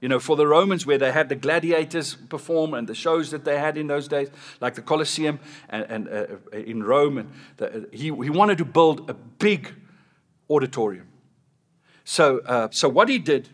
you 0.00 0.08
know, 0.08 0.18
for 0.18 0.36
the 0.36 0.46
Romans 0.46 0.86
where 0.86 0.98
they 0.98 1.12
had 1.12 1.28
the 1.28 1.34
gladiators 1.34 2.14
perform 2.14 2.74
and 2.74 2.86
the 2.86 2.94
shows 2.94 3.30
that 3.30 3.44
they 3.44 3.58
had 3.58 3.76
in 3.76 3.86
those 3.86 4.08
days, 4.08 4.28
like 4.60 4.74
the 4.74 4.82
Colosseum 4.82 5.40
and, 5.68 5.84
and 5.88 6.08
uh, 6.08 6.56
in 6.56 6.82
Rome. 6.82 7.18
And 7.18 7.32
the, 7.56 7.88
he, 7.92 8.04
he 8.04 8.30
wanted 8.30 8.58
to 8.58 8.64
build 8.64 9.08
a 9.10 9.14
big 9.14 9.74
auditorium. 10.50 11.08
So, 12.04 12.38
uh, 12.40 12.68
so 12.70 12.88
what 12.88 13.08
he 13.08 13.18
did 13.18 13.48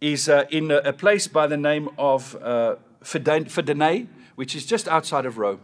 is 0.00 0.28
uh, 0.28 0.44
in 0.50 0.70
a, 0.70 0.76
a, 0.76 0.92
place 0.92 1.26
by 1.26 1.46
the 1.46 1.56
name 1.56 1.88
of 1.98 2.36
uh, 2.36 2.76
Fidenae, 3.02 4.06
which 4.36 4.54
is 4.54 4.66
just 4.66 4.86
outside 4.86 5.26
of 5.26 5.38
Rome. 5.38 5.60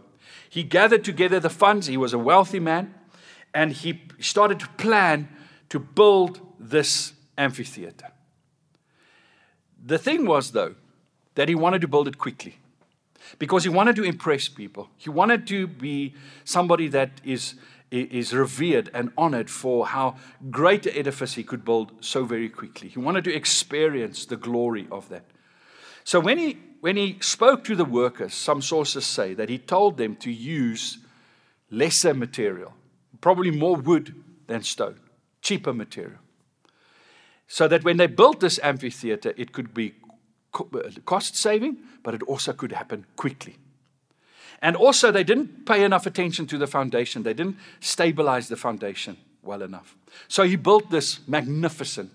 He 0.53 0.61
gathered 0.61 1.03
together 1.03 1.39
the 1.39 1.49
funds. 1.49 1.87
He 1.87 1.97
was 1.97 2.13
a 2.13 2.19
wealthy 2.19 2.59
man. 2.59 2.93
And 3.55 3.71
he 3.71 4.03
started 4.19 4.59
to 4.59 4.67
plan 4.77 5.27
to 5.69 5.79
build 5.79 6.41
this 6.59 7.13
amphitheater. 7.39 8.11
The 9.83 9.97
thing 9.97 10.27
was, 10.27 10.51
though, 10.51 10.75
that 11.33 11.49
he 11.49 11.55
wanted 11.55 11.81
to 11.81 11.87
build 11.87 12.07
it 12.07 12.19
quickly 12.19 12.57
because 13.39 13.63
he 13.63 13.69
wanted 13.71 13.95
to 13.95 14.03
impress 14.03 14.47
people. 14.47 14.91
He 14.95 15.09
wanted 15.09 15.47
to 15.47 15.65
be 15.65 16.13
somebody 16.43 16.87
that 16.89 17.19
is, 17.23 17.55
is 17.89 18.31
revered 18.31 18.91
and 18.93 19.11
honored 19.17 19.49
for 19.49 19.87
how 19.87 20.17
great 20.51 20.85
an 20.85 20.95
edifice 20.95 21.33
he 21.33 21.43
could 21.43 21.65
build 21.65 21.93
so 21.99 22.25
very 22.25 22.47
quickly. 22.47 22.89
He 22.89 22.99
wanted 22.99 23.23
to 23.23 23.33
experience 23.33 24.27
the 24.27 24.37
glory 24.37 24.87
of 24.91 25.09
that. 25.09 25.25
So 26.03 26.19
when 26.19 26.37
he 26.37 26.59
when 26.83 26.97
he 26.97 27.15
spoke 27.21 27.63
to 27.63 27.77
the 27.77 27.85
workers, 27.85 28.33
some 28.33 28.61
sources 28.61 29.05
say 29.05 29.33
that 29.35 29.47
he 29.47 29.57
told 29.57 29.95
them 29.95 30.17
to 30.17 30.29
use 30.29 30.97
lesser 31.71 32.13
material, 32.13 32.73
probably 33.21 33.51
more 33.51 33.77
wood 33.77 34.13
than 34.47 34.63
stone, 34.63 34.99
cheaper 35.41 35.73
material. 35.73 36.19
So 37.47 37.69
that 37.69 37.85
when 37.85 37.95
they 37.95 38.07
built 38.07 38.41
this 38.41 38.59
amphitheater, 38.61 39.33
it 39.37 39.53
could 39.53 39.73
be 39.73 39.93
uh, 40.53 40.89
cost 41.05 41.37
saving, 41.37 41.77
but 42.03 42.15
it 42.15 42.23
also 42.23 42.51
could 42.51 42.73
happen 42.73 43.05
quickly. 43.15 43.55
And 44.61 44.75
also, 44.75 45.09
they 45.09 45.23
didn't 45.23 45.65
pay 45.65 45.85
enough 45.85 46.05
attention 46.05 46.47
to 46.47 46.57
the 46.57 46.67
foundation, 46.67 47.23
they 47.23 47.33
didn't 47.33 47.59
stabilize 47.79 48.49
the 48.49 48.57
foundation 48.57 49.15
well 49.41 49.61
enough. 49.61 49.95
So 50.27 50.43
he 50.43 50.57
built 50.57 50.91
this 50.91 51.25
magnificent 51.29 52.11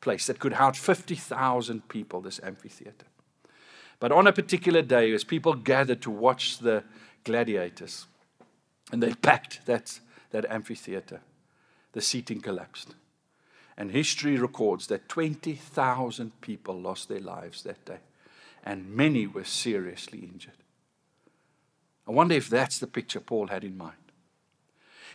place 0.00 0.26
that 0.26 0.40
could 0.40 0.54
house 0.54 0.76
50,000 0.76 1.88
people, 1.88 2.20
this 2.20 2.40
amphitheater. 2.42 3.06
But 4.02 4.10
on 4.10 4.26
a 4.26 4.32
particular 4.32 4.82
day, 4.82 5.12
as 5.12 5.22
people 5.22 5.54
gathered 5.54 6.02
to 6.02 6.10
watch 6.10 6.58
the 6.58 6.82
gladiators, 7.22 8.08
and 8.90 9.00
they 9.00 9.14
packed 9.14 9.64
that, 9.66 10.00
that 10.32 10.44
amphitheater, 10.50 11.20
the 11.92 12.00
seating 12.00 12.40
collapsed. 12.40 12.96
And 13.76 13.92
history 13.92 14.36
records 14.36 14.88
that 14.88 15.08
20,000 15.08 16.40
people 16.40 16.80
lost 16.80 17.08
their 17.08 17.20
lives 17.20 17.62
that 17.62 17.84
day, 17.84 18.00
and 18.64 18.90
many 18.90 19.28
were 19.28 19.44
seriously 19.44 20.18
injured. 20.18 20.64
I 22.08 22.10
wonder 22.10 22.34
if 22.34 22.50
that's 22.50 22.80
the 22.80 22.88
picture 22.88 23.20
Paul 23.20 23.46
had 23.46 23.62
in 23.62 23.78
mind. 23.78 23.92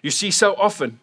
You 0.02 0.12
see, 0.12 0.32
so 0.32 0.56
often 0.56 1.02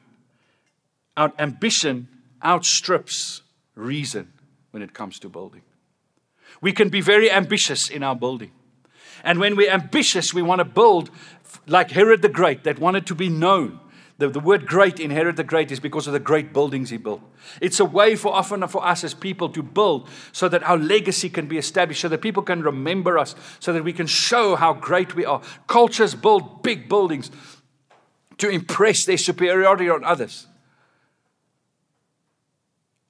our 1.19 1.35
ambition 1.39 2.09
outstrips 2.43 3.43
reason 3.75 4.33
when 4.71 4.83
it 4.83 4.95
comes 4.95 5.19
to 5.19 5.29
building. 5.29 5.61
We 6.61 6.73
can 6.73 6.89
be 6.89 7.01
very 7.01 7.31
ambitious 7.31 7.89
in 7.89 8.03
our 8.03 8.17
building. 8.17 8.53
And 9.23 9.41
when 9.41 9.57
we're 9.57 9.71
ambitious, 9.71 10.35
we 10.35 10.43
want 10.43 10.61
to 10.61 10.65
build 10.65 11.11
like 11.67 11.91
Herod 11.91 12.23
the 12.23 12.29
Great, 12.29 12.65
that 12.65 12.79
wanted 12.79 13.07
to 13.07 13.15
be 13.15 13.29
known. 13.29 13.81
The, 14.19 14.29
the 14.29 14.41
word 14.41 14.67
great 14.67 15.01
in 15.01 15.11
Herod 15.11 15.37
the 15.37 15.45
Great 15.45 15.73
is 15.73 15.81
because 15.81 16.07
of 16.07 16.13
the 16.13 16.21
great 16.21 16.53
buildings 16.53 16.91
he 16.91 16.99
built. 16.99 17.21
It's 17.61 17.81
a 17.81 17.85
way 17.85 18.15
for 18.15 18.33
often 18.33 18.67
for 18.69 18.85
us 18.87 19.03
as 19.03 19.13
people 19.13 19.49
to 19.51 19.63
build 19.63 20.09
so 20.31 20.49
that 20.49 20.63
our 20.63 20.79
legacy 20.79 21.29
can 21.29 21.49
be 21.49 21.59
established, 21.59 22.01
so 22.01 22.09
that 22.09 22.23
people 22.23 22.43
can 22.43 22.63
remember 22.63 23.19
us, 23.19 23.35
so 23.59 23.73
that 23.73 23.83
we 23.83 23.93
can 23.93 24.07
show 24.07 24.55
how 24.55 24.73
great 24.73 25.17
we 25.17 25.25
are. 25.25 25.43
Cultures 25.67 26.15
build 26.15 26.63
big 26.63 26.89
buildings 26.89 27.31
to 28.39 28.49
impress 28.49 29.05
their 29.05 29.19
superiority 29.19 29.89
on 29.91 30.05
others. 30.05 30.47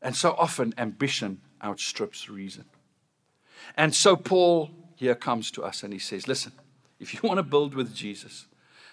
And 0.01 0.17
so 0.17 0.35
often 0.39 0.75
ambition 0.79 1.41
outstrips 1.63 2.31
reason. 2.31 2.65
And 3.77 3.95
so 3.95 4.17
Paul 4.17 4.71
here 4.97 5.15
comes 5.15 5.51
to 5.53 5.63
us 5.63 5.83
and 5.83 5.93
he 5.93 5.99
says, 5.99 6.29
Listen, 6.29 6.53
if 7.01 7.15
you 7.15 7.21
want 7.23 7.39
to 7.39 7.43
build 7.43 7.75
with 7.75 7.95
Jesus, 7.95 8.47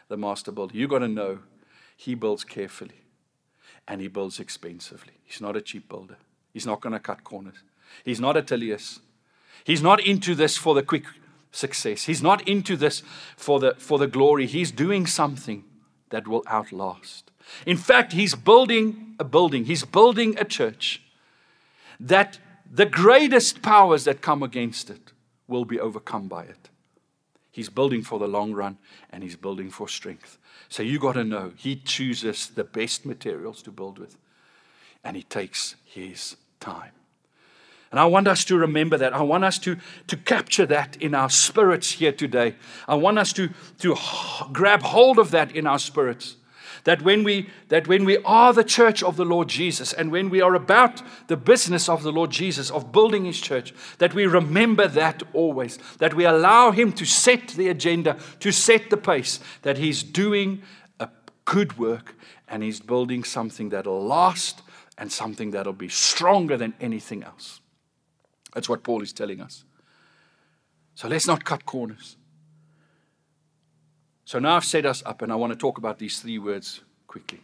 the 0.07 0.17
master 0.17 0.51
builder, 0.51 0.75
you've 0.75 0.89
got 0.89 0.99
to 0.99 1.07
know 1.07 1.39
he 1.95 2.15
builds 2.15 2.43
carefully 2.43 3.01
and 3.87 4.01
he 4.01 4.07
builds 4.07 4.39
expensively. 4.39 5.13
He's 5.23 5.41
not 5.41 5.55
a 5.55 5.61
cheap 5.61 5.87
builder, 5.87 6.17
he's 6.53 6.65
not 6.65 6.81
going 6.81 6.93
to 6.93 6.99
cut 6.99 7.23
corners. 7.23 7.63
He's 8.05 8.19
not 8.19 8.35
Attilius. 8.35 8.99
He's 9.63 9.81
not 9.81 9.99
into 9.99 10.33
this 10.33 10.57
for 10.57 10.73
the 10.73 10.83
quick 10.83 11.03
success. 11.51 12.05
He's 12.05 12.23
not 12.23 12.47
into 12.47 12.75
this 12.75 13.03
for 13.35 13.59
the, 13.59 13.75
for 13.77 13.99
the 13.99 14.07
glory. 14.07 14.47
He's 14.47 14.71
doing 14.71 15.05
something 15.05 15.63
that 16.09 16.27
will 16.27 16.43
outlast. 16.49 17.31
In 17.65 17.77
fact, 17.77 18.13
he's 18.13 18.35
building 18.35 19.15
a 19.19 19.23
building, 19.23 19.65
he's 19.65 19.83
building 19.83 20.37
a 20.39 20.45
church 20.45 21.01
that 21.99 22.39
the 22.73 22.85
greatest 22.85 23.61
powers 23.61 24.05
that 24.05 24.21
come 24.21 24.41
against 24.41 24.89
it 24.89 25.11
will 25.47 25.65
be 25.65 25.79
overcome 25.79 26.27
by 26.27 26.43
it. 26.43 26.69
He's 27.51 27.69
building 27.69 28.01
for 28.01 28.17
the 28.17 28.27
long 28.27 28.53
run 28.53 28.77
and 29.09 29.23
he's 29.23 29.35
building 29.35 29.69
for 29.69 29.89
strength. 29.89 30.37
So 30.69 30.81
you 30.81 30.97
got 30.97 31.13
to 31.13 31.25
know 31.25 31.51
he 31.57 31.75
chooses 31.75 32.47
the 32.47 32.63
best 32.63 33.05
materials 33.05 33.61
to 33.63 33.71
build 33.71 33.99
with 33.99 34.17
and 35.03 35.17
he 35.17 35.23
takes 35.23 35.75
his 35.83 36.37
time. 36.61 36.91
And 37.91 37.99
I 37.99 38.05
want 38.05 38.29
us 38.29 38.45
to 38.45 38.57
remember 38.57 38.97
that. 38.97 39.13
I 39.13 39.21
want 39.21 39.43
us 39.43 39.59
to, 39.59 39.75
to 40.07 40.15
capture 40.15 40.65
that 40.67 40.95
in 41.01 41.13
our 41.13 41.29
spirits 41.29 41.91
here 41.91 42.13
today. 42.13 42.55
I 42.87 42.95
want 42.95 43.19
us 43.19 43.33
to, 43.33 43.49
to 43.79 43.97
grab 44.53 44.81
hold 44.81 45.19
of 45.19 45.31
that 45.31 45.53
in 45.53 45.67
our 45.67 45.79
spirits. 45.79 46.37
That 46.83 47.03
when, 47.03 47.23
we, 47.23 47.49
that 47.67 47.87
when 47.87 48.05
we 48.05 48.17
are 48.19 48.53
the 48.53 48.63
church 48.63 49.03
of 49.03 49.15
the 49.15 49.25
Lord 49.25 49.47
Jesus 49.47 49.93
and 49.93 50.11
when 50.11 50.29
we 50.29 50.41
are 50.41 50.55
about 50.55 51.01
the 51.27 51.37
business 51.37 51.87
of 51.87 52.01
the 52.01 52.11
Lord 52.11 52.31
Jesus, 52.31 52.71
of 52.71 52.91
building 52.91 53.25
his 53.25 53.39
church, 53.39 53.73
that 53.99 54.13
we 54.13 54.25
remember 54.25 54.87
that 54.87 55.21
always. 55.33 55.77
That 55.99 56.15
we 56.15 56.25
allow 56.25 56.71
him 56.71 56.91
to 56.93 57.05
set 57.05 57.49
the 57.49 57.69
agenda, 57.69 58.17
to 58.39 58.51
set 58.51 58.89
the 58.89 58.97
pace, 58.97 59.39
that 59.61 59.77
he's 59.77 60.01
doing 60.01 60.63
a 60.99 61.09
good 61.45 61.77
work 61.77 62.15
and 62.47 62.63
he's 62.63 62.79
building 62.79 63.23
something 63.23 63.69
that'll 63.69 64.03
last 64.03 64.61
and 64.97 65.11
something 65.11 65.51
that'll 65.51 65.73
be 65.73 65.89
stronger 65.89 66.57
than 66.57 66.73
anything 66.81 67.23
else. 67.23 67.61
That's 68.53 68.67
what 68.67 68.83
Paul 68.83 69.01
is 69.01 69.13
telling 69.13 69.39
us. 69.39 69.63
So 70.95 71.07
let's 71.07 71.27
not 71.27 71.45
cut 71.45 71.65
corners. 71.65 72.17
So 74.31 74.39
now 74.39 74.55
I've 74.55 74.63
set 74.63 74.85
us 74.85 75.03
up, 75.05 75.21
and 75.21 75.29
I 75.29 75.35
want 75.35 75.51
to 75.51 75.59
talk 75.59 75.77
about 75.77 75.99
these 75.99 76.21
three 76.21 76.39
words 76.39 76.79
quickly 77.05 77.41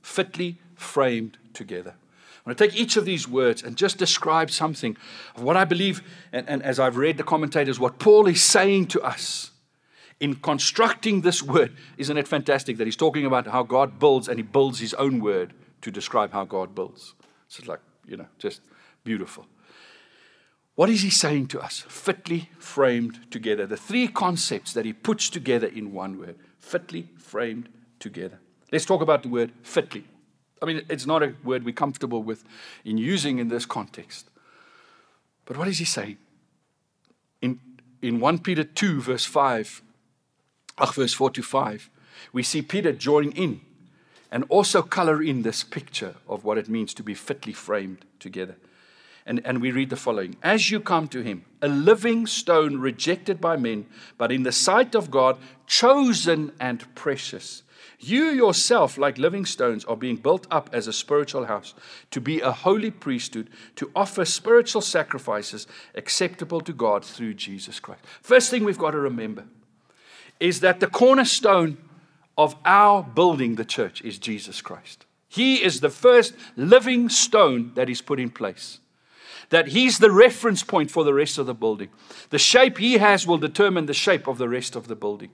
fitly 0.00 0.56
framed 0.74 1.36
together. 1.52 1.90
I 1.94 2.48
want 2.48 2.56
to 2.56 2.66
take 2.66 2.74
each 2.74 2.96
of 2.96 3.04
these 3.04 3.28
words 3.28 3.62
and 3.62 3.76
just 3.76 3.98
describe 3.98 4.50
something 4.50 4.96
of 5.36 5.42
what 5.42 5.58
I 5.58 5.66
believe, 5.66 6.00
and, 6.32 6.48
and, 6.48 6.62
as 6.62 6.80
I've 6.80 6.96
read 6.96 7.18
the 7.18 7.22
commentators, 7.22 7.78
what 7.78 7.98
Paul 7.98 8.26
is 8.28 8.42
saying 8.42 8.86
to 8.86 9.02
us 9.02 9.50
in 10.20 10.36
constructing 10.36 11.20
this 11.20 11.42
word. 11.42 11.76
Isn't 11.98 12.16
it 12.16 12.26
fantastic 12.26 12.78
that 12.78 12.86
he's 12.86 12.96
talking 12.96 13.26
about 13.26 13.46
how 13.46 13.62
God 13.62 13.98
builds 13.98 14.26
and 14.26 14.38
he 14.38 14.42
builds 14.42 14.78
his 14.78 14.94
own 14.94 15.20
word 15.20 15.52
to 15.82 15.90
describe 15.90 16.32
how 16.32 16.46
God 16.46 16.74
builds? 16.74 17.14
It's 17.46 17.68
like, 17.68 17.80
you 18.08 18.16
know, 18.16 18.26
just 18.38 18.62
beautiful. 19.04 19.44
What 20.74 20.88
is 20.88 21.02
he 21.02 21.10
saying 21.10 21.48
to 21.48 21.60
us? 21.60 21.84
Fitly 21.88 22.48
framed 22.58 23.30
together. 23.30 23.66
The 23.66 23.76
three 23.76 24.08
concepts 24.08 24.72
that 24.72 24.86
he 24.86 24.92
puts 24.92 25.28
together 25.28 25.66
in 25.66 25.92
one 25.92 26.18
word 26.18 26.36
fitly 26.58 27.08
framed 27.18 27.68
together. 27.98 28.38
Let's 28.70 28.86
talk 28.86 29.02
about 29.02 29.22
the 29.22 29.28
word 29.28 29.52
fitly. 29.62 30.04
I 30.62 30.64
mean, 30.64 30.82
it's 30.88 31.06
not 31.06 31.22
a 31.22 31.34
word 31.44 31.64
we're 31.64 31.72
comfortable 31.74 32.22
with 32.22 32.44
in 32.84 32.96
using 32.96 33.38
in 33.38 33.48
this 33.48 33.66
context. 33.66 34.30
But 35.44 35.56
what 35.56 35.68
is 35.68 35.78
he 35.78 35.84
saying? 35.84 36.18
In, 37.42 37.60
in 38.00 38.20
1 38.20 38.38
Peter 38.38 38.64
2, 38.64 39.02
verse 39.02 39.24
5, 39.24 39.82
ah, 40.78 40.86
verse 40.86 41.12
4 41.12 41.30
to 41.30 41.42
5, 41.42 41.90
we 42.32 42.42
see 42.42 42.62
Peter 42.62 42.92
join 42.92 43.32
in 43.32 43.60
and 44.30 44.44
also 44.48 44.80
color 44.80 45.22
in 45.22 45.42
this 45.42 45.62
picture 45.62 46.14
of 46.26 46.44
what 46.44 46.56
it 46.56 46.68
means 46.68 46.94
to 46.94 47.02
be 47.02 47.14
fitly 47.14 47.52
framed 47.52 48.06
together. 48.18 48.56
And, 49.24 49.40
and 49.44 49.60
we 49.62 49.70
read 49.70 49.90
the 49.90 49.96
following 49.96 50.36
As 50.42 50.70
you 50.70 50.80
come 50.80 51.08
to 51.08 51.20
him, 51.22 51.44
a 51.60 51.68
living 51.68 52.26
stone 52.26 52.78
rejected 52.78 53.40
by 53.40 53.56
men, 53.56 53.86
but 54.18 54.32
in 54.32 54.42
the 54.42 54.52
sight 54.52 54.94
of 54.94 55.10
God, 55.10 55.38
chosen 55.66 56.52
and 56.58 56.92
precious. 56.94 57.62
You 58.04 58.30
yourself, 58.30 58.98
like 58.98 59.16
living 59.16 59.46
stones, 59.46 59.84
are 59.84 59.96
being 59.96 60.16
built 60.16 60.48
up 60.50 60.70
as 60.72 60.88
a 60.88 60.92
spiritual 60.92 61.44
house 61.44 61.72
to 62.10 62.20
be 62.20 62.40
a 62.40 62.50
holy 62.50 62.90
priesthood, 62.90 63.48
to 63.76 63.92
offer 63.94 64.24
spiritual 64.24 64.82
sacrifices 64.82 65.68
acceptable 65.94 66.60
to 66.62 66.72
God 66.72 67.04
through 67.04 67.34
Jesus 67.34 67.78
Christ. 67.78 68.02
First 68.20 68.50
thing 68.50 68.64
we've 68.64 68.76
got 68.76 68.90
to 68.90 68.98
remember 68.98 69.44
is 70.40 70.58
that 70.60 70.80
the 70.80 70.88
cornerstone 70.88 71.78
of 72.36 72.56
our 72.64 73.04
building 73.04 73.54
the 73.54 73.64
church 73.64 74.02
is 74.02 74.18
Jesus 74.18 74.60
Christ. 74.60 75.06
He 75.28 75.62
is 75.62 75.80
the 75.80 75.88
first 75.88 76.34
living 76.56 77.08
stone 77.08 77.70
that 77.74 77.88
is 77.88 78.02
put 78.02 78.18
in 78.18 78.30
place 78.30 78.80
that 79.52 79.68
he's 79.68 79.98
the 79.98 80.10
reference 80.10 80.62
point 80.62 80.90
for 80.90 81.04
the 81.04 81.12
rest 81.12 81.36
of 81.36 81.44
the 81.44 81.52
building. 81.52 81.90
The 82.30 82.38
shape 82.38 82.78
he 82.78 82.94
has 82.94 83.26
will 83.26 83.36
determine 83.36 83.84
the 83.84 83.92
shape 83.92 84.26
of 84.26 84.38
the 84.38 84.48
rest 84.48 84.74
of 84.74 84.88
the 84.88 84.96
building. 84.96 85.28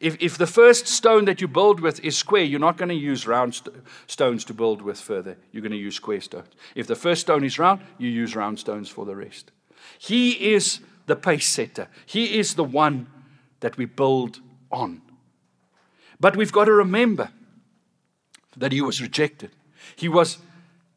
If, 0.00 0.16
if 0.20 0.38
the 0.38 0.46
first 0.46 0.86
stone 0.86 1.26
that 1.26 1.42
you 1.42 1.46
build 1.46 1.80
with 1.80 2.02
is 2.02 2.16
square, 2.16 2.44
you're 2.44 2.58
not 2.58 2.78
going 2.78 2.88
to 2.88 2.94
use 2.94 3.26
round 3.26 3.54
st- 3.54 3.76
stones 4.06 4.42
to 4.46 4.54
build 4.54 4.80
with 4.80 4.98
further. 4.98 5.36
You're 5.52 5.60
going 5.60 5.72
to 5.72 5.76
use 5.76 5.96
square 5.96 6.22
stones. 6.22 6.48
If 6.74 6.86
the 6.86 6.96
first 6.96 7.20
stone 7.20 7.44
is 7.44 7.58
round, 7.58 7.82
you 7.98 8.08
use 8.08 8.34
round 8.34 8.58
stones 8.58 8.88
for 8.88 9.04
the 9.04 9.14
rest. 9.14 9.52
He 9.98 10.54
is 10.54 10.80
the 11.04 11.16
pace 11.16 11.46
setter, 11.46 11.88
He 12.06 12.38
is 12.38 12.54
the 12.54 12.64
one 12.64 13.06
that 13.60 13.76
we 13.76 13.84
build 13.84 14.40
on. 14.72 15.02
But 16.18 16.36
we've 16.36 16.52
got 16.52 16.64
to 16.64 16.72
remember 16.72 17.28
that 18.56 18.72
He 18.72 18.80
was 18.80 19.02
rejected, 19.02 19.50
He 19.94 20.08
was 20.08 20.38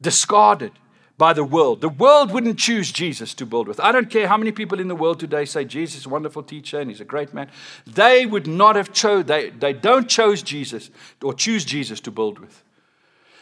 discarded, 0.02 0.72
by 1.20 1.34
the 1.34 1.44
world. 1.44 1.82
The 1.82 1.90
world 1.90 2.32
wouldn't 2.32 2.58
choose 2.58 2.94
Jesus 2.94 3.34
to 3.36 3.46
build 3.46 3.68
with. 3.68 3.78
I 3.82 3.92
don't 3.92 4.10
care 4.10 4.30
how 4.30 4.38
many 4.38 4.54
people 4.54 4.80
in 4.80 4.88
the 4.88 4.96
world 4.96 5.20
today 5.20 5.44
say 5.44 5.66
Jesus 5.66 6.00
is 6.00 6.06
a 6.06 6.10
wonderful 6.10 6.42
teacher 6.42 6.80
and 6.80 6.90
he's 6.90 7.02
a 7.02 7.06
great 7.06 7.34
man. 7.34 7.52
They 7.86 8.26
would 8.26 8.48
not 8.48 8.78
have 8.78 8.94
chose, 8.94 9.26
they, 9.26 9.50
they 9.50 9.74
don't 9.74 10.08
chose 10.08 10.42
Jesus 10.42 10.90
or 11.22 11.34
choose 11.34 11.66
Jesus 11.66 12.00
to 12.02 12.12
build 12.12 12.40
with 12.40 12.64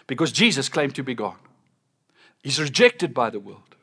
because 0.08 0.32
Jesus 0.32 0.70
claimed 0.70 0.96
to 0.96 1.04
be 1.04 1.14
God. 1.14 1.36
He's 2.42 2.60
rejected 2.60 3.14
by 3.14 3.30
the 3.30 3.40
world. 3.40 3.76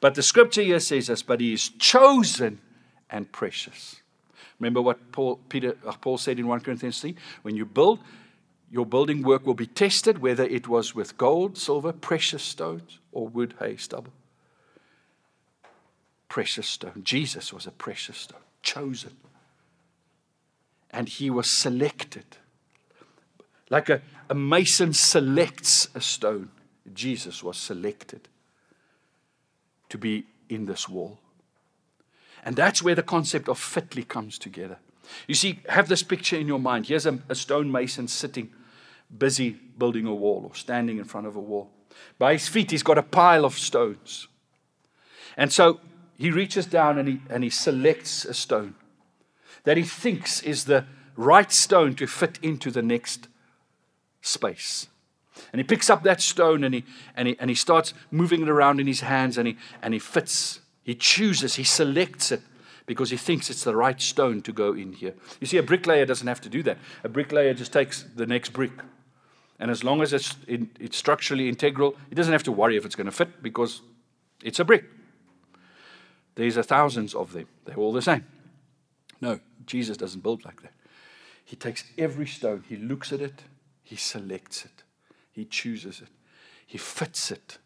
But 0.00 0.16
the 0.16 0.22
scripture 0.22 0.62
here 0.62 0.78
says 0.78 1.06
this, 1.06 1.22
but 1.22 1.40
he 1.40 1.54
is 1.54 1.70
chosen 1.70 2.60
and 3.08 3.32
precious. 3.32 3.96
Remember 4.58 4.82
what 4.82 5.12
Paul, 5.12 5.40
Peter, 5.48 5.78
uh, 5.86 5.92
Paul 5.92 6.18
said 6.18 6.38
in 6.38 6.46
1 6.46 6.60
Corinthians 6.60 7.00
3? 7.00 7.14
When 7.40 7.56
you 7.56 7.64
build, 7.64 8.00
your 8.70 8.86
building 8.86 9.22
work 9.22 9.44
will 9.44 9.54
be 9.54 9.66
tested, 9.66 10.18
whether 10.18 10.44
it 10.44 10.68
was 10.68 10.94
with 10.94 11.18
gold, 11.18 11.58
silver, 11.58 11.92
precious 11.92 12.42
stones, 12.42 12.98
or 13.10 13.26
wood, 13.26 13.54
hay, 13.58 13.76
stubble. 13.76 14.12
Precious 16.28 16.68
stone. 16.68 17.02
Jesus 17.02 17.52
was 17.52 17.66
a 17.66 17.72
precious 17.72 18.18
stone, 18.18 18.40
chosen. 18.62 19.16
And 20.92 21.08
he 21.08 21.30
was 21.30 21.50
selected. 21.50 22.36
Like 23.68 23.88
a, 23.88 24.02
a 24.28 24.34
mason 24.34 24.92
selects 24.92 25.88
a 25.94 26.00
stone, 26.00 26.50
Jesus 26.94 27.42
was 27.42 27.56
selected 27.56 28.28
to 29.88 29.98
be 29.98 30.26
in 30.48 30.66
this 30.66 30.88
wall. 30.88 31.18
And 32.44 32.56
that's 32.56 32.82
where 32.82 32.94
the 32.94 33.02
concept 33.02 33.48
of 33.48 33.58
fitly 33.58 34.02
comes 34.02 34.38
together. 34.38 34.78
You 35.26 35.34
see, 35.34 35.60
have 35.68 35.88
this 35.88 36.02
picture 36.02 36.36
in 36.36 36.46
your 36.46 36.58
mind. 36.58 36.86
Here's 36.86 37.06
a, 37.06 37.18
a 37.28 37.34
stonemason 37.34 38.08
sitting, 38.08 38.50
busy 39.16 39.50
building 39.50 40.06
a 40.06 40.14
wall 40.14 40.46
or 40.48 40.54
standing 40.54 40.98
in 40.98 41.04
front 41.04 41.26
of 41.26 41.36
a 41.36 41.40
wall. 41.40 41.70
By 42.18 42.34
his 42.34 42.48
feet, 42.48 42.70
he's 42.70 42.82
got 42.82 42.98
a 42.98 43.02
pile 43.02 43.44
of 43.44 43.58
stones. 43.58 44.28
And 45.36 45.52
so 45.52 45.80
he 46.16 46.30
reaches 46.30 46.66
down 46.66 46.98
and 46.98 47.08
he, 47.08 47.20
and 47.28 47.42
he 47.42 47.50
selects 47.50 48.24
a 48.24 48.34
stone 48.34 48.74
that 49.64 49.76
he 49.76 49.82
thinks 49.82 50.42
is 50.42 50.64
the 50.64 50.84
right 51.16 51.52
stone 51.52 51.94
to 51.94 52.06
fit 52.06 52.38
into 52.42 52.70
the 52.70 52.82
next 52.82 53.28
space. 54.22 54.88
And 55.52 55.60
he 55.60 55.64
picks 55.64 55.88
up 55.88 56.02
that 56.02 56.20
stone 56.20 56.64
and 56.64 56.74
he, 56.74 56.84
and 57.16 57.28
he, 57.28 57.36
and 57.38 57.50
he 57.50 57.56
starts 57.56 57.94
moving 58.10 58.42
it 58.42 58.48
around 58.48 58.80
in 58.80 58.86
his 58.86 59.00
hands 59.00 59.38
and 59.38 59.48
he, 59.48 59.56
and 59.82 59.94
he 59.94 60.00
fits, 60.00 60.60
he 60.82 60.94
chooses, 60.94 61.54
he 61.54 61.64
selects 61.64 62.30
it 62.30 62.42
because 62.86 63.10
he 63.10 63.16
thinks 63.16 63.50
it's 63.50 63.64
the 63.64 63.76
right 63.76 64.00
stone 64.00 64.42
to 64.42 64.52
go 64.52 64.72
in 64.72 64.92
here. 64.92 65.14
You 65.40 65.46
see, 65.46 65.56
a 65.56 65.62
bricklayer 65.62 66.04
doesn't 66.04 66.26
have 66.26 66.40
to 66.42 66.48
do 66.48 66.62
that. 66.64 66.78
A 67.04 67.08
bricklayer 67.08 67.54
just 67.54 67.72
takes 67.72 68.04
the 68.14 68.26
next 68.26 68.52
brick. 68.52 68.72
And 69.60 69.70
as 69.70 69.84
long 69.84 70.00
as 70.00 70.12
it's, 70.12 70.36
in, 70.48 70.70
it's 70.80 70.96
structurally 70.96 71.48
integral, 71.48 71.94
it 72.10 72.14
doesn't 72.14 72.32
have 72.32 72.42
to 72.44 72.52
worry 72.52 72.76
if 72.76 72.86
it's 72.86 72.96
going 72.96 73.06
to 73.06 73.12
fit 73.12 73.42
because 73.42 73.82
it's 74.42 74.58
a 74.58 74.64
brick. 74.64 74.84
There's 76.34 76.56
a 76.56 76.62
thousands 76.62 77.14
of 77.14 77.32
them. 77.32 77.46
They're 77.66 77.76
all 77.76 77.92
the 77.92 78.02
same. 78.02 78.24
No, 79.20 79.38
Jesus 79.66 79.98
doesn't 79.98 80.22
build 80.22 80.46
like 80.46 80.62
that. 80.62 80.72
He 81.44 81.56
takes 81.56 81.84
every 81.98 82.26
stone, 82.26 82.64
he 82.68 82.76
looks 82.76 83.12
at 83.12 83.20
it, 83.20 83.42
he 83.82 83.96
selects 83.96 84.64
it, 84.64 84.84
he 85.32 85.44
chooses 85.44 86.00
it, 86.00 86.08
he 86.66 86.78
fits 86.78 87.30
it. 87.30 87.58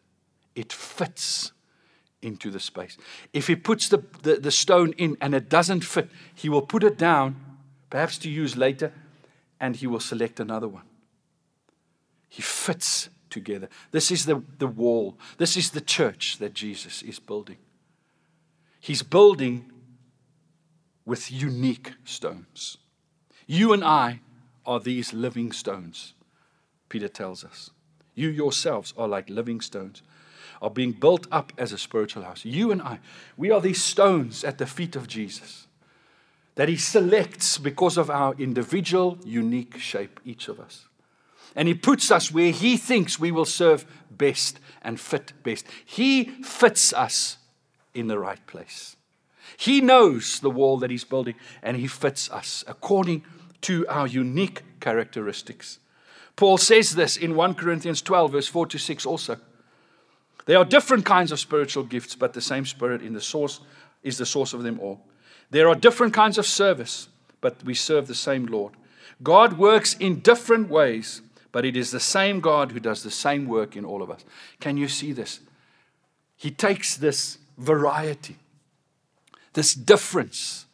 It 0.55 0.73
fits 0.73 1.51
into 2.21 2.49
the 2.49 2.59
space. 2.59 2.97
If 3.31 3.47
he 3.47 3.55
puts 3.55 3.89
the, 3.89 4.03
the, 4.23 4.37
the 4.37 4.51
stone 4.51 4.93
in 4.97 5.17
and 5.21 5.35
it 5.35 5.49
doesn't 5.49 5.81
fit, 5.81 6.09
he 6.33 6.49
will 6.49 6.61
put 6.61 6.83
it 6.83 6.97
down, 6.97 7.35
perhaps 7.89 8.17
to 8.19 8.29
use 8.29 8.57
later, 8.57 8.91
and 9.59 9.75
he 9.75 9.85
will 9.85 9.99
select 9.99 10.39
another 10.39 10.67
one. 10.67 10.83
He 12.35 12.41
fits 12.41 13.07
together. 13.29 13.69
This 13.91 14.11
is 14.11 14.25
the, 14.25 14.43
the 14.57 14.67
wall. 14.67 15.17
This 15.37 15.55
is 15.55 15.71
the 15.71 15.79
church 15.79 16.37
that 16.39 16.53
Jesus 16.53 17.01
is 17.01 17.17
building. 17.17 17.55
He's 18.81 19.03
building 19.03 19.71
with 21.05 21.31
unique 21.31 21.93
stones. 22.03 22.77
You 23.47 23.71
and 23.71 23.85
I 23.85 24.19
are 24.65 24.81
these 24.81 25.13
living 25.13 25.53
stones, 25.53 26.13
Peter 26.89 27.07
tells 27.07 27.45
us. 27.45 27.69
You 28.15 28.27
yourselves 28.27 28.93
are 28.97 29.07
like 29.07 29.29
living 29.29 29.61
stones, 29.61 30.03
are 30.61 30.69
being 30.69 30.91
built 30.91 31.27
up 31.31 31.53
as 31.57 31.71
a 31.71 31.77
spiritual 31.77 32.23
house. 32.23 32.43
You 32.43 32.69
and 32.69 32.81
I, 32.81 32.99
we 33.37 33.49
are 33.49 33.61
these 33.61 33.81
stones 33.81 34.43
at 34.43 34.57
the 34.57 34.67
feet 34.67 34.97
of 34.97 35.07
Jesus 35.07 35.67
that 36.55 36.67
he 36.67 36.75
selects 36.75 37.57
because 37.57 37.95
of 37.95 38.09
our 38.09 38.35
individual, 38.37 39.19
unique 39.23 39.77
shape, 39.77 40.19
each 40.25 40.49
of 40.49 40.59
us. 40.59 40.89
And 41.55 41.67
he 41.67 41.73
puts 41.73 42.11
us 42.11 42.31
where 42.31 42.51
he 42.51 42.77
thinks 42.77 43.19
we 43.19 43.31
will 43.31 43.45
serve 43.45 43.85
best 44.11 44.59
and 44.81 44.99
fit 44.99 45.33
best. 45.43 45.65
He 45.85 46.25
fits 46.43 46.93
us 46.93 47.37
in 47.93 48.07
the 48.07 48.19
right 48.19 48.45
place. 48.47 48.95
He 49.57 49.79
knows 49.79 50.39
the 50.39 50.49
wall 50.49 50.77
that 50.77 50.91
he's 50.91 51.05
building, 51.05 51.35
and 51.63 51.77
he 51.77 51.87
fits 51.87 52.29
us 52.29 52.63
according 52.67 53.23
to 53.61 53.87
our 53.87 54.05
unique 54.05 54.63
characteristics. 54.79 55.79
Paul 56.35 56.57
says 56.57 56.95
this 56.95 57.15
in 57.15 57.35
1 57.35 57.53
Corinthians 57.55 58.01
12, 58.01 58.31
verse 58.33 58.47
4 58.47 58.67
to 58.67 58.77
6 58.77 59.05
also. 59.05 59.37
There 60.45 60.59
are 60.59 60.65
different 60.65 61.05
kinds 61.05 61.31
of 61.31 61.39
spiritual 61.39 61.83
gifts, 61.83 62.15
but 62.15 62.33
the 62.33 62.41
same 62.41 62.65
Spirit 62.65 63.01
in 63.01 63.13
the 63.13 63.21
source 63.21 63.61
is 64.03 64.17
the 64.17 64.25
source 64.25 64.53
of 64.53 64.63
them 64.63 64.79
all. 64.79 65.01
There 65.49 65.69
are 65.69 65.75
different 65.75 66.13
kinds 66.13 66.37
of 66.37 66.45
service, 66.45 67.07
but 67.41 67.63
we 67.63 67.73
serve 67.73 68.07
the 68.07 68.15
same 68.15 68.45
Lord. 68.45 68.73
God 69.23 69.57
works 69.57 69.93
in 69.95 70.19
different 70.19 70.69
ways, 70.69 71.21
but 71.55 71.63
it 71.63 71.77
is 71.77 71.91
the 71.91 72.01
same 72.01 72.41
God 72.41 72.73
who 72.73 72.81
does 72.81 73.01
the 73.01 73.09
same 73.09 73.47
work 73.47 73.77
in 73.77 73.85
all 73.85 74.01
of 74.01 74.11
us. 74.11 74.25
Can 74.59 74.75
you 74.75 74.89
see 74.89 75.13
this? 75.13 75.39
He 76.35 76.51
takes 76.51 76.97
this 76.97 77.37
variety 77.57 78.35
this 79.53 79.73
difference, 79.73 80.65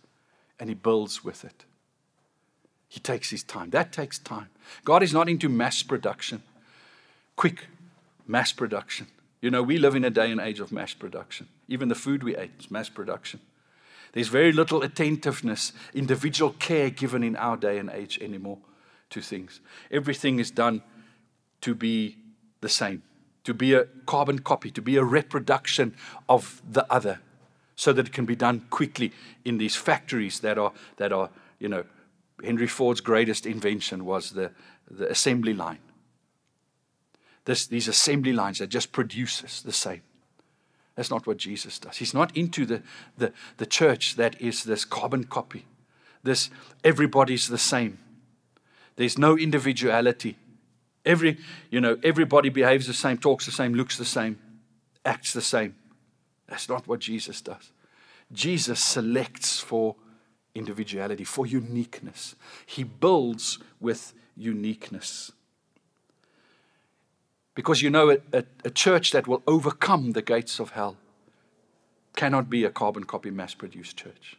and 0.60 0.70
he 0.70 0.74
builds 0.74 1.24
with 1.24 1.46
it. 1.46 1.66
He 2.88 3.00
takes 3.00 3.30
his 3.30 3.44
time. 3.44 3.70
That 3.70 3.92
takes 3.92 4.18
time. 4.18 4.50
God 4.84 5.04
is 5.04 5.14
not 5.14 5.30
into 5.30 5.50
mass 5.50 5.84
production, 5.84 6.42
quick 7.36 7.68
mass 8.26 8.52
production. 8.52 9.06
You 9.40 9.52
know, 9.52 9.62
we 9.62 9.78
live 9.78 9.94
in 9.94 10.04
a 10.04 10.10
day 10.10 10.32
and 10.32 10.42
age 10.42 10.60
of 10.60 10.72
mass 10.72 10.96
production. 10.96 11.48
Even 11.68 11.90
the 11.90 11.96
food 11.96 12.24
we 12.24 12.36
ate 12.36 12.54
is 12.60 12.72
mass 12.72 12.90
production. 12.90 13.40
There's 14.14 14.30
very 14.30 14.52
little 14.52 14.82
attentiveness, 14.82 15.74
individual 15.94 16.54
care 16.58 16.90
given 16.90 17.22
in 17.22 17.36
our 17.36 17.56
day 17.56 17.78
and 17.78 17.92
age 17.92 18.18
anymore 18.20 18.58
to 19.12 19.22
things. 19.22 19.62
Everything 19.90 20.40
is 20.40 20.52
done 20.52 20.82
to 21.62 21.76
be 21.76 22.18
the 22.62 22.70
same, 22.70 23.04
to 23.44 23.54
be 23.54 23.74
a 23.74 23.86
carbon 24.06 24.40
copy, 24.40 24.72
to 24.72 24.82
be 24.82 24.98
a 24.98 25.04
reproduction 25.04 25.96
of 26.28 26.62
the 26.70 26.92
other 26.92 27.20
so 27.76 27.94
that 27.94 28.08
it 28.08 28.14
can 28.14 28.26
be 28.26 28.36
done 28.36 28.66
quickly 28.70 29.12
in 29.46 29.58
these 29.58 29.76
factories 29.76 30.40
that 30.42 30.58
are, 30.58 30.72
that 30.98 31.12
are 31.12 31.30
you 31.60 31.70
know, 31.70 31.84
Henry 32.44 32.68
Ford's 32.68 33.02
greatest 33.02 33.46
invention 33.46 34.06
was 34.06 34.32
the, 34.32 34.52
the 34.90 35.10
assembly 35.10 35.54
line. 35.54 35.80
This, 37.46 37.66
these 37.68 37.88
assembly 37.88 38.34
lines 38.34 38.60
that 38.60 38.68
just 38.68 38.92
produces 38.92 39.62
the 39.62 39.72
same. 39.72 40.02
That's 40.96 41.10
not 41.10 41.26
what 41.26 41.38
Jesus 41.38 41.80
does. 41.80 41.98
He's 41.98 42.14
not 42.14 42.36
into 42.36 42.66
the, 42.66 42.84
the, 43.18 43.32
the 43.58 43.66
church 43.66 44.16
that 44.16 44.40
is 44.42 44.64
this 44.64 44.86
carbon 44.86 45.24
copy. 45.24 45.66
This 46.24 46.50
everybody's 46.84 47.48
the 47.48 47.58
same. 47.58 47.98
There's 48.96 49.18
no 49.18 49.38
individuality. 49.38 50.38
Every, 51.06 51.38
you 51.70 51.82
know, 51.82 51.98
everybody 52.04 52.50
behaves 52.50 52.88
the 52.88 52.94
same, 52.94 53.18
talks 53.18 53.46
the 53.46 53.52
same, 53.52 53.74
looks 53.74 53.98
the 53.98 54.06
same, 54.06 54.38
acts 55.04 55.34
the 55.34 55.42
same. 55.42 55.76
That's 56.48 56.70
not 56.70 56.88
what 56.88 57.00
Jesus 57.00 57.42
does. 57.42 57.72
Jesus 58.32 58.82
selects 58.82 59.60
for 59.60 59.96
individuality, 60.54 61.24
for 61.24 61.46
uniqueness. 61.46 62.36
He 62.66 62.84
builds 62.84 63.58
with 63.80 64.14
uniqueness. 64.36 65.32
Because 67.56 67.82
you 67.82 67.90
know, 67.90 68.12
a, 68.12 68.18
a, 68.34 68.44
a, 68.66 68.70
church 68.70 69.12
that 69.12 69.28
will 69.28 69.44
overcome 69.46 70.12
the 70.12 70.22
gates 70.22 70.60
of 70.60 70.72
hell 70.72 70.98
cannot 72.16 72.50
be 72.50 72.64
a 72.64 72.70
carbon 72.70 73.04
copy 73.04 73.30
mass 73.30 73.54
produced 73.54 73.98
church. 73.98 74.38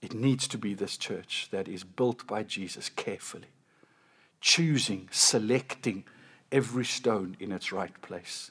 It 0.00 0.14
needs 0.14 0.46
to 0.48 0.58
be 0.58 0.74
this 0.74 0.96
church 0.96 1.48
that 1.50 1.68
is 1.68 1.84
built 1.84 2.26
by 2.26 2.42
Jesus 2.44 2.88
carefully, 2.88 3.48
choosing, 4.40 5.08
selecting 5.10 6.04
every 6.52 6.84
stone 6.84 7.36
in 7.40 7.52
its 7.52 7.72
right 7.72 8.00
place 8.00 8.50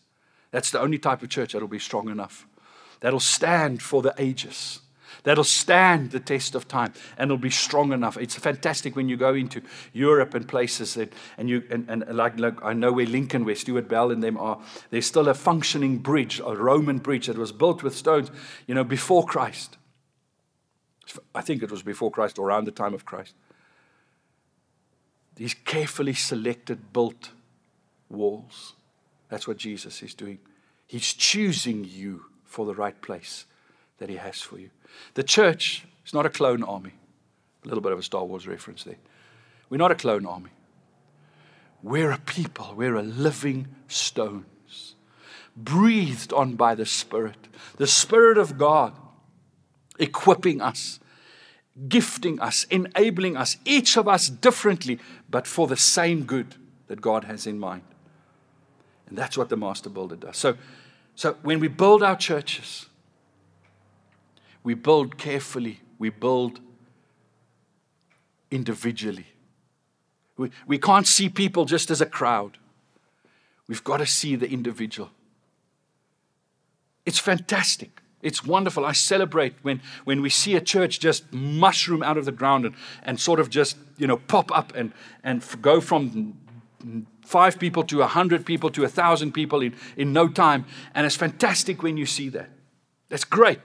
that's 0.52 0.72
the 0.72 0.80
only 0.80 0.98
type 0.98 1.22
of 1.22 1.30
church 1.30 1.54
that'll 1.54 1.68
be 1.68 1.80
strong 1.80 2.10
enough, 2.10 2.48
that'll 3.02 3.20
stand 3.20 3.82
for 3.82 4.02
the 4.02 4.14
ages, 4.18 4.80
that'll 5.24 5.44
stand 5.44 6.12
the 6.12 6.20
test 6.20 6.56
of 6.56 6.68
time, 6.68 6.94
and 7.18 7.28
it'll 7.28 7.38
be 7.38 7.50
strong 7.50 7.92
enough. 7.92 8.18
It's 8.18 8.36
fantastic 8.36 8.96
when 8.96 9.10
you 9.10 9.18
go 9.18 9.34
into 9.34 9.62
Europe 9.94 10.34
and 10.34 10.48
places 10.48 10.94
that, 10.94 11.14
and 11.38 11.50
you 11.50 11.64
and, 11.70 11.90
and 11.90 12.16
like, 12.16 12.40
like 12.40 12.64
I 12.64 12.74
know 12.74 12.92
where 12.92 13.06
Lincoln, 13.06 13.46
where 13.46 13.56
Stuart 13.56 13.90
Bell 13.90 14.12
and 14.12 14.24
them 14.24 14.38
are. 14.38 14.60
There's 14.90 15.06
still 15.06 15.28
a 15.28 15.34
functioning 15.34 15.98
bridge, 15.98 16.40
a 16.40 16.56
Roman 16.56 17.00
bridge 17.00 17.28
that 17.28 17.38
was 17.38 17.52
built 17.52 17.84
with 17.84 17.96
stones, 17.96 18.32
you 18.68 18.76
know, 18.76 18.84
before 18.84 19.26
Christ. 19.26 19.78
I 21.34 21.42
think 21.42 21.64
it 21.64 21.72
was 21.72 21.84
before 21.84 22.12
Christ 22.12 22.38
or 22.40 22.48
around 22.48 22.66
the 22.66 22.72
time 22.72 22.94
of 22.94 23.06
Christ. 23.06 23.34
These 25.36 25.54
carefully 25.54 26.14
selected, 26.14 26.92
built 26.94 27.32
walls. 28.10 28.74
That's 29.30 29.48
what 29.48 29.58
Jesus 29.58 30.02
is 30.02 30.14
doing. 30.14 30.40
He's 30.88 31.14
choosing 31.14 31.86
you 31.86 32.26
for 32.44 32.66
the 32.66 32.74
right 32.74 33.00
place 33.02 33.46
that 34.00 34.10
He 34.10 34.16
has 34.16 34.42
for 34.42 34.58
you. 34.58 34.70
The 35.14 35.24
church 35.24 35.86
is 36.06 36.14
not 36.14 36.26
a 36.26 36.30
clone 36.30 36.64
army. 36.64 36.94
A 37.64 37.68
little 37.68 37.82
bit 37.82 37.92
of 37.92 38.00
a 38.00 38.04
Star 38.04 38.24
Wars 38.24 38.48
reference 38.48 38.84
there. 38.84 38.98
We're 39.70 39.78
not 39.78 39.92
a 39.92 39.96
clone 39.96 40.26
army. 40.26 40.52
We're 41.84 42.12
a 42.12 42.18
people, 42.18 42.74
we're 42.76 42.96
a 42.96 43.04
living 43.04 43.68
stones, 43.88 44.96
breathed 45.56 46.34
on 46.34 46.56
by 46.56 46.74
the 46.76 46.86
Spirit, 46.86 47.48
the 47.78 47.88
Spirit 47.88 48.38
of 48.38 48.58
God, 48.58 48.94
equipping 50.00 50.62
us, 50.62 51.00
gifting 51.88 52.40
us, 52.40 52.66
enabling 52.66 53.38
us, 53.38 53.58
each 53.66 53.98
of 53.98 54.08
us 54.08 54.30
differently, 54.30 55.00
but 55.30 55.48
for 55.48 55.68
the 55.68 55.78
same 55.78 56.24
good 56.24 56.56
that 56.88 57.02
God 57.02 57.26
has 57.26 57.46
in 57.46 57.60
mind. 57.60 57.84
And 59.10 59.18
that's 59.18 59.38
what 59.38 59.50
the 59.50 59.58
master 59.58 59.90
builder 59.90 60.16
does. 60.16 60.38
So, 60.38 60.56
so 61.16 61.38
when 61.42 61.60
we 61.60 61.68
build 61.68 62.04
our 62.04 62.16
churches, 62.16 62.88
we 64.64 64.74
build 64.74 65.18
carefully, 65.18 65.80
we 65.98 66.10
build 66.10 66.60
individually. 68.52 69.28
We, 70.38 70.52
we 70.68 70.78
can't 70.78 71.08
see 71.08 71.30
people 71.30 71.66
just 71.66 71.90
as 71.90 72.02
a 72.02 72.06
crowd. 72.06 72.58
We've 73.68 73.84
got 73.84 73.98
to 73.98 74.06
see 74.06 74.36
the 74.36 74.50
individual. 74.50 75.10
It's 77.06 77.20
fantastic 77.20 77.97
It's 78.22 78.44
wonderful. 78.44 78.84
I 78.86 78.94
celebrate 78.94 79.54
when, 79.62 79.82
when 80.04 80.22
we 80.22 80.30
see 80.30 80.56
a 80.56 80.62
church 80.62 81.00
just 81.00 81.32
mushroom 81.32 82.02
out 82.02 82.18
of 82.18 82.26
the 82.26 82.32
ground 82.32 82.66
and, 82.66 82.76
and 83.04 83.20
sort 83.20 83.40
of 83.40 83.50
just, 83.50 83.78
you 83.98 84.08
know, 84.08 84.18
pop 84.18 84.52
up 84.52 84.76
and, 84.76 84.92
and 85.24 85.44
go 85.62 85.80
from 85.80 86.38
five 87.22 87.60
people 87.60 87.84
to 87.84 88.02
a 88.02 88.08
hundred 88.08 88.46
people 88.46 88.70
to 88.72 88.84
a 88.84 88.88
thousand 88.88 89.34
people 89.34 89.62
in, 89.62 89.76
in 89.96 90.14
no 90.14 90.28
time. 90.28 90.66
And 90.96 91.06
it's 91.06 91.16
fantastic 91.16 91.84
when 91.84 91.98
you 91.98 92.06
see 92.06 92.30
that. 92.30 92.50
That's 93.10 93.24
great. 93.24 93.60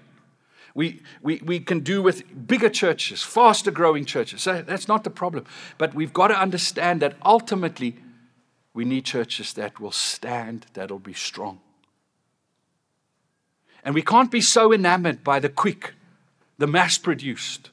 We, 0.75 1.03
we, 1.23 1.41
we 1.45 1.61
can 1.61 1.81
do 1.81 2.03
with 2.03 2.47
bigger 2.47 2.69
churches, 2.69 3.23
faster 3.23 3.71
growing 3.71 4.05
churches. 4.05 4.45
That's 4.45 4.89
not 4.89 5.05
the 5.05 5.11
problem. 5.11 5.45
But 5.79 5.95
we've 5.95 6.13
got 6.13 6.29
to 6.29 6.39
understand 6.39 7.01
that 7.03 7.17
ultimately 7.25 7.97
we 8.75 8.85
need 8.85 9.05
churches 9.05 9.53
that 9.55 9.81
will 9.81 9.93
stand, 9.93 10.67
that'll 10.73 10.99
be 10.99 11.13
strong. 11.13 11.61
And 13.83 13.95
we 13.95 14.03
can't 14.03 14.31
be 14.31 14.41
so 14.41 14.73
enamored 14.73 15.25
by 15.25 15.41
the 15.41 15.49
quick, 15.49 15.95
the 16.59 16.67
mass 16.67 16.99
produced, 16.99 17.71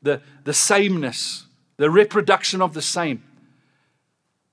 the, 0.00 0.20
the 0.44 0.54
sameness, 0.54 1.46
the 1.76 1.90
reproduction 1.90 2.62
of 2.62 2.74
the 2.74 2.82
same 2.82 3.22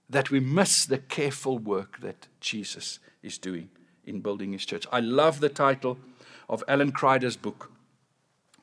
that 0.09 0.31
we 0.31 0.39
miss 0.39 0.85
the 0.85 0.97
careful 0.97 1.57
work 1.57 1.99
that 2.01 2.27
Jesus 2.39 2.99
is 3.21 3.37
doing 3.37 3.69
in 4.05 4.21
building 4.21 4.51
his 4.51 4.65
church. 4.65 4.87
I 4.91 4.99
love 4.99 5.39
the 5.39 5.49
title 5.49 5.99
of 6.49 6.63
Alan 6.67 6.91
Kreider's 6.91 7.37
book, 7.37 7.71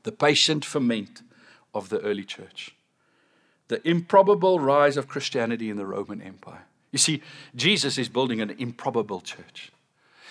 The 0.03 0.13
Patient 0.13 0.65
Ferment 0.65 1.23
of 1.73 1.89
the 1.89 2.01
Early 2.01 2.25
Church 2.25 2.75
The 3.69 3.87
Improbable 3.89 4.59
Rise 4.59 4.97
of 4.97 5.09
Christianity 5.09 5.71
in 5.71 5.77
the 5.77 5.87
Roman 5.87 6.21
Empire. 6.21 6.65
You 6.91 6.99
see, 6.99 7.23
Jesus 7.55 7.99
is 7.99 8.09
building 8.09 8.41
an 8.41 8.55
improbable 8.59 9.21
church, 9.21 9.71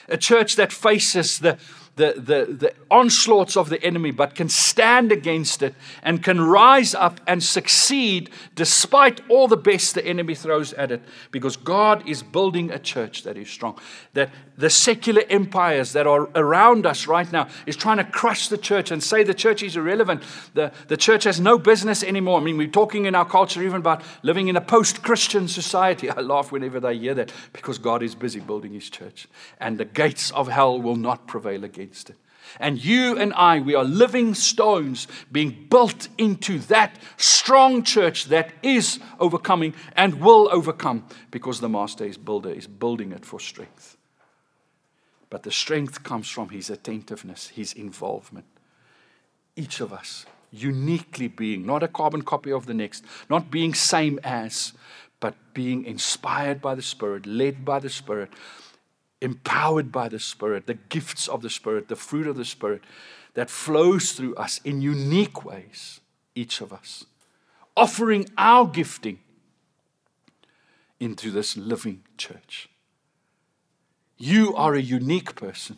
a 0.10 0.18
church 0.18 0.56
that 0.56 0.74
faces 0.74 1.40
the 1.40 1.58
the, 1.96 2.14
the, 2.18 2.54
the 2.54 2.74
onslaughts 2.92 3.56
of 3.56 3.70
the 3.70 3.82
enemy, 3.82 4.12
but 4.12 4.36
can 4.36 4.50
stand 4.50 5.12
against 5.12 5.62
it 5.62 5.74
and 6.04 6.22
can 6.22 6.42
rise 6.42 6.94
up 6.94 7.22
and 7.26 7.42
succeed 7.42 8.30
despite 8.54 9.22
all 9.30 9.48
the 9.48 9.58
best 9.58 9.96
the 9.96 10.06
enemy 10.06 10.36
throws 10.36 10.74
at 10.74 10.92
it, 10.92 11.02
because 11.32 11.56
God 11.56 12.08
is 12.08 12.22
building 12.22 12.70
a 12.70 12.80
church 12.80 13.24
that 13.24 13.38
is 13.38 13.50
strong. 13.50 13.80
That 14.14 14.30
the 14.58 14.70
secular 14.70 15.24
empires 15.30 15.94
that 15.94 16.06
are 16.08 16.30
around 16.36 16.86
us 16.86 17.08
right 17.08 17.30
now 17.32 17.48
is 17.66 17.76
trying 17.76 17.98
to 17.98 18.04
crush 18.04 18.50
the 18.50 18.58
church 18.58 18.92
and 18.92 19.02
say 19.02 19.24
the 19.24 19.34
church 19.34 19.64
is 19.64 19.78
irrelevant. 19.78 20.24
The, 20.54 20.72
the 20.88 20.98
church 20.98 21.24
has 21.24 21.40
no 21.40 21.58
business 21.58 22.04
anymore. 22.04 22.40
I 22.40 22.44
mean, 22.44 22.58
we're 22.58 22.68
talking 22.68 23.06
in 23.06 23.16
our 23.16 23.26
culture 23.26 23.64
even 23.64 23.78
about 23.78 24.02
living 24.22 24.48
in 24.48 24.56
a 24.56 24.62
post 24.62 25.02
Christian 25.02 25.48
society. 25.48 26.10
I 26.16 26.20
laugh 26.20 26.52
whenever 26.52 26.80
they 26.80 26.98
hear 26.98 27.14
that 27.14 27.32
because 27.54 27.78
God 27.78 28.04
is 28.04 28.16
busy 28.16 28.40
building 28.40 28.74
his 28.74 28.90
church, 28.90 29.28
and 29.60 29.78
the 29.78 29.86
gates 29.86 30.32
of 30.32 30.48
hell 30.48 30.82
will 30.82 30.96
not 30.96 31.28
prevail 31.28 31.64
against 31.64 31.85
against 31.86 32.10
it. 32.10 32.18
And 32.60 32.84
you 32.84 33.18
and 33.18 33.34
I, 33.34 33.60
we 33.60 33.76
are 33.76 33.84
living 33.84 34.34
stones 34.34 35.08
being 35.32 35.68
built 35.70 36.08
into 36.18 36.60
that 36.68 36.96
strong 37.18 37.84
church 37.84 38.26
that 38.26 38.52
is 38.62 39.00
overcoming 39.20 39.74
and 39.96 40.22
will 40.22 40.48
overcome 40.52 41.06
because 41.32 41.60
the 41.60 41.70
Master 41.70 42.06
is 42.06 42.18
builder 42.18 42.52
is 42.52 42.68
building 42.68 43.12
it 43.12 43.26
for 43.26 43.40
strength. 43.40 43.98
But 45.30 45.44
the 45.44 45.52
strength 45.52 46.04
comes 46.04 46.30
from 46.30 46.50
his 46.50 46.70
attentiveness, 46.70 47.50
his 47.50 47.74
involvement. 47.74 48.46
Each 49.56 49.82
of 49.82 49.92
us 49.92 50.26
uniquely 50.52 51.28
being, 51.28 51.66
not 51.66 51.84
a 51.84 51.88
carbon 51.88 52.22
copy 52.22 52.52
of 52.52 52.66
the 52.66 52.74
next, 52.74 53.04
not 53.30 53.52
being 53.52 53.74
same 53.74 54.20
as, 54.24 54.74
but 55.20 55.36
being 55.54 55.84
inspired 55.84 56.62
by 56.62 56.76
the 56.76 56.82
Spirit, 56.82 57.26
led 57.26 57.66
by 57.66 57.80
the 57.80 57.90
Spirit 57.90 58.30
empowered 59.26 59.92
by 59.92 60.08
the 60.08 60.20
Spirit, 60.20 60.68
the 60.68 60.76
gifts 60.76 61.28
of 61.28 61.42
the 61.42 61.50
Spirit, 61.50 61.90
the 61.90 61.96
fruit 61.96 62.28
of 62.28 62.38
the 62.38 62.46
Spirit 62.46 62.82
that 63.34 63.50
flows 63.50 64.14
through 64.14 64.36
us 64.36 64.62
in 64.64 64.82
unique 64.82 65.44
ways, 65.44 66.00
each 66.36 66.62
of 66.62 66.72
us, 66.72 67.06
offering 67.76 68.30
our 68.38 68.66
gifting 68.66 69.20
into 71.00 71.32
this 71.32 71.58
living 71.58 72.04
church. 72.18 72.70
You 74.18 74.56
are 74.56 74.76
a 74.76 74.82
unique 74.82 75.36
person. 75.36 75.78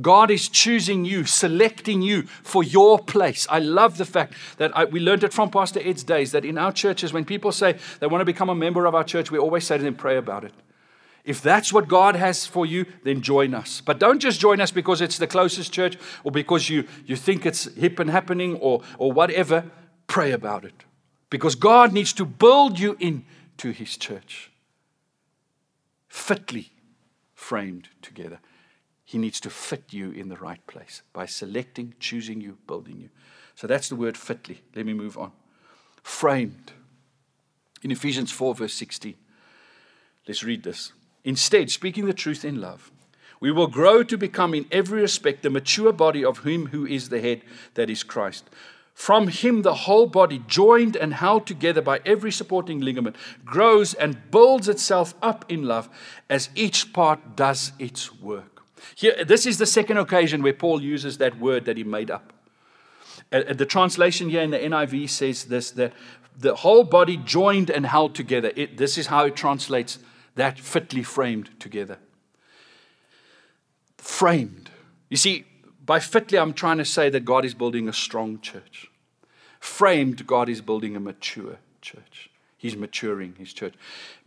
God 0.00 0.30
is 0.30 0.48
choosing 0.48 1.04
you, 1.04 1.24
selecting 1.24 2.02
you 2.02 2.22
for 2.42 2.62
your 2.62 2.98
place. 2.98 3.46
I 3.48 3.60
love 3.60 3.96
the 3.96 4.04
fact 4.04 4.34
that 4.58 4.76
I, 4.76 4.84
we 4.84 5.00
learned 5.00 5.24
it 5.24 5.32
from 5.32 5.50
Pastor 5.50 5.80
Ed's 5.82 6.04
days 6.04 6.32
that 6.32 6.44
in 6.44 6.58
our 6.58 6.72
churches, 6.72 7.12
when 7.12 7.24
people 7.24 7.52
say 7.52 7.78
they 8.00 8.06
want 8.06 8.20
to 8.20 8.24
become 8.24 8.50
a 8.50 8.54
member 8.54 8.86
of 8.86 8.94
our 8.94 9.04
church, 9.04 9.30
we 9.30 9.38
always 9.38 9.64
say 9.64 9.78
to 9.78 9.82
them, 9.82 9.94
pray 9.94 10.16
about 10.16 10.44
it. 10.44 10.52
If 11.24 11.40
that's 11.40 11.72
what 11.72 11.88
God 11.88 12.16
has 12.16 12.46
for 12.46 12.66
you, 12.66 12.84
then 13.02 13.22
join 13.22 13.54
us. 13.54 13.80
But 13.80 13.98
don't 13.98 14.18
just 14.18 14.40
join 14.40 14.60
us 14.60 14.70
because 14.70 15.00
it's 15.00 15.16
the 15.16 15.26
closest 15.26 15.72
church 15.72 15.96
or 16.22 16.30
because 16.30 16.68
you, 16.68 16.84
you 17.06 17.16
think 17.16 17.46
it's 17.46 17.64
hip 17.74 17.98
and 17.98 18.10
happening 18.10 18.56
or, 18.56 18.82
or 18.98 19.10
whatever. 19.10 19.70
Pray 20.06 20.32
about 20.32 20.64
it. 20.64 20.84
Because 21.30 21.54
God 21.54 21.92
needs 21.92 22.12
to 22.14 22.26
build 22.26 22.78
you 22.78 22.96
into 23.00 23.72
His 23.72 23.96
church, 23.96 24.50
fitly 26.08 26.72
framed 27.34 27.88
together. 28.02 28.38
He 29.02 29.16
needs 29.16 29.40
to 29.40 29.50
fit 29.50 29.84
you 29.90 30.10
in 30.10 30.28
the 30.28 30.36
right 30.36 30.64
place 30.66 31.02
by 31.12 31.26
selecting, 31.26 31.94
choosing 31.98 32.40
you, 32.40 32.58
building 32.66 33.00
you. 33.00 33.08
So 33.54 33.66
that's 33.66 33.88
the 33.88 33.96
word 33.96 34.16
fitly. 34.16 34.60
Let 34.74 34.84
me 34.84 34.92
move 34.92 35.16
on. 35.16 35.32
Framed. 36.02 36.72
In 37.82 37.90
Ephesians 37.90 38.30
4, 38.30 38.54
verse 38.54 38.74
16. 38.74 39.14
Let's 40.26 40.42
read 40.42 40.62
this. 40.62 40.92
Instead, 41.24 41.70
speaking 41.70 42.06
the 42.06 42.12
truth 42.12 42.44
in 42.44 42.60
love, 42.60 42.90
we 43.40 43.50
will 43.50 43.66
grow 43.66 44.02
to 44.02 44.16
become 44.16 44.54
in 44.54 44.66
every 44.70 45.00
respect 45.00 45.42
the 45.42 45.50
mature 45.50 45.92
body 45.92 46.24
of 46.24 46.44
him 46.44 46.66
who 46.66 46.86
is 46.86 47.08
the 47.08 47.20
head, 47.20 47.42
that 47.74 47.90
is 47.90 48.02
Christ. 48.02 48.48
From 48.94 49.26
him, 49.26 49.62
the 49.62 49.74
whole 49.74 50.06
body, 50.06 50.42
joined 50.46 50.94
and 50.94 51.14
held 51.14 51.46
together 51.46 51.82
by 51.82 52.00
every 52.06 52.30
supporting 52.30 52.80
ligament, 52.80 53.16
grows 53.44 53.92
and 53.92 54.30
builds 54.30 54.68
itself 54.68 55.14
up 55.20 55.44
in 55.50 55.64
love 55.64 55.88
as 56.30 56.48
each 56.54 56.92
part 56.92 57.34
does 57.34 57.72
its 57.78 58.14
work. 58.20 58.62
Here, 58.94 59.24
this 59.24 59.46
is 59.46 59.58
the 59.58 59.66
second 59.66 59.98
occasion 59.98 60.42
where 60.42 60.52
Paul 60.52 60.80
uses 60.80 61.18
that 61.18 61.40
word 61.40 61.64
that 61.64 61.76
he 61.76 61.84
made 61.84 62.10
up. 62.10 62.32
Uh, 63.32 63.52
the 63.52 63.66
translation 63.66 64.28
here 64.28 64.42
in 64.42 64.52
the 64.52 64.58
NIV 64.58 65.10
says 65.10 65.44
this 65.44 65.72
that 65.72 65.92
the 66.38 66.54
whole 66.54 66.84
body 66.84 67.16
joined 67.16 67.70
and 67.70 67.86
held 67.86 68.14
together. 68.14 68.52
It, 68.54 68.76
this 68.76 68.96
is 68.96 69.08
how 69.08 69.24
it 69.24 69.36
translates 69.36 69.98
that 70.34 70.58
fitly 70.58 71.02
framed 71.02 71.58
together. 71.60 71.98
Framed. 73.98 74.70
You 75.08 75.16
see, 75.16 75.44
by 75.84 76.00
fitly, 76.00 76.38
I'm 76.38 76.52
trying 76.52 76.78
to 76.78 76.84
say 76.84 77.08
that 77.10 77.24
God 77.24 77.44
is 77.44 77.54
building 77.54 77.88
a 77.88 77.92
strong 77.92 78.40
church. 78.40 78.90
Framed, 79.60 80.26
God 80.26 80.48
is 80.48 80.60
building 80.60 80.96
a 80.96 81.00
mature 81.00 81.58
church. 81.80 82.30
He's 82.56 82.76
maturing 82.76 83.34
his 83.38 83.52
church. 83.52 83.74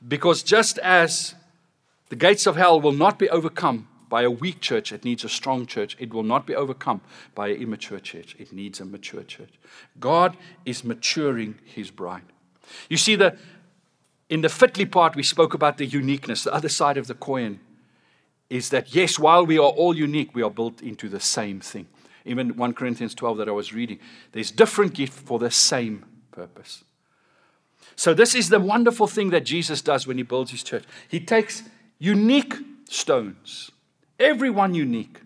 Because 0.08 0.44
just 0.44 0.78
as 0.80 1.36
the 2.10 2.16
gates 2.16 2.46
of 2.46 2.56
hell 2.56 2.80
will 2.80 2.92
not 2.92 3.20
be 3.20 3.30
overcome 3.30 3.88
by 4.10 4.22
a 4.22 4.32
weak 4.32 4.62
church, 4.62 4.92
it 4.92 5.04
needs 5.04 5.24
a 5.24 5.30
strong 5.30 5.66
church. 5.66 5.98
It 6.00 6.14
will 6.14 6.24
not 6.24 6.48
be 6.48 6.56
overcome 6.56 7.02
by 7.36 7.50
an 7.50 7.62
immature 7.62 8.00
church. 8.00 8.36
It 8.40 8.54
needs 8.54 8.80
a 8.80 8.86
mature 8.86 9.24
church. 9.24 9.54
God 10.00 10.38
is 10.66 10.84
maturing 10.84 11.56
his 11.66 11.92
bride. 11.92 12.24
You 12.90 12.98
see, 12.98 13.16
the, 13.16 13.38
in 14.30 14.42
the 14.42 14.50
fitly 14.50 14.86
part, 14.86 15.16
we 15.16 15.24
spoke 15.24 15.54
about 15.54 15.78
the 15.78 15.86
uniqueness. 15.86 16.44
The 16.44 16.54
other 16.54 16.70
side 16.70 16.98
of 16.98 17.08
the 17.08 17.14
coin 17.14 17.60
is 18.50 18.70
that, 18.70 18.94
yes, 18.94 19.18
while 19.18 19.46
we 19.46 19.58
are 19.58 19.70
all 19.70 19.96
unique, 19.96 20.36
we 20.36 20.44
are 20.44 20.50
built 20.50 20.82
into 20.82 21.10
the 21.10 21.20
same 21.20 21.60
thing. 21.60 21.88
Even 22.26 22.58
1 22.58 22.74
Corinthians 22.74 23.16
12 23.16 23.38
that 23.38 23.48
I 23.48 23.54
was 23.54 23.74
reading, 23.74 24.00
there's 24.34 24.52
different 24.52 24.94
gifts 24.94 25.20
for 25.20 25.40
the 25.40 25.52
same 25.52 26.06
purpose. 26.32 26.84
So, 27.96 28.14
this 28.14 28.36
is 28.36 28.50
the 28.50 28.60
wonderful 28.60 29.08
thing 29.08 29.30
that 29.32 29.46
Jesus 29.46 29.82
does 29.82 30.06
when 30.06 30.18
he 30.18 30.24
builds 30.24 30.52
his 30.52 30.62
church. 30.62 30.84
He 31.08 31.20
takes 31.20 31.64
unique 32.00 32.54
stones, 32.90 33.72
everyone 34.20 34.74
unique. 34.74 35.22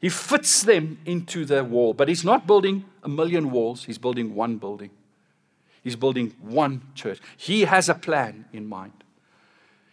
He 0.00 0.08
fits 0.08 0.62
them 0.62 0.98
into 1.06 1.44
the 1.44 1.64
wall, 1.64 1.94
but 1.94 2.08
he's 2.08 2.24
not 2.24 2.46
building 2.46 2.84
a 3.02 3.08
million 3.08 3.50
walls, 3.50 3.84
he's 3.84 3.98
building 3.98 4.34
one 4.34 4.58
building. 4.58 4.90
He's 5.82 5.96
building 5.96 6.34
one 6.40 6.82
church. 6.94 7.18
He 7.36 7.62
has 7.62 7.88
a 7.88 7.94
plan 7.94 8.46
in 8.52 8.66
mind. 8.66 8.92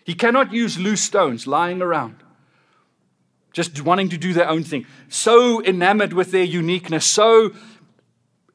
He 0.03 0.13
cannot 0.13 0.53
use 0.53 0.79
loose 0.79 1.01
stones 1.01 1.47
lying 1.47 1.81
around, 1.81 2.17
just 3.53 3.81
wanting 3.81 4.09
to 4.09 4.17
do 4.17 4.33
their 4.33 4.47
own 4.47 4.63
thing. 4.63 4.85
So 5.07 5.63
enamored 5.63 6.13
with 6.13 6.31
their 6.31 6.43
uniqueness, 6.43 7.05
so 7.05 7.51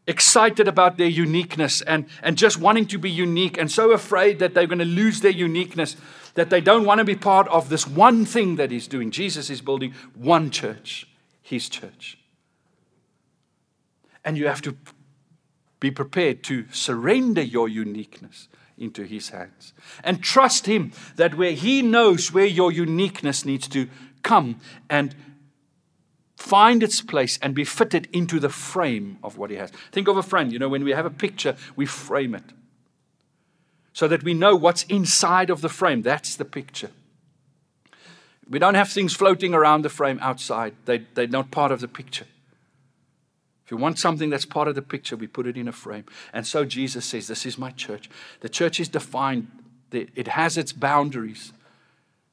excited 0.07 0.69
about 0.69 0.99
their 0.99 1.09
uniqueness 1.09 1.81
and, 1.83 2.07
and 2.23 2.37
just 2.37 2.59
wanting 2.59 2.87
to 2.87 2.99
be 2.99 3.11
unique, 3.11 3.57
and 3.57 3.71
so 3.71 3.93
afraid 3.93 4.39
that 4.39 4.55
they're 4.55 4.67
going 4.67 4.79
to 4.79 4.85
lose 4.85 5.21
their 5.21 5.31
uniqueness 5.31 5.97
that 6.35 6.51
they 6.51 6.61
don't 6.61 6.85
want 6.85 6.99
to 6.99 7.05
be 7.05 7.15
part 7.15 7.49
of 7.49 7.69
this 7.69 7.87
one 7.87 8.25
thing 8.25 8.57
that 8.57 8.71
he's 8.71 8.89
doing. 8.89 9.11
Jesus 9.11 9.51
is 9.51 9.61
building 9.61 9.95
one 10.15 10.51
church, 10.51 11.07
his 11.41 11.69
church. 11.69 12.19
And 14.25 14.37
you 14.37 14.47
have 14.47 14.63
to 14.63 14.77
be 15.85 15.91
prepared 15.91 16.43
to 16.43 16.65
surrender 16.73 17.43
your 17.43 17.69
uniqueness 17.69 18.49
into 18.79 19.03
His 19.03 19.29
hands 19.29 19.75
and 20.03 20.23
trust 20.23 20.65
Him 20.67 20.93
that 21.17 21.37
where 21.37 21.53
He 21.53 21.83
knows 21.83 22.33
where 22.33 22.47
your 22.47 22.73
uniqueness 22.73 23.45
needs 23.45 23.69
to 23.69 23.89
come 24.23 24.61
and 24.89 25.15
find 26.37 26.83
its 26.83 27.03
place 27.03 27.39
and 27.43 27.55
be 27.55 27.65
fitted 27.65 28.09
into 28.13 28.41
the 28.41 28.49
frame 28.49 29.19
of 29.23 29.37
what 29.37 29.51
He 29.51 29.57
has. 29.57 29.71
Think 29.93 30.09
of 30.09 30.17
a 30.17 30.23
frame. 30.23 30.51
You 30.51 30.59
know, 30.59 30.71
when 30.71 30.85
we 30.85 30.93
have 30.93 31.07
a 31.07 31.11
picture, 31.11 31.55
we 31.77 31.85
frame 31.85 32.35
it 32.35 32.53
so 33.93 34.09
that 34.09 34.25
we 34.25 34.33
know 34.33 34.57
what's 34.57 34.85
inside 34.85 35.51
of 35.51 35.61
the 35.61 35.69
frame. 35.69 36.01
That's 36.01 36.35
the 36.35 36.47
picture. 36.47 36.91
We 38.49 38.59
don't 38.59 38.75
have 38.75 38.91
things 38.91 39.15
floating 39.15 39.53
around 39.55 39.83
the 39.83 39.89
frame 39.91 40.19
outside, 40.21 40.75
they, 40.87 41.07
they're 41.15 41.27
not 41.27 41.51
part 41.51 41.73
of 41.73 41.81
the 41.81 41.89
picture. 41.89 42.27
If 43.65 43.71
you 43.71 43.77
want 43.77 43.99
something 43.99 44.29
that's 44.29 44.45
part 44.45 44.69
of 44.69 44.75
the 44.75 44.83
picture, 44.83 45.17
we 45.17 45.27
put 45.27 45.47
it 45.47 45.57
in 45.57 45.69
a 45.69 45.73
frame. 45.73 46.05
And 46.33 46.47
so 46.47 46.65
Jesus 46.65 47.05
says, 47.05 47.29
This 47.29 47.47
is 47.47 47.57
my 47.57 47.71
church. 47.71 48.11
The 48.41 48.49
church 48.49 48.79
is 48.79 48.89
defined, 48.89 49.49
it 49.91 50.29
has 50.29 50.59
its 50.59 50.73
boundaries. 50.73 51.53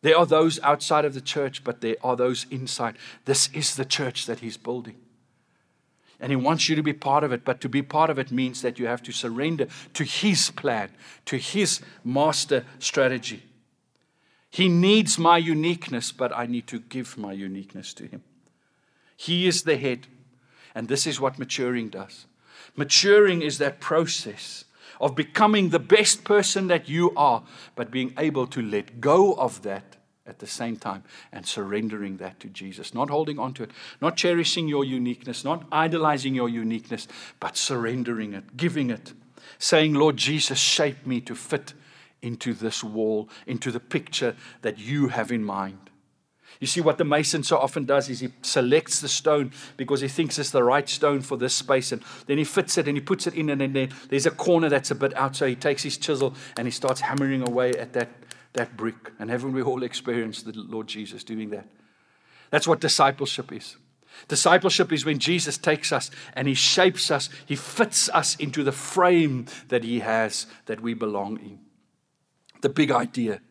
There 0.01 0.17
are 0.17 0.25
those 0.25 0.59
outside 0.61 1.05
of 1.05 1.13
the 1.13 1.21
church, 1.21 1.63
but 1.63 1.81
there 1.81 1.95
are 2.03 2.15
those 2.15 2.47
inside. 2.49 2.97
This 3.25 3.49
is 3.53 3.75
the 3.75 3.85
church 3.85 4.25
that 4.25 4.39
he's 4.39 4.57
building. 4.57 4.95
And 6.19 6.31
he 6.31 6.35
wants 6.35 6.69
you 6.69 6.75
to 6.75 6.83
be 6.83 6.93
part 6.93 7.23
of 7.23 7.31
it. 7.31 7.45
But 7.45 7.61
to 7.61 7.69
be 7.69 7.81
part 7.81 8.09
of 8.09 8.19
it 8.19 8.31
means 8.31 8.61
that 8.61 8.77
you 8.77 8.87
have 8.87 9.03
to 9.03 9.11
surrender 9.11 9.67
to 9.93 10.03
his 10.03 10.51
plan, 10.51 10.89
to 11.25 11.37
his 11.37 11.81
master 12.03 12.65
strategy. 12.79 13.43
He 14.49 14.69
needs 14.69 15.17
my 15.17 15.37
uniqueness, 15.37 16.11
but 16.11 16.35
I 16.35 16.45
need 16.45 16.67
to 16.67 16.79
give 16.79 17.17
my 17.17 17.31
uniqueness 17.31 17.93
to 17.95 18.05
him. 18.05 18.23
He 19.15 19.47
is 19.47 19.63
the 19.63 19.77
head. 19.77 20.07
And 20.73 20.87
this 20.87 21.05
is 21.05 21.19
what 21.19 21.39
maturing 21.39 21.89
does. 21.89 22.25
Maturing 22.75 23.41
is 23.41 23.57
that 23.57 23.81
process 23.81 24.65
of 24.99 25.15
becoming 25.15 25.69
the 25.69 25.79
best 25.79 26.23
person 26.23 26.67
that 26.67 26.87
you 26.87 27.11
are, 27.15 27.43
but 27.75 27.91
being 27.91 28.13
able 28.17 28.47
to 28.47 28.61
let 28.61 29.01
go 29.01 29.33
of 29.33 29.63
that 29.63 29.97
at 30.25 30.39
the 30.39 30.47
same 30.47 30.75
time 30.77 31.03
and 31.31 31.45
surrendering 31.45 32.17
that 32.17 32.39
to 32.39 32.47
Jesus. 32.47 32.93
Not 32.93 33.09
holding 33.09 33.39
on 33.39 33.53
to 33.55 33.63
it, 33.63 33.71
not 33.99 34.15
cherishing 34.15 34.67
your 34.67 34.85
uniqueness, 34.85 35.43
not 35.43 35.65
idolizing 35.71 36.35
your 36.35 36.49
uniqueness, 36.49 37.07
but 37.39 37.57
surrendering 37.57 38.33
it, 38.33 38.55
giving 38.55 38.89
it, 38.89 39.13
saying, 39.59 39.93
Lord 39.93 40.17
Jesus, 40.17 40.59
shape 40.59 41.05
me 41.05 41.19
to 41.21 41.35
fit 41.35 41.73
into 42.21 42.53
this 42.53 42.83
wall, 42.83 43.29
into 43.47 43.71
the 43.71 43.79
picture 43.79 44.35
that 44.61 44.77
you 44.77 45.09
have 45.09 45.31
in 45.31 45.43
mind. 45.43 45.90
You 46.61 46.67
see, 46.67 46.79
what 46.79 46.99
the 46.99 47.03
mason 47.03 47.41
so 47.41 47.57
often 47.57 47.85
does 47.85 48.07
is 48.07 48.19
he 48.19 48.29
selects 48.43 49.01
the 49.01 49.07
stone 49.07 49.51
because 49.77 49.99
he 49.99 50.07
thinks 50.07 50.37
it's 50.37 50.51
the 50.51 50.63
right 50.63 50.87
stone 50.87 51.21
for 51.21 51.35
this 51.35 51.55
space. 51.55 51.91
And 51.91 52.03
then 52.27 52.37
he 52.37 52.43
fits 52.43 52.77
it 52.77 52.87
and 52.87 52.95
he 52.95 53.01
puts 53.01 53.25
it 53.25 53.33
in, 53.33 53.49
and 53.49 53.75
then 53.75 53.89
there's 54.09 54.27
a 54.27 54.31
corner 54.31 54.69
that's 54.69 54.91
a 54.91 54.95
bit 54.95 55.17
out. 55.17 55.35
So 55.35 55.47
he 55.47 55.55
takes 55.55 55.81
his 55.81 55.97
chisel 55.97 56.35
and 56.55 56.67
he 56.67 56.71
starts 56.71 57.01
hammering 57.01 57.41
away 57.41 57.73
at 57.73 57.93
that, 57.93 58.09
that 58.53 58.77
brick. 58.77 59.11
And 59.17 59.31
haven't 59.31 59.53
we 59.53 59.63
all 59.63 59.81
experienced 59.81 60.45
the 60.45 60.53
Lord 60.55 60.85
Jesus 60.85 61.23
doing 61.23 61.49
that? 61.49 61.67
That's 62.51 62.67
what 62.67 62.79
discipleship 62.79 63.51
is. 63.51 63.77
Discipleship 64.27 64.91
is 64.91 65.03
when 65.03 65.17
Jesus 65.17 65.57
takes 65.57 65.91
us 65.91 66.11
and 66.33 66.47
he 66.47 66.53
shapes 66.53 67.09
us, 67.09 67.29
he 67.47 67.55
fits 67.55 68.07
us 68.09 68.35
into 68.35 68.63
the 68.63 68.71
frame 68.71 69.47
that 69.69 69.83
he 69.83 70.01
has 70.01 70.45
that 70.67 70.79
we 70.79 70.93
belong 70.93 71.39
in. 71.39 71.59
The 72.61 72.69
big 72.69 72.91
idea 72.91 73.41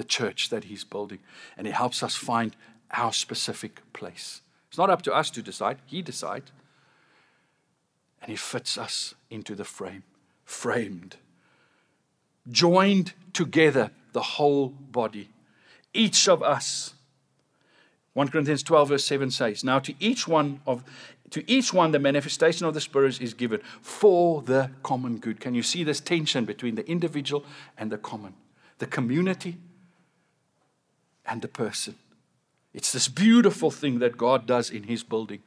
the 0.00 0.04
church 0.04 0.48
that 0.48 0.64
He's 0.64 0.82
building. 0.82 1.18
And 1.58 1.66
He 1.66 1.74
helps 1.74 2.02
us 2.02 2.16
find 2.16 2.56
our 2.90 3.12
specific 3.12 3.82
place. 3.92 4.40
It's 4.70 4.78
not 4.78 4.88
up 4.88 5.02
to 5.02 5.12
us 5.12 5.28
to 5.32 5.42
decide, 5.42 5.76
He 5.84 6.00
decides. 6.00 6.50
And 8.22 8.30
He 8.30 8.36
fits 8.36 8.78
us 8.78 9.14
into 9.28 9.54
the 9.54 9.64
frame, 9.64 10.04
framed, 10.46 11.16
joined 12.50 13.12
together, 13.34 13.90
the 14.12 14.22
whole 14.22 14.68
body. 14.68 15.28
Each 15.92 16.28
of 16.28 16.42
us. 16.42 16.94
1 18.14 18.28
Corinthians 18.28 18.62
12, 18.62 18.88
verse 18.88 19.04
7 19.04 19.30
says, 19.30 19.62
Now 19.62 19.80
to 19.80 19.94
each 20.00 20.26
one 20.26 20.62
of 20.66 20.82
to 21.30 21.48
each 21.48 21.72
one 21.72 21.92
the 21.92 22.00
manifestation 22.00 22.66
of 22.66 22.74
the 22.74 22.80
Spirit 22.80 23.20
is 23.20 23.34
given 23.34 23.60
for 23.82 24.42
the 24.42 24.70
common 24.82 25.18
good. 25.18 25.38
Can 25.38 25.54
you 25.54 25.62
see 25.62 25.84
this 25.84 26.00
tension 26.00 26.44
between 26.44 26.74
the 26.74 26.84
individual 26.90 27.44
and 27.78 27.92
the 27.92 27.98
common? 27.98 28.34
The 28.78 28.86
community 28.86 29.58
and 31.30 31.40
the 31.40 31.48
person. 31.48 31.94
It's 32.74 32.92
this 32.92 33.08
beautiful 33.08 33.70
thing 33.70 34.00
that 34.00 34.18
God 34.18 34.46
does 34.46 34.70
in 34.70 34.84
His 34.84 35.02
building. 35.02 35.42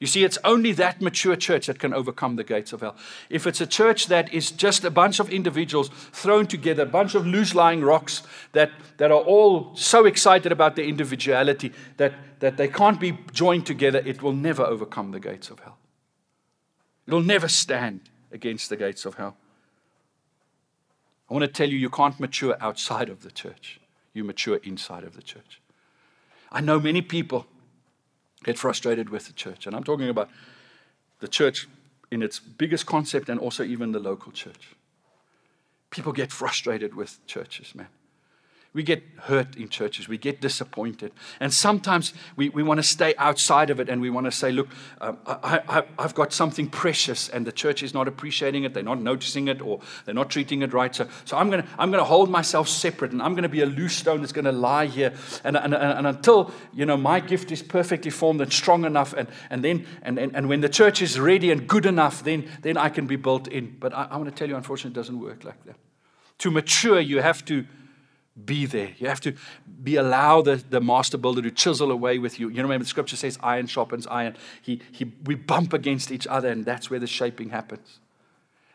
You 0.00 0.06
see, 0.06 0.22
it's 0.22 0.38
only 0.44 0.72
that 0.72 1.02
mature 1.02 1.34
church 1.34 1.66
that 1.66 1.80
can 1.80 1.92
overcome 1.92 2.36
the 2.36 2.44
gates 2.44 2.72
of 2.72 2.82
hell. 2.82 2.94
If 3.28 3.48
it's 3.48 3.60
a 3.60 3.66
church 3.66 4.06
that 4.06 4.32
is 4.32 4.52
just 4.52 4.84
a 4.84 4.90
bunch 4.90 5.18
of 5.18 5.28
individuals 5.28 5.88
thrown 5.88 6.46
together, 6.46 6.84
a 6.84 6.86
bunch 6.86 7.16
of 7.16 7.26
loose 7.26 7.52
lying 7.54 7.82
rocks 7.82 8.22
that, 8.52 8.70
that 8.98 9.10
are 9.10 9.20
all 9.20 9.74
so 9.74 10.06
excited 10.06 10.52
about 10.52 10.76
their 10.76 10.84
individuality 10.84 11.72
that, 11.96 12.12
that 12.38 12.56
they 12.56 12.68
can't 12.68 13.00
be 13.00 13.18
joined 13.32 13.66
together, 13.66 14.00
it 14.04 14.22
will 14.22 14.32
never 14.32 14.62
overcome 14.62 15.10
the 15.10 15.20
gates 15.20 15.50
of 15.50 15.58
hell. 15.60 15.78
It'll 17.08 17.20
never 17.20 17.48
stand 17.48 18.02
against 18.30 18.68
the 18.68 18.76
gates 18.76 19.04
of 19.04 19.14
hell. 19.14 19.36
I 21.28 21.34
want 21.34 21.44
to 21.44 21.48
tell 21.48 21.68
you, 21.68 21.76
you 21.76 21.90
can't 21.90 22.20
mature 22.20 22.56
outside 22.60 23.08
of 23.08 23.22
the 23.22 23.32
church 23.32 23.80
you 24.12 24.24
mature 24.24 24.60
inside 24.62 25.04
of 25.04 25.14
the 25.14 25.22
church. 25.22 25.60
I 26.50 26.60
know 26.60 26.80
many 26.80 27.02
people 27.02 27.46
get 28.44 28.58
frustrated 28.58 29.10
with 29.10 29.26
the 29.26 29.32
church, 29.32 29.66
and 29.66 29.74
I'm 29.76 29.84
talking 29.84 30.08
about 30.08 30.30
the 31.20 31.28
church 31.28 31.68
in 32.10 32.22
its 32.22 32.38
biggest 32.38 32.86
concept 32.86 33.28
and 33.28 33.38
also 33.38 33.62
even 33.62 33.92
the 33.92 33.98
local 33.98 34.32
church. 34.32 34.74
People 35.90 36.12
get 36.12 36.32
frustrated 36.32 36.94
with 36.94 37.24
churches, 37.26 37.74
man. 37.74 37.88
We 38.74 38.82
get 38.82 39.02
hurt 39.22 39.56
in 39.56 39.70
churches. 39.70 40.08
We 40.08 40.18
get 40.18 40.42
disappointed. 40.42 41.12
And 41.40 41.52
sometimes 41.52 42.12
we, 42.36 42.50
we 42.50 42.62
want 42.62 42.78
to 42.78 42.82
stay 42.82 43.14
outside 43.16 43.70
of 43.70 43.80
it 43.80 43.88
and 43.88 44.00
we 44.00 44.10
want 44.10 44.26
to 44.26 44.30
say, 44.30 44.52
look, 44.52 44.68
um, 45.00 45.18
I, 45.26 45.84
I've 45.98 46.14
got 46.14 46.34
something 46.34 46.68
precious 46.68 47.30
and 47.30 47.46
the 47.46 47.52
church 47.52 47.82
is 47.82 47.94
not 47.94 48.08
appreciating 48.08 48.64
it. 48.64 48.74
They're 48.74 48.82
not 48.82 49.00
noticing 49.00 49.48
it 49.48 49.62
or 49.62 49.80
they're 50.04 50.14
not 50.14 50.28
treating 50.28 50.60
it 50.60 50.74
right. 50.74 50.94
So, 50.94 51.08
so 51.24 51.38
I'm 51.38 51.48
going 51.50 51.62
to 51.62 51.68
I'm 51.78 51.90
to 51.92 52.04
hold 52.04 52.28
myself 52.30 52.68
separate 52.68 53.12
and 53.12 53.22
I'm 53.22 53.32
going 53.32 53.42
to 53.42 53.48
be 53.48 53.62
a 53.62 53.66
loose 53.66 53.96
stone 53.96 54.20
that's 54.20 54.32
going 54.32 54.44
to 54.44 54.52
lie 54.52 54.86
here. 54.86 55.14
And, 55.44 55.56
and, 55.56 55.74
and, 55.74 55.98
and 55.98 56.06
until, 56.06 56.52
you 56.74 56.84
know, 56.84 56.98
my 56.98 57.20
gift 57.20 57.50
is 57.50 57.62
perfectly 57.62 58.10
formed 58.10 58.42
and 58.42 58.52
strong 58.52 58.84
enough 58.84 59.14
and, 59.14 59.28
and 59.48 59.64
then, 59.64 59.86
and, 60.02 60.18
and, 60.18 60.36
and 60.36 60.48
when 60.48 60.60
the 60.60 60.68
church 60.68 61.00
is 61.00 61.18
ready 61.18 61.50
and 61.50 61.66
good 61.66 61.86
enough, 61.86 62.22
then, 62.22 62.46
then 62.60 62.76
I 62.76 62.90
can 62.90 63.06
be 63.06 63.16
built 63.16 63.48
in. 63.48 63.76
But 63.80 63.94
I, 63.94 64.08
I 64.10 64.16
want 64.18 64.28
to 64.28 64.34
tell 64.34 64.48
you, 64.48 64.56
unfortunately, 64.56 64.92
it 64.92 65.00
doesn't 65.00 65.18
work 65.18 65.42
like 65.44 65.64
that. 65.64 65.76
To 66.40 66.50
mature, 66.50 67.00
you 67.00 67.22
have 67.22 67.44
to 67.46 67.64
be 68.44 68.66
there. 68.66 68.92
You 68.98 69.08
have 69.08 69.20
to 69.22 69.34
be 69.82 69.96
allow 69.96 70.42
the, 70.42 70.56
the 70.56 70.80
master 70.80 71.18
builder 71.18 71.42
to 71.42 71.50
chisel 71.50 71.90
away 71.90 72.18
with 72.18 72.38
you. 72.38 72.48
You 72.48 72.56
know, 72.56 72.62
remember 72.62 72.84
the 72.84 72.88
scripture 72.88 73.16
says 73.16 73.38
iron 73.42 73.66
sharpens 73.66 74.06
iron. 74.06 74.36
He, 74.62 74.80
he, 74.92 75.12
we 75.24 75.34
bump 75.34 75.72
against 75.72 76.10
each 76.10 76.26
other, 76.26 76.48
and 76.48 76.64
that's 76.64 76.90
where 76.90 77.00
the 77.00 77.06
shaping 77.06 77.50
happens. 77.50 78.00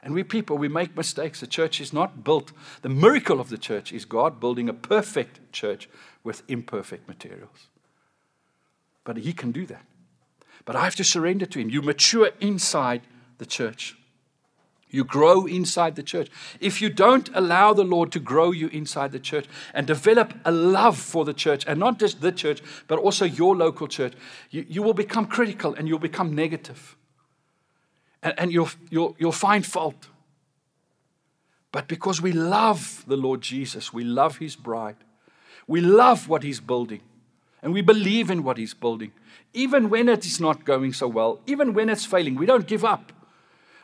And 0.01 0.14
we 0.14 0.24
people, 0.24 0.57
we 0.57 0.68
make 0.68 0.97
mistakes. 0.97 1.39
The 1.39 1.47
church 1.47 1.80
is 1.80 1.93
not 1.93 2.24
built. 2.24 2.51
The 2.82 2.89
miracle 2.89 3.39
of 3.39 3.49
the 3.49 3.57
church 3.57 3.93
is 3.93 4.03
God 4.03 4.39
building 4.39 4.68
a 4.68 4.74
perfect 4.74 5.51
church 5.53 5.89
with 6.24 6.43
imperfect 6.49 7.07
materials. 7.07 7.70
But 9.05 9.18
He 9.18 9.32
can 9.32 9.51
do 9.51 9.66
that. 9.68 9.86
But 10.66 10.76
I 10.76 10.84
have 10.84 10.95
to 10.95 11.03
surrender 11.03 11.45
to 11.45 11.59
Him. 11.59 11.70
You 11.70 11.82
mature 11.82 12.32
inside 12.41 13.01
the 13.38 13.45
church. 13.45 13.97
You 14.94 15.04
grow 15.04 15.48
inside 15.48 15.96
the 15.96 16.04
church. 16.04 16.30
If 16.60 16.80
you 16.80 16.88
don't 16.88 17.28
allow 17.34 17.74
the 17.74 17.84
Lord 17.84 18.12
to 18.12 18.20
grow 18.20 18.52
you 18.52 18.68
inside 18.68 19.12
the 19.12 19.20
church 19.20 19.48
and 19.74 19.88
develop 19.88 20.36
a 20.46 20.52
love 20.52 21.00
for 21.00 21.26
the 21.26 21.34
church, 21.34 21.66
and 21.66 21.80
not 21.80 21.98
just 21.98 22.22
the 22.22 22.32
church, 22.32 22.62
but 22.88 23.00
also 23.00 23.26
your 23.26 23.56
local 23.56 23.88
church, 23.88 24.14
you, 24.52 24.64
you 24.70 24.84
will 24.84 24.94
become 24.94 25.26
critical 25.26 25.74
and 25.74 25.88
you'll 25.88 25.98
become 25.98 26.36
negative. 26.36 26.96
And, 28.22 28.36
and 28.38 28.52
you'll, 28.54 28.70
you'll, 28.91 29.16
you'll 29.18 29.32
find 29.32 29.66
fault. 29.66 30.10
But 31.72 31.88
because 31.88 32.22
we 32.22 32.32
love 32.32 33.04
the 33.08 33.18
Lord 33.18 33.41
Jesus, 33.41 33.91
we 33.91 34.04
love 34.04 34.38
his 34.38 34.56
bride, 34.56 34.98
we 35.66 35.82
love 35.82 36.30
what 36.30 36.44
he's 36.44 36.60
building, 36.60 37.02
and 37.64 37.74
we 37.74 37.82
believe 37.82 38.30
in 38.30 38.44
what 38.44 38.60
he's 38.60 38.76
building, 38.76 39.12
even 39.56 39.89
when 39.89 40.08
it 40.08 40.24
is 40.24 40.39
not 40.39 40.66
going 40.66 40.94
so 40.94 41.08
well, 41.08 41.39
even 41.48 41.74
when 41.74 41.89
it's 41.89 42.06
failing, 42.06 42.36
we 42.36 42.46
don't 42.46 42.68
give 42.68 42.86
up 42.86 43.12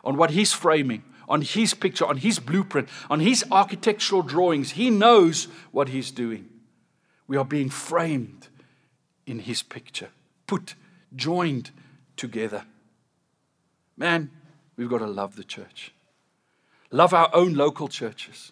on 0.04 0.18
what 0.18 0.32
he's 0.32 0.54
framing, 0.54 1.04
on 1.28 1.42
his 1.42 1.74
picture, 1.74 2.06
on 2.06 2.18
his 2.18 2.40
blueprint, 2.40 2.90
on 3.10 3.20
his 3.20 3.44
architectural 3.52 4.22
drawings. 4.22 4.72
He 4.72 4.90
knows 4.90 5.48
what 5.72 5.90
he's 5.90 6.12
doing. 6.12 6.50
We 7.28 7.38
are 7.38 7.46
being 7.46 7.70
framed 7.70 8.48
in 9.26 9.40
his 9.40 9.62
picture, 9.62 10.10
put, 10.48 10.74
joined 11.16 11.72
together. 12.18 12.64
Man, 13.96 14.32
we've 14.76 14.90
got 14.90 15.00
to 15.00 15.08
love 15.08 15.36
the 15.36 15.44
church. 15.44 15.94
Love 16.92 17.14
our 17.14 17.30
own 17.34 17.54
local 17.54 17.88
churches. 17.88 18.52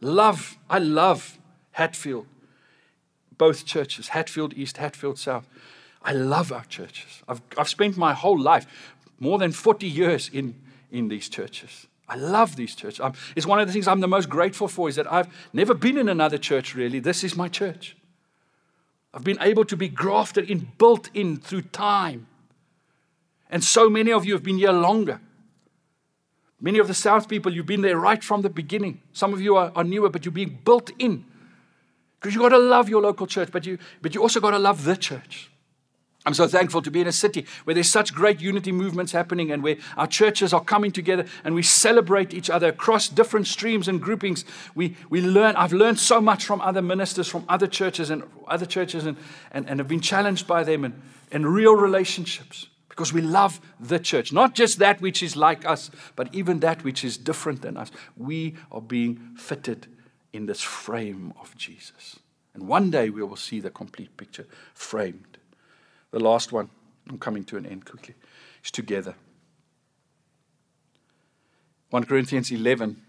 Love, 0.00 0.58
I 0.68 0.78
love 0.78 1.38
Hatfield, 1.72 2.26
both 3.38 3.64
churches, 3.64 4.08
Hatfield 4.08 4.52
East, 4.54 4.76
Hatfield 4.76 5.18
South. 5.18 5.48
I 6.02 6.12
love 6.12 6.52
our 6.52 6.64
churches. 6.64 7.22
I've, 7.26 7.40
I've 7.56 7.68
spent 7.68 7.96
my 7.96 8.12
whole 8.12 8.38
life 8.38 8.94
more 9.18 9.38
than 9.38 9.52
40 9.52 9.86
years 9.86 10.28
in, 10.32 10.54
in 10.90 11.08
these 11.08 11.28
churches. 11.28 11.86
I 12.08 12.16
love 12.16 12.56
these 12.56 12.74
churches. 12.74 13.00
I'm, 13.00 13.14
it's 13.34 13.46
one 13.46 13.58
of 13.58 13.66
the 13.66 13.72
things 13.72 13.88
I'm 13.88 14.00
the 14.00 14.08
most 14.08 14.28
grateful 14.28 14.68
for 14.68 14.88
is 14.88 14.96
that 14.96 15.10
I've 15.12 15.28
never 15.52 15.74
been 15.74 15.98
in 15.98 16.08
another 16.08 16.38
church 16.38 16.74
really. 16.74 17.00
This 17.00 17.24
is 17.24 17.36
my 17.36 17.48
church. 17.48 17.96
I've 19.12 19.24
been 19.24 19.38
able 19.40 19.64
to 19.64 19.76
be 19.76 19.88
grafted 19.88 20.50
in, 20.50 20.72
built 20.78 21.08
in 21.14 21.38
through 21.38 21.62
time. 21.62 22.26
And 23.50 23.64
so 23.64 23.88
many 23.88 24.12
of 24.12 24.24
you 24.24 24.34
have 24.34 24.42
been 24.42 24.58
here 24.58 24.72
longer. 24.72 25.20
Many 26.60 26.78
of 26.78 26.88
the 26.88 26.94
South 26.94 27.28
people, 27.28 27.52
you've 27.52 27.66
been 27.66 27.82
there 27.82 27.98
right 27.98 28.22
from 28.22 28.42
the 28.42 28.50
beginning. 28.50 29.00
Some 29.12 29.32
of 29.32 29.40
you 29.40 29.56
are, 29.56 29.72
are 29.74 29.84
newer, 29.84 30.08
but 30.08 30.24
you're 30.24 30.32
being 30.32 30.58
built 30.64 30.90
in. 30.98 31.24
Because 32.18 32.34
you've 32.34 32.42
got 32.42 32.50
to 32.50 32.58
love 32.58 32.88
your 32.88 33.02
local 33.02 33.26
church, 33.26 33.50
but 33.52 33.66
you, 33.66 33.78
but 34.00 34.14
you 34.14 34.22
also 34.22 34.40
got 34.40 34.50
to 34.50 34.58
love 34.58 34.84
the 34.84 34.96
church. 34.96 35.50
I'm 36.26 36.34
so 36.34 36.48
thankful 36.48 36.82
to 36.82 36.90
be 36.90 37.00
in 37.00 37.06
a 37.06 37.12
city 37.12 37.46
where 37.64 37.74
there's 37.74 37.88
such 37.88 38.12
great 38.12 38.40
unity 38.40 38.72
movements 38.72 39.12
happening 39.12 39.52
and 39.52 39.62
where 39.62 39.76
our 39.96 40.08
churches 40.08 40.52
are 40.52 40.62
coming 40.62 40.90
together 40.90 41.24
and 41.44 41.54
we 41.54 41.62
celebrate 41.62 42.34
each 42.34 42.50
other 42.50 42.66
across 42.68 43.08
different 43.08 43.46
streams 43.46 43.86
and 43.86 44.02
groupings. 44.02 44.44
We, 44.74 44.96
we 45.08 45.20
learn, 45.20 45.54
I've 45.54 45.72
learned 45.72 46.00
so 46.00 46.20
much 46.20 46.44
from 46.44 46.60
other 46.60 46.82
ministers, 46.82 47.28
from 47.28 47.44
other 47.48 47.68
churches 47.68 48.10
and 48.10 48.24
other 48.48 48.66
churches 48.66 49.06
and, 49.06 49.16
and, 49.52 49.68
and 49.68 49.78
have 49.78 49.86
been 49.86 50.00
challenged 50.00 50.48
by 50.48 50.64
them 50.64 50.84
and, 50.84 51.00
and 51.30 51.46
real 51.46 51.76
relationships 51.76 52.66
because 52.88 53.12
we 53.12 53.20
love 53.20 53.60
the 53.78 54.00
church. 54.00 54.32
Not 54.32 54.56
just 54.56 54.80
that 54.80 55.00
which 55.00 55.22
is 55.22 55.36
like 55.36 55.64
us, 55.64 55.92
but 56.16 56.34
even 56.34 56.58
that 56.58 56.82
which 56.82 57.04
is 57.04 57.16
different 57.16 57.62
than 57.62 57.76
us. 57.76 57.92
We 58.16 58.56
are 58.72 58.80
being 58.80 59.36
fitted 59.36 59.86
in 60.32 60.46
this 60.46 60.60
frame 60.60 61.34
of 61.40 61.56
Jesus. 61.56 62.18
And 62.52 62.66
one 62.66 62.90
day 62.90 63.10
we 63.10 63.22
will 63.22 63.36
see 63.36 63.60
the 63.60 63.70
complete 63.70 64.16
picture 64.16 64.46
framed. 64.74 65.35
The 66.10 66.20
last 66.20 66.52
one, 66.52 66.70
I'm 67.08 67.18
coming 67.18 67.44
to 67.44 67.56
an 67.56 67.66
end 67.66 67.84
quickly, 67.84 68.14
is 68.64 68.70
together. 68.70 69.14
1 71.90 72.04
Corinthians 72.04 72.50
11, 72.50 73.00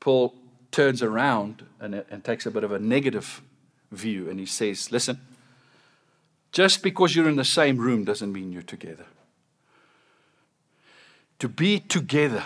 Paul 0.00 0.34
turns 0.70 1.02
around 1.02 1.64
and, 1.80 1.94
and 2.10 2.24
takes 2.24 2.46
a 2.46 2.50
bit 2.50 2.64
of 2.64 2.72
a 2.72 2.78
negative 2.78 3.42
view 3.90 4.28
and 4.28 4.40
he 4.40 4.46
says, 4.46 4.90
Listen, 4.90 5.20
just 6.50 6.82
because 6.82 7.14
you're 7.14 7.28
in 7.28 7.36
the 7.36 7.44
same 7.44 7.78
room 7.78 8.04
doesn't 8.04 8.32
mean 8.32 8.52
you're 8.52 8.62
together. 8.62 9.06
To 11.38 11.48
be 11.48 11.80
together, 11.80 12.44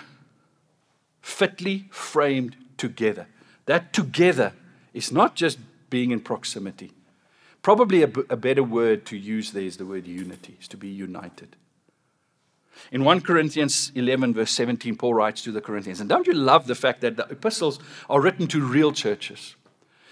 fitly 1.21 1.87
framed 1.91 2.57
together. 2.77 3.27
That 3.67 3.93
together 3.93 4.53
is 4.95 5.12
not 5.12 5.35
just 5.35 5.59
being 5.91 6.12
in 6.12 6.21
proximity. 6.21 6.93
Probably 7.67 8.05
a, 8.05 8.11
a 8.31 8.37
better 8.37 8.62
word 8.62 9.05
to 9.07 9.17
use 9.17 9.51
there 9.51 9.64
is 9.64 9.77
the 9.77 9.85
word 9.85 10.07
unity, 10.07 10.57
is 10.61 10.69
to 10.69 10.77
be 10.77 10.87
united. 10.87 11.57
In 12.93 13.03
1 13.03 13.23
Corinthians 13.23 13.91
11, 13.97 14.35
verse 14.35 14.53
17, 14.53 14.95
Paul 14.95 15.14
writes 15.14 15.43
to 15.43 15.51
the 15.51 15.61
Corinthians, 15.61 15.99
and 15.99 16.09
don't 16.09 16.29
you 16.29 16.33
love 16.33 16.69
the 16.69 16.77
fact 16.77 17.01
that 17.01 17.17
the 17.17 17.25
epistles 17.25 17.81
are 18.09 18.21
written 18.21 18.47
to 18.47 18.64
real 18.64 18.93
churches? 18.93 19.57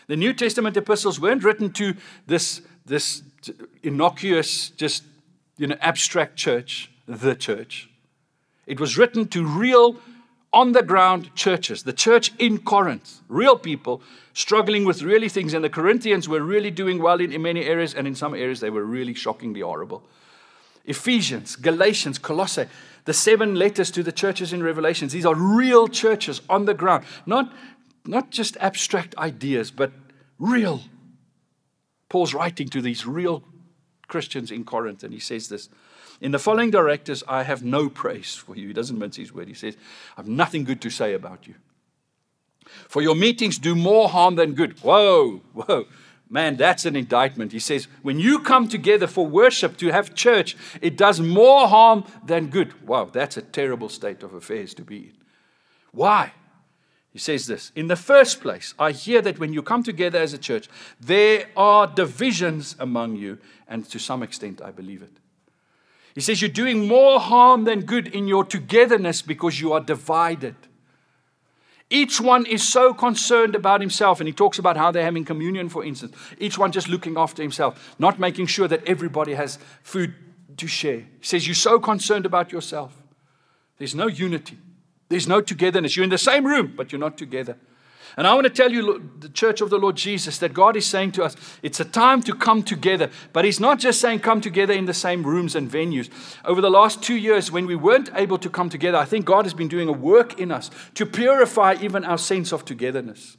The 0.08 0.16
New 0.16 0.32
Testament 0.32 0.76
epistles 0.76 1.20
weren't 1.20 1.44
written 1.44 1.72
to 1.74 1.94
this, 2.26 2.60
this 2.84 3.22
innocuous, 3.84 4.70
just 4.70 5.04
you 5.56 5.68
know, 5.68 5.76
abstract 5.80 6.34
church, 6.34 6.90
the 7.06 7.36
church. 7.36 7.88
It 8.66 8.80
was 8.80 8.98
written 8.98 9.28
to 9.28 9.46
real 9.46 10.00
on 10.54 10.72
the 10.72 10.82
ground 10.82 11.34
churches, 11.34 11.82
the 11.82 11.92
church 11.92 12.32
in 12.38 12.58
Corinth, 12.58 13.20
real 13.28 13.58
people 13.58 14.00
struggling 14.32 14.84
with 14.84 15.02
really 15.02 15.28
things. 15.28 15.52
And 15.52 15.64
the 15.64 15.68
Corinthians 15.68 16.28
were 16.28 16.40
really 16.40 16.70
doing 16.70 17.02
well 17.02 17.20
in, 17.20 17.32
in 17.32 17.42
many 17.42 17.64
areas, 17.64 17.92
and 17.92 18.06
in 18.06 18.14
some 18.14 18.34
areas 18.34 18.60
they 18.60 18.70
were 18.70 18.84
really 18.84 19.14
shockingly 19.14 19.60
horrible. 19.60 20.02
Ephesians, 20.86 21.56
Galatians, 21.56 22.18
Colossae, 22.18 22.66
the 23.04 23.12
seven 23.12 23.56
letters 23.56 23.90
to 23.90 24.02
the 24.02 24.12
churches 24.12 24.52
in 24.52 24.62
Revelations, 24.62 25.12
these 25.12 25.26
are 25.26 25.34
real 25.34 25.88
churches 25.88 26.40
on 26.48 26.66
the 26.66 26.74
ground, 26.74 27.04
not, 27.26 27.52
not 28.06 28.30
just 28.30 28.56
abstract 28.58 29.14
ideas, 29.18 29.70
but 29.70 29.92
real. 30.38 30.82
Paul's 32.08 32.32
writing 32.32 32.68
to 32.68 32.80
these 32.80 33.06
real 33.06 33.42
Christians 34.06 34.50
in 34.50 34.64
Corinth, 34.64 35.02
and 35.02 35.12
he 35.12 35.20
says 35.20 35.48
this 35.48 35.68
in 36.24 36.30
the 36.30 36.38
following 36.38 36.70
directives, 36.70 37.22
I 37.28 37.42
have 37.42 37.62
no 37.62 37.90
praise 37.90 38.34
for 38.34 38.56
you. 38.56 38.68
He 38.68 38.72
doesn't 38.72 38.98
mince 38.98 39.16
his 39.16 39.30
word. 39.30 39.46
He 39.46 39.52
says, 39.52 39.76
I 40.16 40.20
have 40.20 40.26
nothing 40.26 40.64
good 40.64 40.80
to 40.80 40.88
say 40.88 41.12
about 41.12 41.46
you. 41.46 41.54
For 42.88 43.02
your 43.02 43.14
meetings 43.14 43.58
do 43.58 43.74
more 43.74 44.08
harm 44.08 44.36
than 44.36 44.54
good. 44.54 44.78
Whoa, 44.78 45.42
whoa. 45.52 45.84
Man, 46.30 46.56
that's 46.56 46.86
an 46.86 46.96
indictment. 46.96 47.52
He 47.52 47.58
says, 47.58 47.88
when 48.00 48.18
you 48.18 48.38
come 48.38 48.68
together 48.68 49.06
for 49.06 49.26
worship 49.26 49.76
to 49.76 49.92
have 49.92 50.14
church, 50.14 50.56
it 50.80 50.96
does 50.96 51.20
more 51.20 51.68
harm 51.68 52.04
than 52.24 52.46
good. 52.46 52.72
Wow, 52.88 53.10
that's 53.12 53.36
a 53.36 53.42
terrible 53.42 53.90
state 53.90 54.22
of 54.22 54.32
affairs 54.32 54.72
to 54.74 54.82
be 54.82 54.96
in. 54.96 55.12
Why? 55.92 56.32
He 57.10 57.18
says 57.18 57.46
this 57.46 57.70
In 57.76 57.88
the 57.88 57.96
first 57.96 58.40
place, 58.40 58.72
I 58.78 58.92
hear 58.92 59.20
that 59.20 59.38
when 59.38 59.52
you 59.52 59.62
come 59.62 59.82
together 59.82 60.20
as 60.20 60.32
a 60.32 60.38
church, 60.38 60.70
there 60.98 61.48
are 61.54 61.86
divisions 61.86 62.76
among 62.80 63.16
you, 63.16 63.36
and 63.68 63.86
to 63.90 63.98
some 63.98 64.22
extent, 64.22 64.62
I 64.62 64.70
believe 64.70 65.02
it. 65.02 65.18
He 66.14 66.20
says 66.20 66.40
you're 66.40 66.48
doing 66.48 66.86
more 66.86 67.18
harm 67.18 67.64
than 67.64 67.80
good 67.80 68.06
in 68.08 68.28
your 68.28 68.44
togetherness 68.44 69.20
because 69.20 69.60
you 69.60 69.72
are 69.72 69.80
divided. 69.80 70.54
Each 71.90 72.20
one 72.20 72.46
is 72.46 72.66
so 72.66 72.94
concerned 72.94 73.54
about 73.54 73.80
himself, 73.80 74.20
and 74.20 74.26
he 74.26 74.32
talks 74.32 74.58
about 74.58 74.76
how 74.76 74.90
they're 74.90 75.04
having 75.04 75.24
communion, 75.24 75.68
for 75.68 75.84
instance. 75.84 76.16
Each 76.38 76.56
one 76.56 76.72
just 76.72 76.88
looking 76.88 77.18
after 77.18 77.42
himself, 77.42 77.94
not 77.98 78.18
making 78.18 78.46
sure 78.46 78.68
that 78.68 78.84
everybody 78.86 79.34
has 79.34 79.58
food 79.82 80.14
to 80.56 80.66
share. 80.66 81.00
He 81.00 81.22
says, 81.26 81.46
You're 81.46 81.54
so 81.54 81.78
concerned 81.78 82.26
about 82.26 82.52
yourself. 82.52 83.02
There's 83.78 83.94
no 83.94 84.06
unity, 84.06 84.58
there's 85.08 85.28
no 85.28 85.40
togetherness. 85.40 85.96
You're 85.96 86.04
in 86.04 86.10
the 86.10 86.18
same 86.18 86.46
room, 86.46 86.74
but 86.76 86.90
you're 86.92 87.00
not 87.00 87.18
together. 87.18 87.58
And 88.16 88.28
I 88.28 88.34
want 88.34 88.44
to 88.44 88.50
tell 88.50 88.70
you, 88.70 89.10
the 89.18 89.28
church 89.28 89.60
of 89.60 89.70
the 89.70 89.78
Lord 89.78 89.96
Jesus, 89.96 90.38
that 90.38 90.54
God 90.54 90.76
is 90.76 90.86
saying 90.86 91.12
to 91.12 91.24
us, 91.24 91.34
it's 91.62 91.80
a 91.80 91.84
time 91.84 92.22
to 92.22 92.34
come 92.34 92.62
together. 92.62 93.10
But 93.32 93.44
He's 93.44 93.58
not 93.58 93.80
just 93.80 94.00
saying 94.00 94.20
come 94.20 94.40
together 94.40 94.72
in 94.72 94.84
the 94.84 94.94
same 94.94 95.24
rooms 95.24 95.56
and 95.56 95.70
venues. 95.70 96.08
Over 96.44 96.60
the 96.60 96.70
last 96.70 97.02
two 97.02 97.16
years, 97.16 97.50
when 97.50 97.66
we 97.66 97.74
weren't 97.74 98.10
able 98.14 98.38
to 98.38 98.48
come 98.48 98.70
together, 98.70 98.98
I 98.98 99.04
think 99.04 99.24
God 99.24 99.44
has 99.44 99.54
been 99.54 99.68
doing 99.68 99.88
a 99.88 99.92
work 99.92 100.38
in 100.38 100.52
us 100.52 100.70
to 100.94 101.04
purify 101.04 101.74
even 101.80 102.04
our 102.04 102.18
sense 102.18 102.52
of 102.52 102.64
togetherness. 102.64 103.36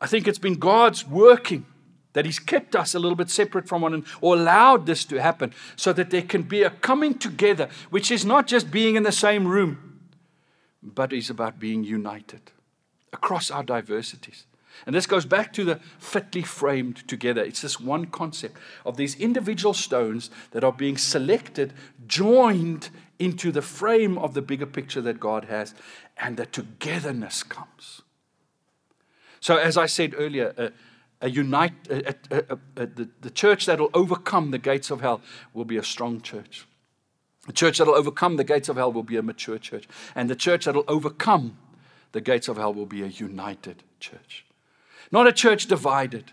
I 0.00 0.06
think 0.06 0.26
it's 0.26 0.38
been 0.38 0.58
God's 0.58 1.06
working 1.06 1.66
that 2.14 2.24
He's 2.24 2.38
kept 2.38 2.74
us 2.74 2.94
a 2.94 2.98
little 2.98 3.16
bit 3.16 3.28
separate 3.28 3.68
from 3.68 3.82
one 3.82 3.92
another 3.92 4.10
or 4.22 4.36
allowed 4.36 4.86
this 4.86 5.04
to 5.06 5.20
happen 5.20 5.52
so 5.76 5.92
that 5.92 6.08
there 6.08 6.22
can 6.22 6.42
be 6.42 6.62
a 6.62 6.70
coming 6.70 7.18
together, 7.18 7.68
which 7.90 8.10
is 8.10 8.24
not 8.24 8.46
just 8.46 8.70
being 8.70 8.96
in 8.96 9.02
the 9.02 9.12
same 9.12 9.46
room, 9.46 10.00
but 10.82 11.12
is 11.12 11.28
about 11.28 11.58
being 11.58 11.84
united 11.84 12.40
across 13.12 13.50
our 13.50 13.62
diversities. 13.62 14.46
And 14.86 14.94
this 14.94 15.06
goes 15.06 15.26
back 15.26 15.52
to 15.54 15.64
the 15.64 15.80
fitly 15.98 16.42
framed 16.42 17.06
together. 17.06 17.42
It's 17.42 17.60
this 17.60 17.78
one 17.78 18.06
concept 18.06 18.56
of 18.84 18.96
these 18.96 19.14
individual 19.16 19.74
stones 19.74 20.30
that 20.52 20.64
are 20.64 20.72
being 20.72 20.96
selected, 20.96 21.72
joined 22.06 22.88
into 23.18 23.52
the 23.52 23.62
frame 23.62 24.18
of 24.18 24.34
the 24.34 24.42
bigger 24.42 24.66
picture 24.66 25.00
that 25.02 25.20
God 25.20 25.44
has, 25.44 25.74
and 26.16 26.36
the 26.36 26.46
togetherness 26.46 27.42
comes. 27.42 28.02
So, 29.40 29.56
as 29.56 29.76
I 29.76 29.86
said 29.86 30.14
earlier, 30.16 30.54
a, 30.56 30.72
a 31.20 31.30
unite, 31.30 31.74
a, 31.90 32.14
a, 32.30 32.86
the, 32.86 33.08
the 33.20 33.30
church 33.30 33.66
that 33.66 33.78
will 33.78 33.90
overcome 33.94 34.50
the 34.50 34.58
gates 34.58 34.90
of 34.90 35.00
hell 35.00 35.20
will 35.52 35.64
be 35.64 35.76
a 35.76 35.82
strong 35.82 36.20
church. 36.20 36.66
The 37.46 37.52
church 37.52 37.78
that 37.78 37.86
will 37.86 37.94
overcome 37.94 38.36
the 38.36 38.44
gates 38.44 38.68
of 38.68 38.76
hell 38.76 38.92
will 38.92 39.02
be 39.02 39.16
a 39.16 39.22
mature 39.22 39.58
church. 39.58 39.88
And 40.14 40.30
the 40.30 40.36
church 40.36 40.64
that 40.64 40.74
will 40.74 40.84
overcome 40.86 41.58
the 42.12 42.20
gates 42.20 42.48
of 42.48 42.56
hell 42.56 42.72
will 42.72 42.86
be 42.86 43.02
a 43.02 43.06
united 43.06 43.82
church. 43.98 44.44
Not 45.10 45.26
a 45.26 45.32
church 45.32 45.66
divided, 45.66 46.32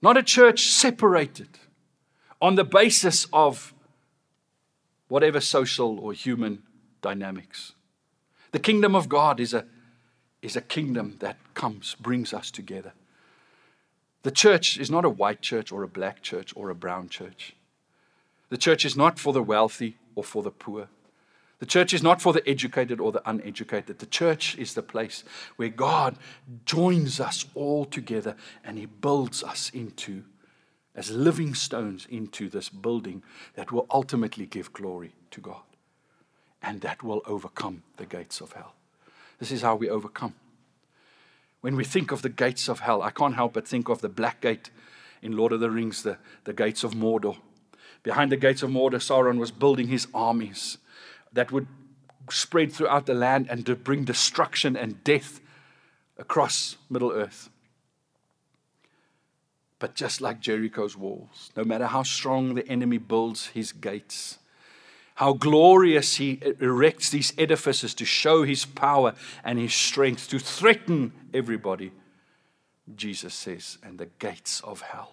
not 0.00 0.16
a 0.16 0.22
church 0.22 0.68
separated 0.68 1.58
on 2.40 2.54
the 2.54 2.64
basis 2.64 3.26
of 3.32 3.74
whatever 5.08 5.40
social 5.40 5.98
or 6.00 6.12
human 6.12 6.62
dynamics. 7.02 7.72
The 8.52 8.58
kingdom 8.58 8.94
of 8.94 9.08
God 9.08 9.40
is 9.40 9.54
a, 9.54 9.66
is 10.40 10.56
a 10.56 10.60
kingdom 10.60 11.16
that 11.20 11.36
comes, 11.54 11.96
brings 12.00 12.32
us 12.32 12.50
together. 12.50 12.92
The 14.22 14.30
church 14.30 14.78
is 14.78 14.90
not 14.90 15.04
a 15.04 15.10
white 15.10 15.40
church 15.40 15.72
or 15.72 15.82
a 15.82 15.88
black 15.88 16.22
church 16.22 16.52
or 16.56 16.70
a 16.70 16.74
brown 16.74 17.08
church. 17.08 17.54
The 18.48 18.56
church 18.56 18.84
is 18.84 18.96
not 18.96 19.18
for 19.18 19.32
the 19.32 19.42
wealthy 19.42 19.96
or 20.14 20.22
for 20.22 20.42
the 20.42 20.50
poor. 20.50 20.88
The 21.62 21.66
church 21.66 21.94
is 21.94 22.02
not 22.02 22.20
for 22.20 22.32
the 22.32 22.42
educated 22.44 22.98
or 22.98 23.12
the 23.12 23.22
uneducated. 23.24 24.00
The 24.00 24.06
church 24.06 24.58
is 24.58 24.74
the 24.74 24.82
place 24.82 25.22
where 25.54 25.68
God 25.68 26.16
joins 26.64 27.20
us 27.20 27.46
all 27.54 27.84
together 27.84 28.34
and 28.64 28.76
He 28.76 28.86
builds 28.86 29.44
us 29.44 29.70
into, 29.72 30.24
as 30.96 31.12
living 31.12 31.54
stones, 31.54 32.04
into 32.10 32.48
this 32.48 32.68
building 32.68 33.22
that 33.54 33.70
will 33.70 33.86
ultimately 33.92 34.44
give 34.44 34.72
glory 34.72 35.14
to 35.30 35.40
God 35.40 35.62
and 36.60 36.80
that 36.80 37.04
will 37.04 37.22
overcome 37.26 37.84
the 37.96 38.06
gates 38.06 38.40
of 38.40 38.54
hell. 38.54 38.74
This 39.38 39.52
is 39.52 39.62
how 39.62 39.76
we 39.76 39.88
overcome. 39.88 40.34
When 41.60 41.76
we 41.76 41.84
think 41.84 42.10
of 42.10 42.22
the 42.22 42.28
gates 42.28 42.66
of 42.66 42.80
hell, 42.80 43.02
I 43.02 43.10
can't 43.10 43.36
help 43.36 43.52
but 43.52 43.68
think 43.68 43.88
of 43.88 44.00
the 44.00 44.08
black 44.08 44.40
gate 44.40 44.70
in 45.22 45.36
Lord 45.36 45.52
of 45.52 45.60
the 45.60 45.70
Rings, 45.70 46.02
the, 46.02 46.18
the 46.42 46.54
gates 46.54 46.82
of 46.82 46.94
Mordor. 46.94 47.36
Behind 48.02 48.32
the 48.32 48.36
gates 48.36 48.64
of 48.64 48.70
Mordor, 48.70 48.98
Sauron 48.98 49.38
was 49.38 49.52
building 49.52 49.86
his 49.86 50.08
armies 50.12 50.78
that 51.32 51.52
would 51.52 51.66
spread 52.30 52.72
throughout 52.72 53.06
the 53.06 53.14
land 53.14 53.46
and 53.50 53.66
to 53.66 53.74
bring 53.74 54.04
destruction 54.04 54.76
and 54.76 55.02
death 55.04 55.40
across 56.18 56.76
Middle 56.88 57.12
Earth. 57.12 57.50
But 59.78 59.94
just 59.94 60.20
like 60.20 60.40
Jericho's 60.40 60.96
walls, 60.96 61.50
no 61.56 61.64
matter 61.64 61.86
how 61.86 62.04
strong 62.04 62.54
the 62.54 62.66
enemy 62.68 62.98
builds 62.98 63.48
his 63.48 63.72
gates, 63.72 64.38
how 65.16 65.32
glorious 65.32 66.16
he 66.16 66.40
erects 66.60 67.10
these 67.10 67.32
edifices 67.36 67.92
to 67.94 68.04
show 68.04 68.44
his 68.44 68.64
power 68.64 69.14
and 69.44 69.58
his 69.58 69.74
strength, 69.74 70.28
to 70.28 70.38
threaten 70.38 71.12
everybody, 71.34 71.92
Jesus 72.94 73.34
says, 73.34 73.78
and 73.82 73.98
the 73.98 74.08
gates 74.18 74.60
of 74.60 74.82
hell, 74.82 75.12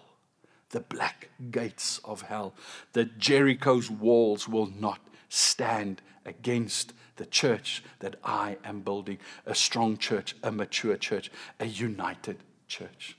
the 0.70 0.80
black 0.80 1.30
gates 1.50 2.00
of 2.04 2.22
hell, 2.22 2.54
the 2.92 3.04
Jericho's 3.04 3.90
walls 3.90 4.48
will 4.48 4.66
not 4.66 5.00
stand 5.28 6.00
against 6.24 6.92
the 7.16 7.26
church 7.26 7.82
that 8.00 8.16
I 8.24 8.56
am 8.64 8.80
building 8.80 9.18
a 9.46 9.54
strong 9.54 9.96
church, 9.96 10.34
a 10.42 10.50
mature 10.50 10.96
church, 10.96 11.30
a 11.58 11.66
united 11.66 12.38
church. 12.66 13.16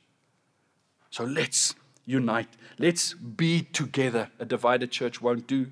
So 1.09 1.23
let's 1.23 1.75
unite. 2.05 2.49
Let's 2.79 3.13
be 3.13 3.61
together. 3.61 4.29
A 4.39 4.45
divided 4.45 4.91
church 4.91 5.21
won't 5.21 5.47
do. 5.47 5.67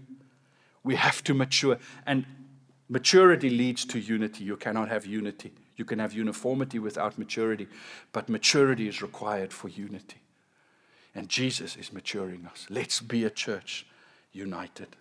We 0.84 0.96
have 0.96 1.24
to 1.26 1.34
mature. 1.34 1.78
And 2.06 2.26
maturity 2.88 3.50
leads 3.50 3.86
to 3.86 4.00
unity. 4.00 4.44
You 4.44 4.58
cannot 4.58 4.90
have 4.90 5.06
unity. 5.06 5.54
You 5.76 5.86
can 5.86 6.00
have 6.00 6.12
uniformity 6.12 6.78
without 6.78 7.18
maturity, 7.18 7.68
but 8.12 8.28
maturity 8.28 8.90
is 8.90 9.02
required 9.02 9.54
for 9.54 9.70
unity. 9.70 10.18
And 11.16 11.30
Jesus 11.30 11.78
is 11.78 11.94
maturing 11.94 12.46
us. 12.46 12.68
Let's 12.70 13.00
be 13.00 13.24
a 13.24 13.30
church 13.30 13.86
united. 14.34 14.98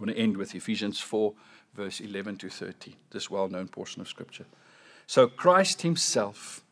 I 0.00 0.04
want 0.04 0.16
to 0.16 0.22
end 0.22 0.38
with 0.38 0.54
Ephesians 0.54 0.98
4, 0.98 1.34
verse 1.74 2.00
11 2.00 2.38
to 2.38 2.48
13, 2.48 2.94
this 3.10 3.28
well 3.28 3.48
known 3.48 3.68
portion 3.68 4.00
of 4.00 4.08
Scripture. 4.08 4.46
So 5.06 5.28
Christ 5.28 5.82
Himself 5.82 6.64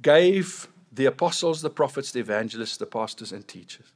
gave 0.00 0.68
the 0.92 1.06
apostles, 1.06 1.62
the 1.62 1.70
prophets, 1.70 2.12
the 2.12 2.20
evangelists, 2.20 2.76
the 2.76 2.86
pastors, 2.86 3.32
and 3.32 3.48
teachers 3.48 3.92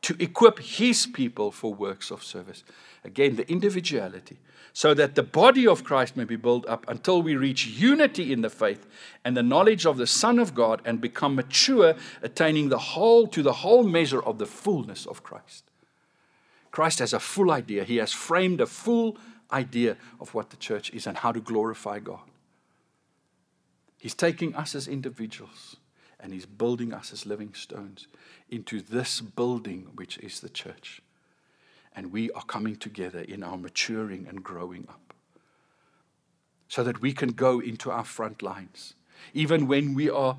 to 0.00 0.16
equip 0.18 0.58
His 0.58 1.06
people 1.06 1.50
for 1.50 1.74
works 1.74 2.10
of 2.10 2.24
service. 2.24 2.64
Again, 3.04 3.36
the 3.36 3.48
individuality, 3.50 4.38
so 4.72 4.94
that 4.94 5.14
the 5.14 5.22
body 5.22 5.66
of 5.66 5.84
Christ 5.84 6.16
may 6.16 6.24
be 6.24 6.36
built 6.36 6.66
up 6.66 6.86
until 6.88 7.20
we 7.20 7.36
reach 7.36 7.66
unity 7.66 8.32
in 8.32 8.40
the 8.40 8.48
faith 8.48 8.86
and 9.22 9.36
the 9.36 9.42
knowledge 9.42 9.84
of 9.84 9.98
the 9.98 10.06
Son 10.06 10.38
of 10.38 10.54
God 10.54 10.80
and 10.86 10.98
become 10.98 11.34
mature, 11.34 11.94
attaining 12.22 12.70
the 12.70 12.78
whole 12.78 13.26
to 13.26 13.42
the 13.42 13.52
whole 13.52 13.84
measure 13.84 14.22
of 14.22 14.38
the 14.38 14.46
fullness 14.46 15.04
of 15.04 15.22
Christ. 15.22 15.71
Christ 16.72 16.98
has 16.98 17.12
a 17.12 17.20
full 17.20 17.52
idea. 17.52 17.84
He 17.84 17.98
has 17.98 18.12
framed 18.12 18.60
a 18.60 18.66
full 18.66 19.18
idea 19.52 19.96
of 20.18 20.34
what 20.34 20.50
the 20.50 20.56
church 20.56 20.90
is 20.92 21.06
and 21.06 21.18
how 21.18 21.30
to 21.30 21.40
glorify 21.40 22.00
God. 22.00 22.22
He's 23.98 24.14
taking 24.14 24.56
us 24.56 24.74
as 24.74 24.88
individuals 24.88 25.76
and 26.18 26.32
He's 26.32 26.46
building 26.46 26.92
us 26.92 27.12
as 27.12 27.26
living 27.26 27.52
stones 27.54 28.08
into 28.48 28.80
this 28.80 29.20
building, 29.20 29.88
which 29.94 30.18
is 30.18 30.40
the 30.40 30.48
church. 30.48 31.02
And 31.94 32.10
we 32.10 32.30
are 32.30 32.44
coming 32.44 32.76
together 32.76 33.20
in 33.20 33.42
our 33.42 33.58
maturing 33.58 34.26
and 34.26 34.42
growing 34.42 34.86
up 34.88 35.14
so 36.68 36.82
that 36.84 37.02
we 37.02 37.12
can 37.12 37.30
go 37.30 37.60
into 37.60 37.90
our 37.90 38.04
front 38.04 38.40
lines, 38.40 38.94
even 39.34 39.66
when 39.66 39.94
we 39.94 40.08
are 40.08 40.38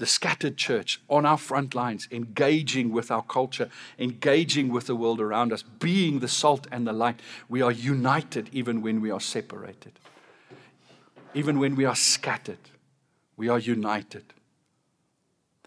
the 0.00 0.06
scattered 0.06 0.56
church 0.56 0.98
on 1.10 1.26
our 1.26 1.36
front 1.36 1.74
lines, 1.74 2.08
engaging 2.10 2.90
with 2.90 3.10
our 3.10 3.22
culture, 3.22 3.68
engaging 3.98 4.70
with 4.70 4.86
the 4.86 4.96
world 4.96 5.20
around 5.20 5.52
us, 5.52 5.62
being 5.62 6.20
the 6.20 6.26
salt 6.26 6.66
and 6.72 6.86
the 6.86 6.92
light. 6.92 7.20
We 7.50 7.60
are 7.60 7.70
united 7.70 8.48
even 8.50 8.80
when 8.80 9.02
we 9.02 9.10
are 9.10 9.20
separated. 9.20 9.92
Even 11.34 11.58
when 11.58 11.76
we 11.76 11.84
are 11.84 11.94
scattered, 11.94 12.70
we 13.36 13.50
are 13.50 13.58
united. 13.58 14.24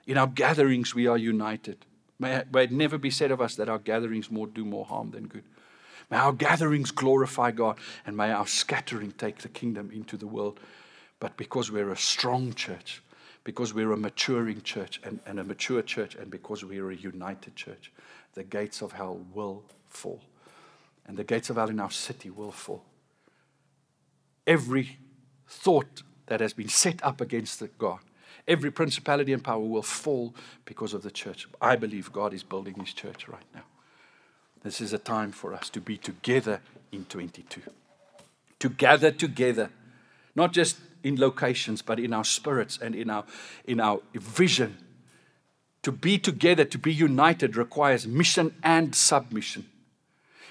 In 0.08 0.18
our 0.18 0.28
gatherings, 0.28 0.96
we 0.96 1.06
are 1.06 1.18
united. 1.18 1.86
May, 2.18 2.44
it 2.56 2.72
never 2.72 2.98
be 2.98 3.12
said 3.12 3.30
of 3.30 3.40
us 3.40 3.56
that 3.56 3.70
our 3.70 3.78
gatherings 3.78 4.32
more 4.32 4.48
do 4.48 4.66
more 4.66 4.86
harm 4.86 5.12
than 5.12 5.28
good. 5.28 5.44
May 6.10 6.18
our 6.18 6.34
gatherings 6.34 6.90
glorify 6.90 7.52
God, 7.52 7.78
and 8.04 8.18
may 8.18 8.32
our 8.32 8.48
scattering 8.48 9.12
take 9.12 9.38
the 9.38 9.50
kingdom 9.50 9.92
into 9.94 10.18
the 10.18 10.28
world. 10.28 10.60
But 11.20 11.38
because 11.38 11.72
we're 11.72 11.92
a 11.92 11.98
strong 11.98 12.54
church, 12.54 13.03
because 13.44 13.74
we're 13.74 13.92
a 13.92 13.98
maturing 13.98 14.62
church 14.62 15.02
and, 15.04 15.20
and 15.26 15.40
a 15.40 15.44
mature 15.44 15.82
church, 15.82 16.16
and 16.16 16.32
because 16.32 16.64
we're 16.64 16.92
a 16.92 16.96
united 16.96 17.56
church, 17.56 17.92
the 18.34 18.44
gates 18.44 18.82
of 18.82 18.94
hell 18.94 19.20
will 19.34 19.64
fall. 19.88 20.22
And 21.06 21.18
the 21.18 21.24
gates 21.24 21.50
of 21.50 21.58
hell 21.58 21.70
in 21.70 21.80
our 21.80 21.92
city 21.92 22.30
will 22.30 22.52
fall. 22.52 22.86
Every 24.48 24.98
thought 25.48 26.04
that 26.28 26.40
has 26.40 26.54
been 26.54 26.70
set 26.70 27.04
up 27.04 27.20
against 27.20 27.62
God, 27.78 28.00
every 28.48 28.72
principality 28.72 29.34
and 29.34 29.44
power 29.44 29.60
will 29.60 29.82
fall 29.82 30.34
because 30.66 30.94
of 30.94 31.04
the 31.04 31.12
church. 31.12 31.48
I 31.62 31.76
believe 31.76 32.12
God 32.12 32.34
is 32.34 32.44
building 32.44 32.76
his 32.76 32.94
church 32.94 33.28
right 33.28 33.46
now. 33.54 33.64
This 34.64 34.80
is 34.80 34.94
a 34.94 34.98
time 34.98 35.34
for 35.34 35.54
us 35.54 35.70
to 35.72 35.82
be 35.82 35.98
together 35.98 36.62
in 36.92 37.04
22. 37.06 37.62
To 38.60 38.70
gather 38.70 39.12
together, 39.12 39.70
not 40.36 40.54
just 40.54 40.78
in 41.04 41.20
locations, 41.20 41.82
but 41.82 42.00
in 42.00 42.14
our 42.14 42.24
spirits 42.24 42.80
and 42.82 42.96
in 42.96 43.10
our, 43.10 43.26
in 43.66 43.80
our 43.80 44.00
vision. 44.14 44.78
To 45.84 45.92
be 45.92 46.18
together, 46.18 46.64
to 46.64 46.78
be 46.78 46.94
united, 46.94 47.58
requires 47.58 48.08
mission 48.08 48.56
and 48.64 48.96
submission. 48.96 49.66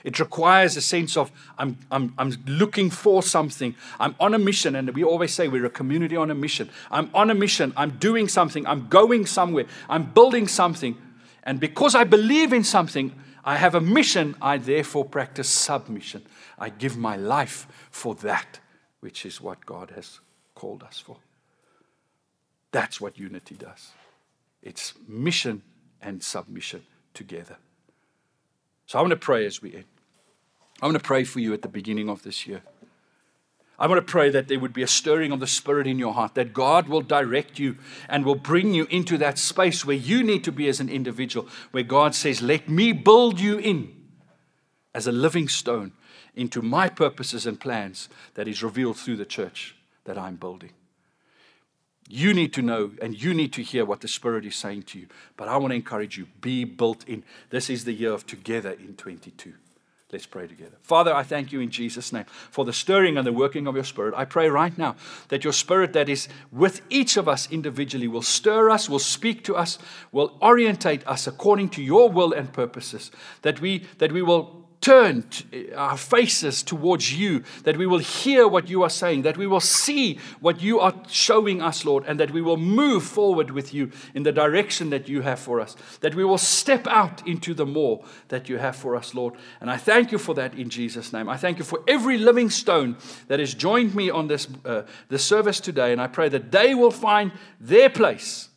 It 0.05 0.19
requires 0.19 0.77
a 0.77 0.81
sense 0.81 1.17
of 1.17 1.31
I'm, 1.59 1.79
I'm, 1.91 2.13
I'm 2.19 2.33
looking 2.47 2.91
for 2.91 3.23
something. 3.23 3.75
I'm 4.01 4.15
on 4.19 4.35
a 4.35 4.39
mission, 4.39 4.75
and 4.77 4.91
we 4.91 5.05
always 5.05 5.33
say 5.33 5.49
we're 5.49 5.65
a 5.65 5.71
community 5.71 6.17
on 6.17 6.31
a 6.31 6.35
mission. 6.35 6.71
I'm 6.91 7.09
on 7.15 7.31
a 7.31 7.35
mission. 7.35 7.73
I'm 7.77 7.93
doing 7.99 8.29
something. 8.29 8.67
I'm 8.67 8.89
going 8.89 9.27
somewhere. 9.27 9.67
I'm 9.89 10.13
building 10.13 10.49
something. 10.49 10.97
And 11.45 11.61
because 11.61 11.95
I 11.95 12.05
believe 12.05 12.53
in 12.53 12.65
something, 12.65 13.13
I 13.45 13.57
have 13.57 13.75
a 13.75 13.81
mission. 13.81 14.37
I 14.43 14.59
therefore 14.59 15.05
practice 15.05 15.49
submission. 15.49 16.23
I 16.59 16.69
give 16.69 16.97
my 16.97 17.17
life 17.17 17.67
for 17.91 18.15
that, 18.17 18.59
which 19.01 19.25
is 19.25 19.41
what 19.41 19.65
God 19.67 19.93
has 19.95 20.21
called 20.63 20.85
us 20.85 21.01
for. 21.01 21.17
That's 22.71 23.01
what 23.01 23.19
unity 23.19 23.57
does 23.57 23.91
it's 24.63 24.95
mission 25.09 25.63
and 26.01 26.23
submission 26.23 26.85
together. 27.15 27.57
So 28.87 28.97
I 28.97 29.03
want 29.03 29.11
to 29.11 29.17
pray 29.17 29.45
as 29.45 29.61
we 29.61 29.75
end. 29.75 29.91
I 30.81 30.87
want 30.87 30.97
to 30.97 31.03
pray 31.03 31.25
for 31.25 31.41
you 31.41 31.53
at 31.53 31.63
the 31.63 31.69
beginning 31.69 32.09
of 32.09 32.23
this 32.23 32.47
year. 32.47 32.63
I 33.77 33.89
want 33.89 34.07
to 34.07 34.09
pray 34.09 34.31
that 34.31 34.47
there 34.47 34.61
would 34.61 34.73
be 34.73 34.85
a 34.85 34.87
stirring 34.87 35.33
of 35.33 35.41
the 35.41 35.49
Spirit 35.49 35.89
in 35.89 35.99
your 35.99 36.15
heart, 36.15 36.37
that 36.37 36.53
God 36.53 36.87
will 36.87 37.01
direct 37.01 37.59
you 37.59 37.77
and 38.09 38.25
will 38.25 38.37
bring 38.37 38.73
you 38.73 38.87
into 38.89 39.19
that 39.19 39.39
space 39.39 39.85
where 39.85 39.97
you 39.97 40.23
need 40.23 40.45
to 40.45 40.53
be 40.53 40.69
as 40.69 40.79
an 40.79 40.89
individual, 40.89 41.49
where 41.73 41.83
God 41.83 42.15
says, 42.15 42.41
Let 42.41 42.69
me 42.69 42.93
build 42.93 43.41
you 43.41 43.59
in 43.59 43.93
as 44.95 45.09
a 45.09 45.13
living 45.13 45.49
stone 45.49 45.91
into 46.37 46.63
my 46.63 46.89
purposes 46.89 47.47
and 47.47 47.59
plans 47.59 48.09
that 48.35 48.47
is 48.47 48.63
revealed 48.63 48.97
through 48.97 49.17
the 49.17 49.27
church 49.27 49.75
that 50.05 50.19
I'm 50.19 50.37
building. 50.37 50.71
You 52.09 52.35
need 52.35 52.53
to 52.55 52.63
know 52.63 52.93
and 53.01 53.21
you 53.21 53.33
need 53.33 53.53
to 53.55 53.63
hear 53.63 53.85
what 53.85 54.01
the 54.01 54.09
Spirit 54.09 54.45
is 54.45 54.57
saying 54.57 54.83
to 54.85 54.99
you. 54.99 55.07
But 55.37 55.49
I 55.49 55.57
want 55.57 55.71
to 55.71 55.77
encourage 55.77 56.19
you 56.19 56.27
be 56.41 56.65
built 56.65 57.09
in. 57.09 57.25
This 57.51 57.71
is 57.71 57.85
the 57.85 57.93
year 57.93 58.13
of 58.13 58.27
together 58.27 58.73
in 58.73 58.95
22. 58.97 59.55
Let's 60.13 60.27
pray 60.27 60.47
together. 60.47 60.77
Father, 60.83 61.15
I 61.15 61.23
thank 61.23 61.53
you 61.53 61.61
in 61.61 61.71
Jesus' 61.71 62.13
name 62.13 62.27
for 62.51 62.67
the 62.67 62.73
stirring 62.73 63.17
and 63.17 63.27
the 63.27 63.33
working 63.33 63.67
of 63.67 63.75
your 63.75 63.85
Spirit. 63.85 64.13
I 64.15 64.27
pray 64.27 64.51
right 64.51 64.77
now 64.77 64.95
that 65.29 65.43
your 65.43 65.55
Spirit 65.55 65.95
that 65.95 66.11
is 66.11 66.29
with 66.51 66.83
each 66.91 67.17
of 67.17 67.29
us 67.29 67.51
individually 67.51 68.09
will 68.09 68.21
stir 68.21 68.69
us, 68.69 68.91
will 68.91 68.99
speak 68.99 69.43
to 69.45 69.57
us, 69.57 69.79
will 70.13 70.37
orientate 70.43 71.07
us 71.07 71.27
according 71.27 71.71
to 71.71 71.83
your 71.83 72.11
will 72.11 72.35
and 72.35 72.53
purposes. 72.53 73.11
That 73.41 73.63
we, 73.63 73.87
that 73.97 74.13
we 74.13 74.21
will 74.21 74.62
turn 74.83 75.25
our 75.77 75.97
faces 75.97 76.63
towards 76.63 77.17
you, 77.17 77.43
that 77.63 77.77
we 77.77 77.87
will 77.87 78.01
hear 78.01 78.47
what 78.49 78.69
you 78.69 78.83
are 78.83 78.91
saying, 78.91 79.23
that 79.23 79.39
we 79.39 79.47
will 79.47 79.61
see 79.61 80.19
what 80.41 80.61
you 80.61 80.81
are 80.81 80.93
showing 81.09 81.63
us, 81.63 81.85
Lord, 81.85 82.05
and 82.07 82.19
that 82.19 82.33
we 82.33 82.43
will 82.43 82.57
move 82.57 83.05
forward 83.05 83.53
with 83.53 83.73
you 83.73 83.93
in 84.13 84.25
the 84.25 84.33
direction 84.33 84.91
that 84.91 85.09
you 85.09 85.23
have 85.23 85.39
for 85.39 85.61
us, 85.61 85.77
that 86.01 86.17
we 86.17 86.25
will 86.25 86.37
step 86.37 86.87
out 86.89 87.27
into 87.27 87.55
the 87.55 87.65
more 87.65 88.05
that 88.29 88.49
you 88.49 88.59
have 88.59 88.75
for 88.75 88.97
us, 88.97 89.15
Lord. 89.15 89.35
And 89.61 89.71
I 89.71 89.77
thank 89.77 90.11
you 90.11 90.19
for 90.19 90.35
that 90.35 90.55
in 90.55 90.69
Jesus' 90.69 91.13
name. 91.13 91.29
I 91.29 91.37
thank 91.37 91.59
you 91.59 91.65
for 91.65 91.81
every 91.87 92.19
living 92.19 92.51
stone 92.51 92.97
that 93.29 93.39
has 93.39 93.55
joined 93.55 93.95
me 93.95 94.11
on 94.11 94.27
this, 94.27 94.49
uh, 94.65 94.83
this 95.09 95.25
service 95.25 95.61
today, 95.61 95.93
and 95.93 96.01
I 96.01 96.09
pray 96.09 96.29
that 96.29 96.51
they 96.51 96.75
will 96.75 96.91
find 96.91 97.31
their 97.61 97.89
place 97.89 98.49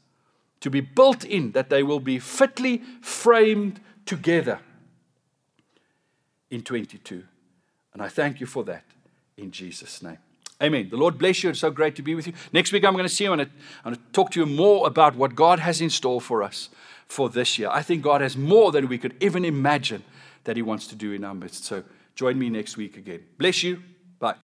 to 0.61 0.71
be 0.71 0.81
built 0.81 1.23
in, 1.23 1.51
that 1.51 1.69
they 1.69 1.83
will 1.83 1.99
be 1.99 2.17
fitly 2.17 2.81
framed 3.01 3.79
together 4.07 4.59
in 6.49 6.61
22. 6.61 7.23
And 7.93 8.01
I 8.01 8.09
thank 8.09 8.39
you 8.39 8.45
for 8.45 8.63
that 8.65 8.83
in 9.37 9.51
Jesus' 9.51 10.01
name. 10.01 10.17
Amen. 10.61 10.87
The 10.89 10.97
Lord 10.97 11.17
bless 11.17 11.43
you. 11.43 11.49
It's 11.49 11.59
so 11.59 11.69
great 11.69 11.95
to 11.97 12.01
be 12.01 12.15
with 12.15 12.27
you. 12.27 12.33
Next 12.53 12.71
week, 12.71 12.85
I'm 12.85 12.93
going 12.93 13.03
to 13.05 13.09
see 13.09 13.25
you. 13.25 13.35
To, 13.35 13.41
I'm 13.41 13.49
going 13.83 13.95
to 13.95 14.01
talk 14.13 14.31
to 14.31 14.39
you 14.39 14.45
more 14.45 14.87
about 14.87 15.15
what 15.15 15.35
God 15.35 15.59
has 15.59 15.81
in 15.81 15.89
store 15.89 16.21
for 16.21 16.43
us 16.43 16.69
for 17.07 17.29
this 17.29 17.59
year. 17.59 17.69
I 17.69 17.81
think 17.81 18.01
God 18.03 18.21
has 18.21 18.37
more 18.37 18.71
than 18.71 18.87
we 18.87 18.97
could 18.97 19.15
even 19.21 19.43
imagine 19.43 20.03
that 20.45 20.55
He 20.55 20.61
wants 20.61 20.87
to 20.87 20.95
do 20.95 21.11
in 21.11 21.23
our 21.25 21.35
midst. 21.35 21.65
So 21.65 21.83
join 22.15 22.39
me 22.39 22.49
next 22.49 22.77
week 22.77 22.95
again. 22.95 23.23
Bless 23.37 23.63
you. 23.63 23.83
Bye. 24.19 24.35